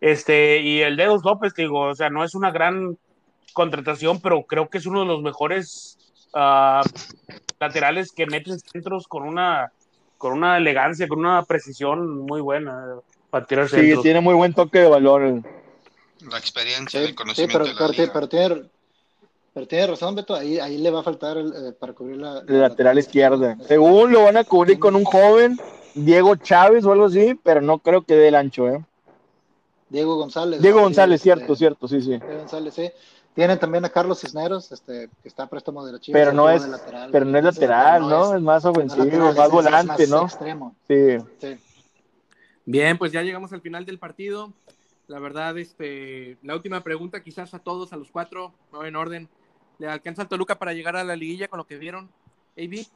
Este, 0.00 0.60
y 0.60 0.80
el 0.82 0.96
Dedos 0.96 1.24
López, 1.24 1.54
digo, 1.54 1.80
o 1.80 1.94
sea, 1.94 2.10
no 2.10 2.22
es 2.24 2.34
una 2.34 2.50
gran 2.50 2.98
contratación, 3.52 4.20
pero 4.20 4.42
creo 4.44 4.68
que 4.68 4.78
es 4.78 4.86
uno 4.86 5.00
de 5.00 5.06
los 5.06 5.22
mejores 5.22 5.98
ah, 6.34 6.82
laterales 7.58 8.12
que 8.12 8.26
meten 8.26 8.58
centros 8.60 9.08
con 9.08 9.22
una, 9.22 9.72
con 10.18 10.32
una 10.34 10.58
elegancia, 10.58 11.08
con 11.08 11.20
una 11.20 11.42
precisión 11.44 12.18
muy 12.20 12.40
buena 12.42 12.96
para 13.30 13.46
tirar 13.46 13.68
Sí, 13.68 13.76
centros. 13.76 14.02
tiene 14.02 14.20
muy 14.20 14.34
buen 14.34 14.52
toque 14.52 14.80
de 14.80 14.88
valor. 14.88 15.42
La 16.30 16.38
experiencia, 16.38 17.00
Sí, 17.00 17.04
el 17.06 17.10
sí, 17.10 17.14
conocimiento 17.14 17.58
pero, 17.58 17.64
de 17.64 17.72
la 17.72 17.78
pero, 17.78 17.92
liga. 17.92 18.12
pero 18.12 18.28
tiene, 18.28 18.62
pero 19.54 19.66
tiene 19.66 19.86
razón, 19.86 20.14
Beto. 20.14 20.34
Ahí, 20.34 20.58
ahí 20.58 20.76
le 20.78 20.90
va 20.90 21.00
a 21.00 21.02
faltar 21.02 21.38
el, 21.38 21.48
eh, 21.52 21.72
para 21.78 21.94
cubrir 21.94 22.18
la, 22.18 22.40
de 22.42 22.58
lateral 22.58 22.98
izquierda. 22.98 23.56
Según 23.66 24.12
lo 24.12 24.24
van 24.24 24.36
a 24.36 24.44
cubrir 24.44 24.78
con 24.78 24.94
un 24.96 25.04
joven, 25.04 25.58
Diego 25.94 26.36
Chávez 26.36 26.84
o 26.84 26.92
algo 26.92 27.06
así, 27.06 27.38
pero 27.42 27.62
no 27.62 27.78
creo 27.78 28.02
que 28.02 28.14
dé 28.16 28.28
el 28.28 28.34
ancho, 28.34 28.68
¿eh? 28.68 28.84
Diego 29.88 30.16
González. 30.16 30.60
Diego 30.60 30.78
sí, 30.78 30.84
González, 30.84 31.14
este, 31.20 31.22
cierto, 31.24 31.54
cierto, 31.56 31.88
sí, 31.88 32.00
sí. 32.02 32.08
Diego 32.18 32.38
González, 32.38 32.74
sí. 32.74 32.90
Tienen 33.34 33.58
también 33.58 33.84
a 33.84 33.90
Carlos 33.90 34.20
Cisneros, 34.20 34.72
este, 34.72 35.10
que 35.22 35.28
está 35.28 35.42
a 35.44 35.46
préstamo 35.46 35.84
de 35.84 35.92
la 35.92 36.00
Chivas. 36.00 36.18
Pero 36.20 36.32
no 36.32 36.48
es, 36.48 36.66
lateral. 36.66 37.10
pero 37.12 37.24
no 37.26 37.36
es 37.38 37.44
lateral, 37.44 38.00
no 38.02 38.08
¿no? 38.08 38.24
es- 38.30 38.36
Es 38.36 38.42
más 38.42 38.64
no 38.64 38.70
ofensivo, 38.70 39.04
lateral, 39.04 39.34
más 39.36 39.46
es- 39.46 39.52
volante, 39.52 40.02
es 40.04 40.10
más 40.10 40.20
¿no? 40.20 40.26
extremo. 40.26 40.76
Sí. 40.88 41.16
Sí. 41.40 41.56
Bien, 42.64 42.98
pues 42.98 43.12
ya 43.12 43.22
llegamos 43.22 43.52
al 43.52 43.60
final 43.60 43.84
del 43.84 43.98
partido. 43.98 44.52
La 45.06 45.18
verdad, 45.20 45.56
este, 45.58 46.36
la 46.42 46.54
última 46.56 46.82
pregunta, 46.82 47.22
quizás 47.22 47.54
a 47.54 47.58
todos, 47.60 47.92
a 47.92 47.96
los 47.96 48.10
cuatro, 48.10 48.52
no 48.72 48.84
en 48.84 48.96
orden. 48.96 49.28
¿Le 49.78 49.86
alcanza 49.88 50.22
al 50.22 50.28
Toluca 50.28 50.58
para 50.58 50.72
llegar 50.72 50.96
a 50.96 51.04
la 51.04 51.14
liguilla 51.14 51.46
con 51.48 51.58
lo 51.58 51.66
que 51.66 51.76
vieron? 51.76 52.08
AB. 52.56 52.86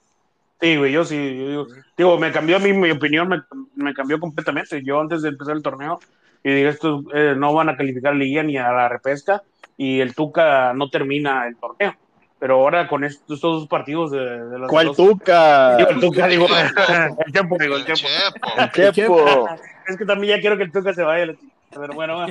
Sí, 0.60 0.76
güey, 0.76 0.92
yo 0.92 1.04
sí, 1.04 1.14
yo 1.16 1.48
digo, 1.48 1.66
digo, 1.96 2.18
me 2.18 2.32
cambió 2.32 2.56
a 2.56 2.58
mí, 2.58 2.72
mi 2.72 2.90
opinión 2.90 3.28
me, 3.28 3.42
me 3.76 3.94
cambió 3.94 4.18
completamente. 4.18 4.82
Yo 4.84 5.00
antes 5.00 5.22
de 5.22 5.28
empezar 5.28 5.54
el 5.56 5.62
torneo, 5.62 6.00
y 6.42 6.50
dije, 6.50 6.68
estos 6.68 7.04
eh, 7.14 7.34
no 7.36 7.52
van 7.54 7.68
a 7.68 7.76
calificar 7.76 8.12
a 8.12 8.16
Liga 8.16 8.42
ni 8.42 8.56
a 8.56 8.70
la 8.72 8.88
repesca, 8.88 9.42
y 9.76 10.00
el 10.00 10.14
Tuca 10.14 10.72
no 10.74 10.88
termina 10.90 11.46
el 11.46 11.56
torneo. 11.56 11.94
Pero 12.38 12.54
ahora 12.54 12.88
con 12.88 13.04
estos, 13.04 13.36
estos 13.36 13.60
dos 13.60 13.68
partidos 13.68 14.10
de, 14.12 14.18
de 14.46 14.58
las 14.58 14.70
¿Cuál 14.70 14.86
dos- 14.86 14.96
Tuca? 14.96 15.76
Digo, 15.76 15.90
el 15.90 16.00
Tuca, 16.00 16.26
digo, 16.26 16.46
el 17.26 17.32
Chepo, 17.32 17.56
digo, 17.58 17.76
el 17.76 17.84
El 17.86 18.92
Chepo. 18.92 19.48
Es 19.86 19.96
que 19.98 20.04
también 20.06 20.36
ya 20.36 20.40
quiero 20.40 20.56
que 20.56 20.62
el 20.62 20.72
Tuca 20.72 20.94
se 20.94 21.02
vaya, 21.02 21.34
pero 21.74 21.92
bueno, 21.94 22.26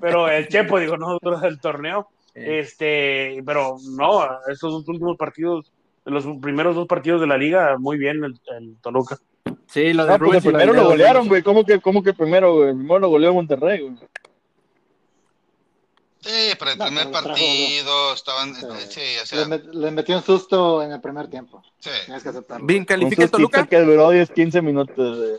pero 0.00 0.28
el 0.28 0.46
Chepo, 0.48 0.78
digo, 0.78 0.96
no 0.96 1.18
dura 1.20 1.46
el 1.48 1.58
torneo. 1.60 2.08
Este, 2.34 3.42
pero 3.44 3.76
no, 3.96 4.24
estos 4.48 4.72
dos 4.72 4.88
últimos 4.88 5.16
partidos, 5.16 5.72
los 6.04 6.24
primeros 6.40 6.76
dos 6.76 6.86
partidos 6.86 7.20
de 7.20 7.26
la 7.26 7.36
liga, 7.36 7.76
muy 7.78 7.98
bien 7.98 8.22
el, 8.22 8.34
el 8.56 8.76
Toluca. 8.80 9.18
Sí, 9.70 9.92
lo 9.92 10.04
de 10.06 10.12
No, 10.12 10.18
pues 10.18 10.20
Rubens 10.28 10.44
y 10.44 10.48
lo 10.48 10.52
primero 10.58 10.72
lo 10.72 10.84
golearon, 10.88 11.28
güey. 11.28 11.42
¿Cómo 11.42 11.64
que, 11.64 11.80
cómo 11.80 12.02
que 12.02 12.14
primero, 12.14 12.54
güey? 12.54 12.72
Primero 12.74 12.98
lo 13.00 13.08
goleó 13.10 13.34
Monterrey, 13.34 13.80
güey. 13.82 13.96
Sí, 16.20 16.50
pero 16.58 16.72
el 16.72 16.78
No, 16.78 16.84
primer 16.86 17.04
pero 17.04 17.16
lo 17.16 17.22
trajo, 17.22 17.28
partido 17.28 18.12
estaban. 18.14 18.54
Sí. 18.54 18.66
Sí, 18.90 19.00
o 19.00 19.20
Le, 19.20 19.26
sea, 19.26 19.44
met- 19.46 19.72
le 19.72 19.90
metió 19.92 20.16
un 20.16 20.22
susto 20.24 20.82
en 20.82 20.92
el 20.92 21.00
primer 21.00 21.28
tiempo. 21.28 21.62
sí. 21.78 21.90
Tienes 22.06 22.22
que 22.22 22.28
aceptarlo. 22.30 22.66
Bien, 22.66 22.84
¿califica 22.84 23.22
el 23.22 23.30
Toluca? 23.30 23.66
que 23.66 23.78
duró 23.80 24.10
10, 24.10 24.30
15 24.30 24.60
minutos. 24.62 25.38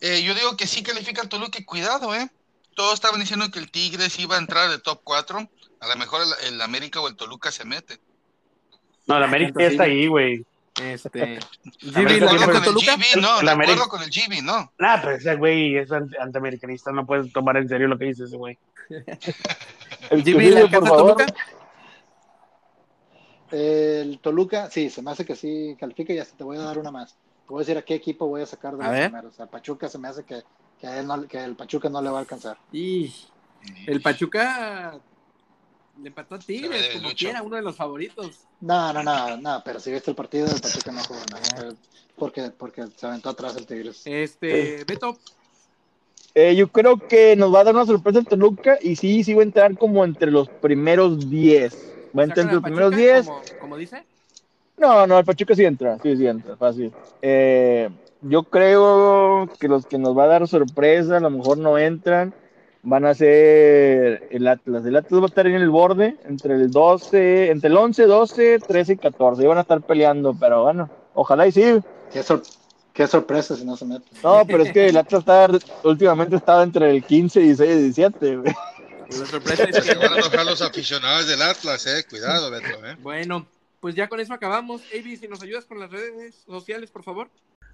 Eh, 0.00 0.22
yo 0.22 0.34
digo 0.34 0.56
que 0.56 0.66
sí 0.66 0.82
califica 0.82 1.22
el 1.22 1.28
Toluca 1.28 1.58
y 1.58 1.64
cuidado, 1.64 2.14
¿eh? 2.14 2.28
Todos 2.74 2.94
estaban 2.94 3.20
diciendo 3.20 3.50
que 3.50 3.58
el 3.58 3.70
Tigres 3.70 4.18
iba 4.18 4.36
a 4.36 4.38
entrar 4.38 4.68
de 4.68 4.78
top 4.78 5.00
4. 5.04 5.48
A 5.80 5.88
lo 5.88 5.96
mejor 5.96 6.22
el, 6.22 6.54
el 6.54 6.60
América 6.60 7.00
o 7.00 7.08
el 7.08 7.16
Toluca 7.16 7.50
se 7.52 7.64
mete. 7.64 7.98
No, 9.06 9.16
el 9.16 9.22
América 9.22 9.52
ya 9.60 9.68
está 9.68 9.84
ahí, 9.84 10.06
güey. 10.08 10.44
Este, 10.82 11.18
De 11.18 11.40
Jimmy, 11.80 11.92
¿le 11.92 11.98
América 12.00 12.26
acuerdo 12.26 12.44
alcanza 12.44 12.64
con 12.74 12.74
al 12.74 12.80
el? 12.80 12.96
GB, 13.14 13.20
no. 13.22 13.40
El 13.40 13.46
De 13.46 13.52
América- 13.52 13.72
acuerdo 13.84 13.88
con 13.90 14.02
el 14.02 14.10
GB, 14.10 14.42
no. 14.42 14.72
Nah, 14.78 15.00
pero 15.00 15.16
ese 15.16 15.36
güey 15.36 15.76
es 15.76 15.90
anti- 15.92 16.16
antiamericanista, 16.18 16.92
no 16.92 17.06
puedes 17.06 17.32
tomar 17.32 17.56
en 17.56 17.68
serio 17.68 17.88
lo 17.88 17.96
que 17.98 18.04
dice 18.06 18.24
ese 18.24 18.36
güey. 18.36 18.58
El 20.10 20.22
Jimmy, 20.22 20.32
Turillo, 20.34 20.54
¿le 20.54 20.60
alcanza 20.62 20.90
al 20.90 20.96
Toluca? 20.96 21.26
El 23.50 24.18
Toluca, 24.20 24.70
sí, 24.70 24.90
se 24.90 25.02
me 25.02 25.10
hace 25.12 25.24
que 25.24 25.36
sí 25.36 25.76
califica 25.78 26.12
y 26.12 26.18
hasta 26.18 26.36
te 26.36 26.44
voy 26.44 26.56
a 26.56 26.60
dar 26.62 26.78
una 26.78 26.90
más. 26.90 27.14
Te 27.14 27.52
voy 27.52 27.60
a 27.60 27.62
decir 27.64 27.78
a 27.78 27.82
qué 27.82 27.94
equipo 27.94 28.26
voy 28.26 28.42
a 28.42 28.46
sacar 28.46 28.76
de 28.76 28.84
A 28.84 28.88
los 28.88 28.92
ver. 28.96 29.04
primeros. 29.10 29.32
O 29.32 29.36
sea, 29.36 29.46
Pachuca 29.46 29.88
se 29.88 29.98
me 29.98 30.08
hace 30.08 30.24
que, 30.24 30.42
que, 30.80 30.86
a 30.86 30.98
él 30.98 31.06
no- 31.06 31.26
que 31.28 31.42
el 31.42 31.54
Pachuca 31.54 31.88
no 31.88 32.02
le 32.02 32.10
va 32.10 32.18
a 32.18 32.20
alcanzar. 32.20 32.58
Y 32.72 33.14
el 33.86 34.00
Pachuca 34.02 34.98
le 36.02 36.08
empató 36.08 36.34
a 36.34 36.38
Tigres, 36.38 36.88
como 36.92 37.08
lucho. 37.08 37.16
quiera, 37.16 37.42
uno 37.42 37.56
de 37.56 37.62
los 37.62 37.76
favoritos. 37.76 38.40
No, 38.60 38.92
no, 38.92 39.02
no, 39.02 39.36
no, 39.36 39.62
pero 39.64 39.80
si 39.80 39.90
viste 39.92 40.10
el 40.10 40.16
partido, 40.16 40.46
el 40.46 40.60
Pachuca 40.60 40.92
no 40.92 41.02
jugó 41.04 41.20
nada. 41.30 41.74
Porque, 42.16 42.50
porque 42.56 42.86
se 42.96 43.06
aventó 43.06 43.30
atrás 43.30 43.56
el 43.56 43.66
Tigres. 43.66 44.02
Este, 44.04 44.84
Beto, 44.84 45.18
Eh, 46.34 46.54
yo 46.54 46.68
creo 46.68 46.98
que 46.98 47.34
nos 47.36 47.54
va 47.54 47.60
a 47.60 47.64
dar 47.64 47.74
una 47.74 47.86
sorpresa 47.86 48.18
el 48.18 48.26
Toluca 48.26 48.78
y 48.80 48.96
sí, 48.96 49.24
sí 49.24 49.34
va 49.34 49.40
a 49.40 49.44
entrar 49.44 49.76
como 49.76 50.04
entre 50.04 50.30
los 50.30 50.48
primeros 50.48 51.30
10. 51.30 51.74
Va 52.16 52.22
a 52.22 52.24
entrar 52.24 52.28
¿sacan 52.28 52.40
entre 52.44 52.54
los 52.54 52.60
a 52.60 52.64
primeros 52.64 52.90
Pachuca, 52.90 53.12
10. 53.12 53.26
Como, 53.26 53.60
como 53.60 53.76
dice. 53.76 54.04
No, 54.78 55.06
no, 55.06 55.18
el 55.18 55.24
Pachuca 55.24 55.54
sí 55.54 55.64
entra, 55.64 55.98
sí, 56.02 56.16
sí 56.16 56.26
entra, 56.26 56.56
fácil. 56.56 56.92
Eh, 57.22 57.88
yo 58.20 58.42
creo 58.42 59.48
que 59.58 59.68
los 59.68 59.86
que 59.86 59.98
nos 59.98 60.16
va 60.16 60.24
a 60.24 60.28
dar 60.28 60.48
sorpresa, 60.48 61.16
a 61.16 61.20
lo 61.20 61.30
mejor 61.30 61.56
no 61.58 61.78
entran, 61.78 62.34
van 62.88 63.04
a 63.04 63.14
ser 63.14 64.28
el 64.30 64.46
Atlas. 64.46 64.86
El 64.86 64.94
Atlas 64.94 65.20
va 65.20 65.24
a 65.24 65.28
estar 65.28 65.46
en 65.48 65.56
el 65.56 65.68
borde 65.70 66.16
entre 66.24 66.54
el 66.54 66.70
12, 66.70 67.50
entre 67.50 67.68
el 67.68 67.76
11, 67.76 68.04
12, 68.06 68.58
13 68.60 68.92
y 68.92 68.96
14. 68.96 69.42
Y 69.42 69.46
van 69.46 69.58
a 69.58 69.62
estar 69.62 69.82
peleando, 69.82 70.36
pero 70.38 70.62
bueno, 70.62 70.88
ojalá 71.14 71.48
y 71.48 71.52
sí. 71.52 71.80
Qué, 72.12 72.22
sor- 72.22 72.42
qué 72.92 73.08
sorpresa 73.08 73.56
si 73.56 73.64
no 73.64 73.76
se 73.76 73.86
mete. 73.86 74.06
No, 74.22 74.46
pero 74.46 74.62
es 74.62 74.72
que 74.72 74.86
el 74.86 74.96
Atlas 74.96 75.20
está, 75.20 75.48
últimamente 75.82 76.36
estaba 76.36 76.62
entre 76.62 76.88
el 76.90 77.02
15, 77.04 77.40
16 77.40 77.70
y 77.76 77.82
17. 77.82 78.36
güey. 78.36 78.54
La 79.10 79.26
sorpresa 79.26 79.64
es 79.64 79.84
Se 79.84 79.94
van 79.96 80.04
a 80.04 80.08
que, 80.14 80.14
enojar 80.20 80.46
los 80.46 80.62
aficionados 80.62 81.26
del 81.26 81.42
Atlas, 81.42 81.84
eh. 81.88 82.04
Cuidado, 82.08 82.52
Beto, 82.52 82.66
eh. 82.86 82.96
bueno, 83.02 83.46
pues 83.80 83.96
ya 83.96 84.08
con 84.08 84.20
eso 84.20 84.32
acabamos. 84.32 84.82
Avi, 84.96 85.16
si 85.16 85.26
nos 85.26 85.42
ayudas 85.42 85.64
con 85.64 85.80
las 85.80 85.90
redes 85.90 86.36
sociales, 86.46 86.90
por 86.92 87.02
favor. 87.02 87.28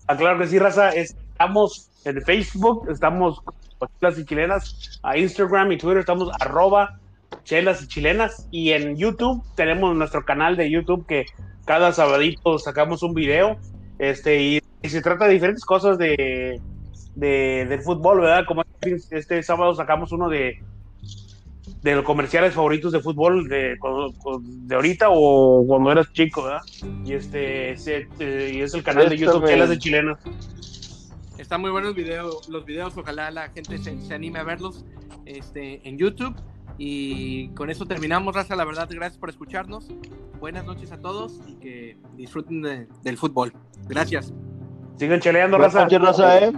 Ah, 0.08 0.16
claro 0.16 0.38
que 0.38 0.46
sí, 0.46 0.58
raza. 0.58 0.90
Estamos 0.90 1.90
en 2.04 2.20
Facebook, 2.22 2.88
estamos 2.90 3.40
con 3.40 3.88
chelas 4.00 4.18
y 4.18 4.24
chilenas, 4.24 5.00
a 5.02 5.16
Instagram 5.16 5.72
y 5.72 5.78
Twitter 5.78 5.98
estamos 5.98 6.30
arroba 6.40 6.98
chelas 7.44 7.82
y 7.82 7.88
chilenas. 7.88 8.48
Y 8.50 8.70
en 8.70 8.96
YouTube 8.96 9.42
tenemos 9.54 9.94
nuestro 9.96 10.24
canal 10.24 10.56
de 10.56 10.70
YouTube 10.70 11.06
que 11.06 11.26
cada 11.64 11.92
sabadito 11.92 12.58
sacamos 12.58 13.02
un 13.02 13.14
video. 13.14 13.58
Este, 13.98 14.42
y, 14.42 14.60
y 14.82 14.88
se 14.88 15.02
trata 15.02 15.26
de 15.26 15.34
diferentes 15.34 15.64
cosas 15.64 15.98
de, 15.98 16.60
de, 17.14 17.66
del 17.68 17.82
fútbol, 17.82 18.20
¿verdad? 18.20 18.44
Como 18.46 18.62
este, 18.80 19.16
este 19.16 19.42
sábado 19.42 19.74
sacamos 19.74 20.10
uno 20.12 20.28
de 20.28 20.60
de 21.82 21.96
los 21.96 22.04
comerciales 22.04 22.54
favoritos 22.54 22.92
de 22.92 23.00
fútbol 23.00 23.48
de, 23.48 23.76
de 24.40 24.74
ahorita 24.74 25.06
o 25.10 25.64
cuando 25.66 25.90
eras 25.92 26.12
chico, 26.12 26.44
¿verdad? 26.44 26.60
Y 27.04 27.12
este, 27.14 27.72
eh, 28.20 28.52
y 28.54 28.60
es 28.60 28.72
el 28.74 28.82
canal 28.84 29.08
de 29.08 29.16
YouTube 29.18 29.46
Chelas 29.46 29.68
de 29.68 29.78
Chilenas. 29.78 30.18
Están 31.38 31.60
muy 31.60 31.70
buenos 31.70 31.94
video, 31.94 32.30
los 32.48 32.64
videos, 32.64 32.96
ojalá 32.96 33.30
la 33.32 33.48
gente 33.48 33.78
se, 33.78 34.00
se 34.00 34.14
anime 34.14 34.38
a 34.38 34.44
verlos 34.44 34.84
este, 35.26 35.86
en 35.88 35.98
YouTube. 35.98 36.34
Y 36.78 37.48
con 37.50 37.68
eso 37.68 37.84
terminamos, 37.84 38.34
Raza. 38.34 38.56
La 38.56 38.64
verdad, 38.64 38.88
gracias 38.90 39.18
por 39.18 39.28
escucharnos. 39.28 39.88
Buenas 40.40 40.64
noches 40.64 40.90
a 40.92 40.98
todos 41.00 41.40
y 41.46 41.54
que 41.56 41.96
disfruten 42.16 42.62
de- 42.62 42.86
del 43.02 43.18
fútbol. 43.18 43.52
Gracias. 43.88 44.32
Sigan 44.96 45.20
cheleando, 45.20 45.58
raza. 45.58 45.82
noches, 45.82 46.00
raza, 46.00 46.38
¿eh? 46.38 46.52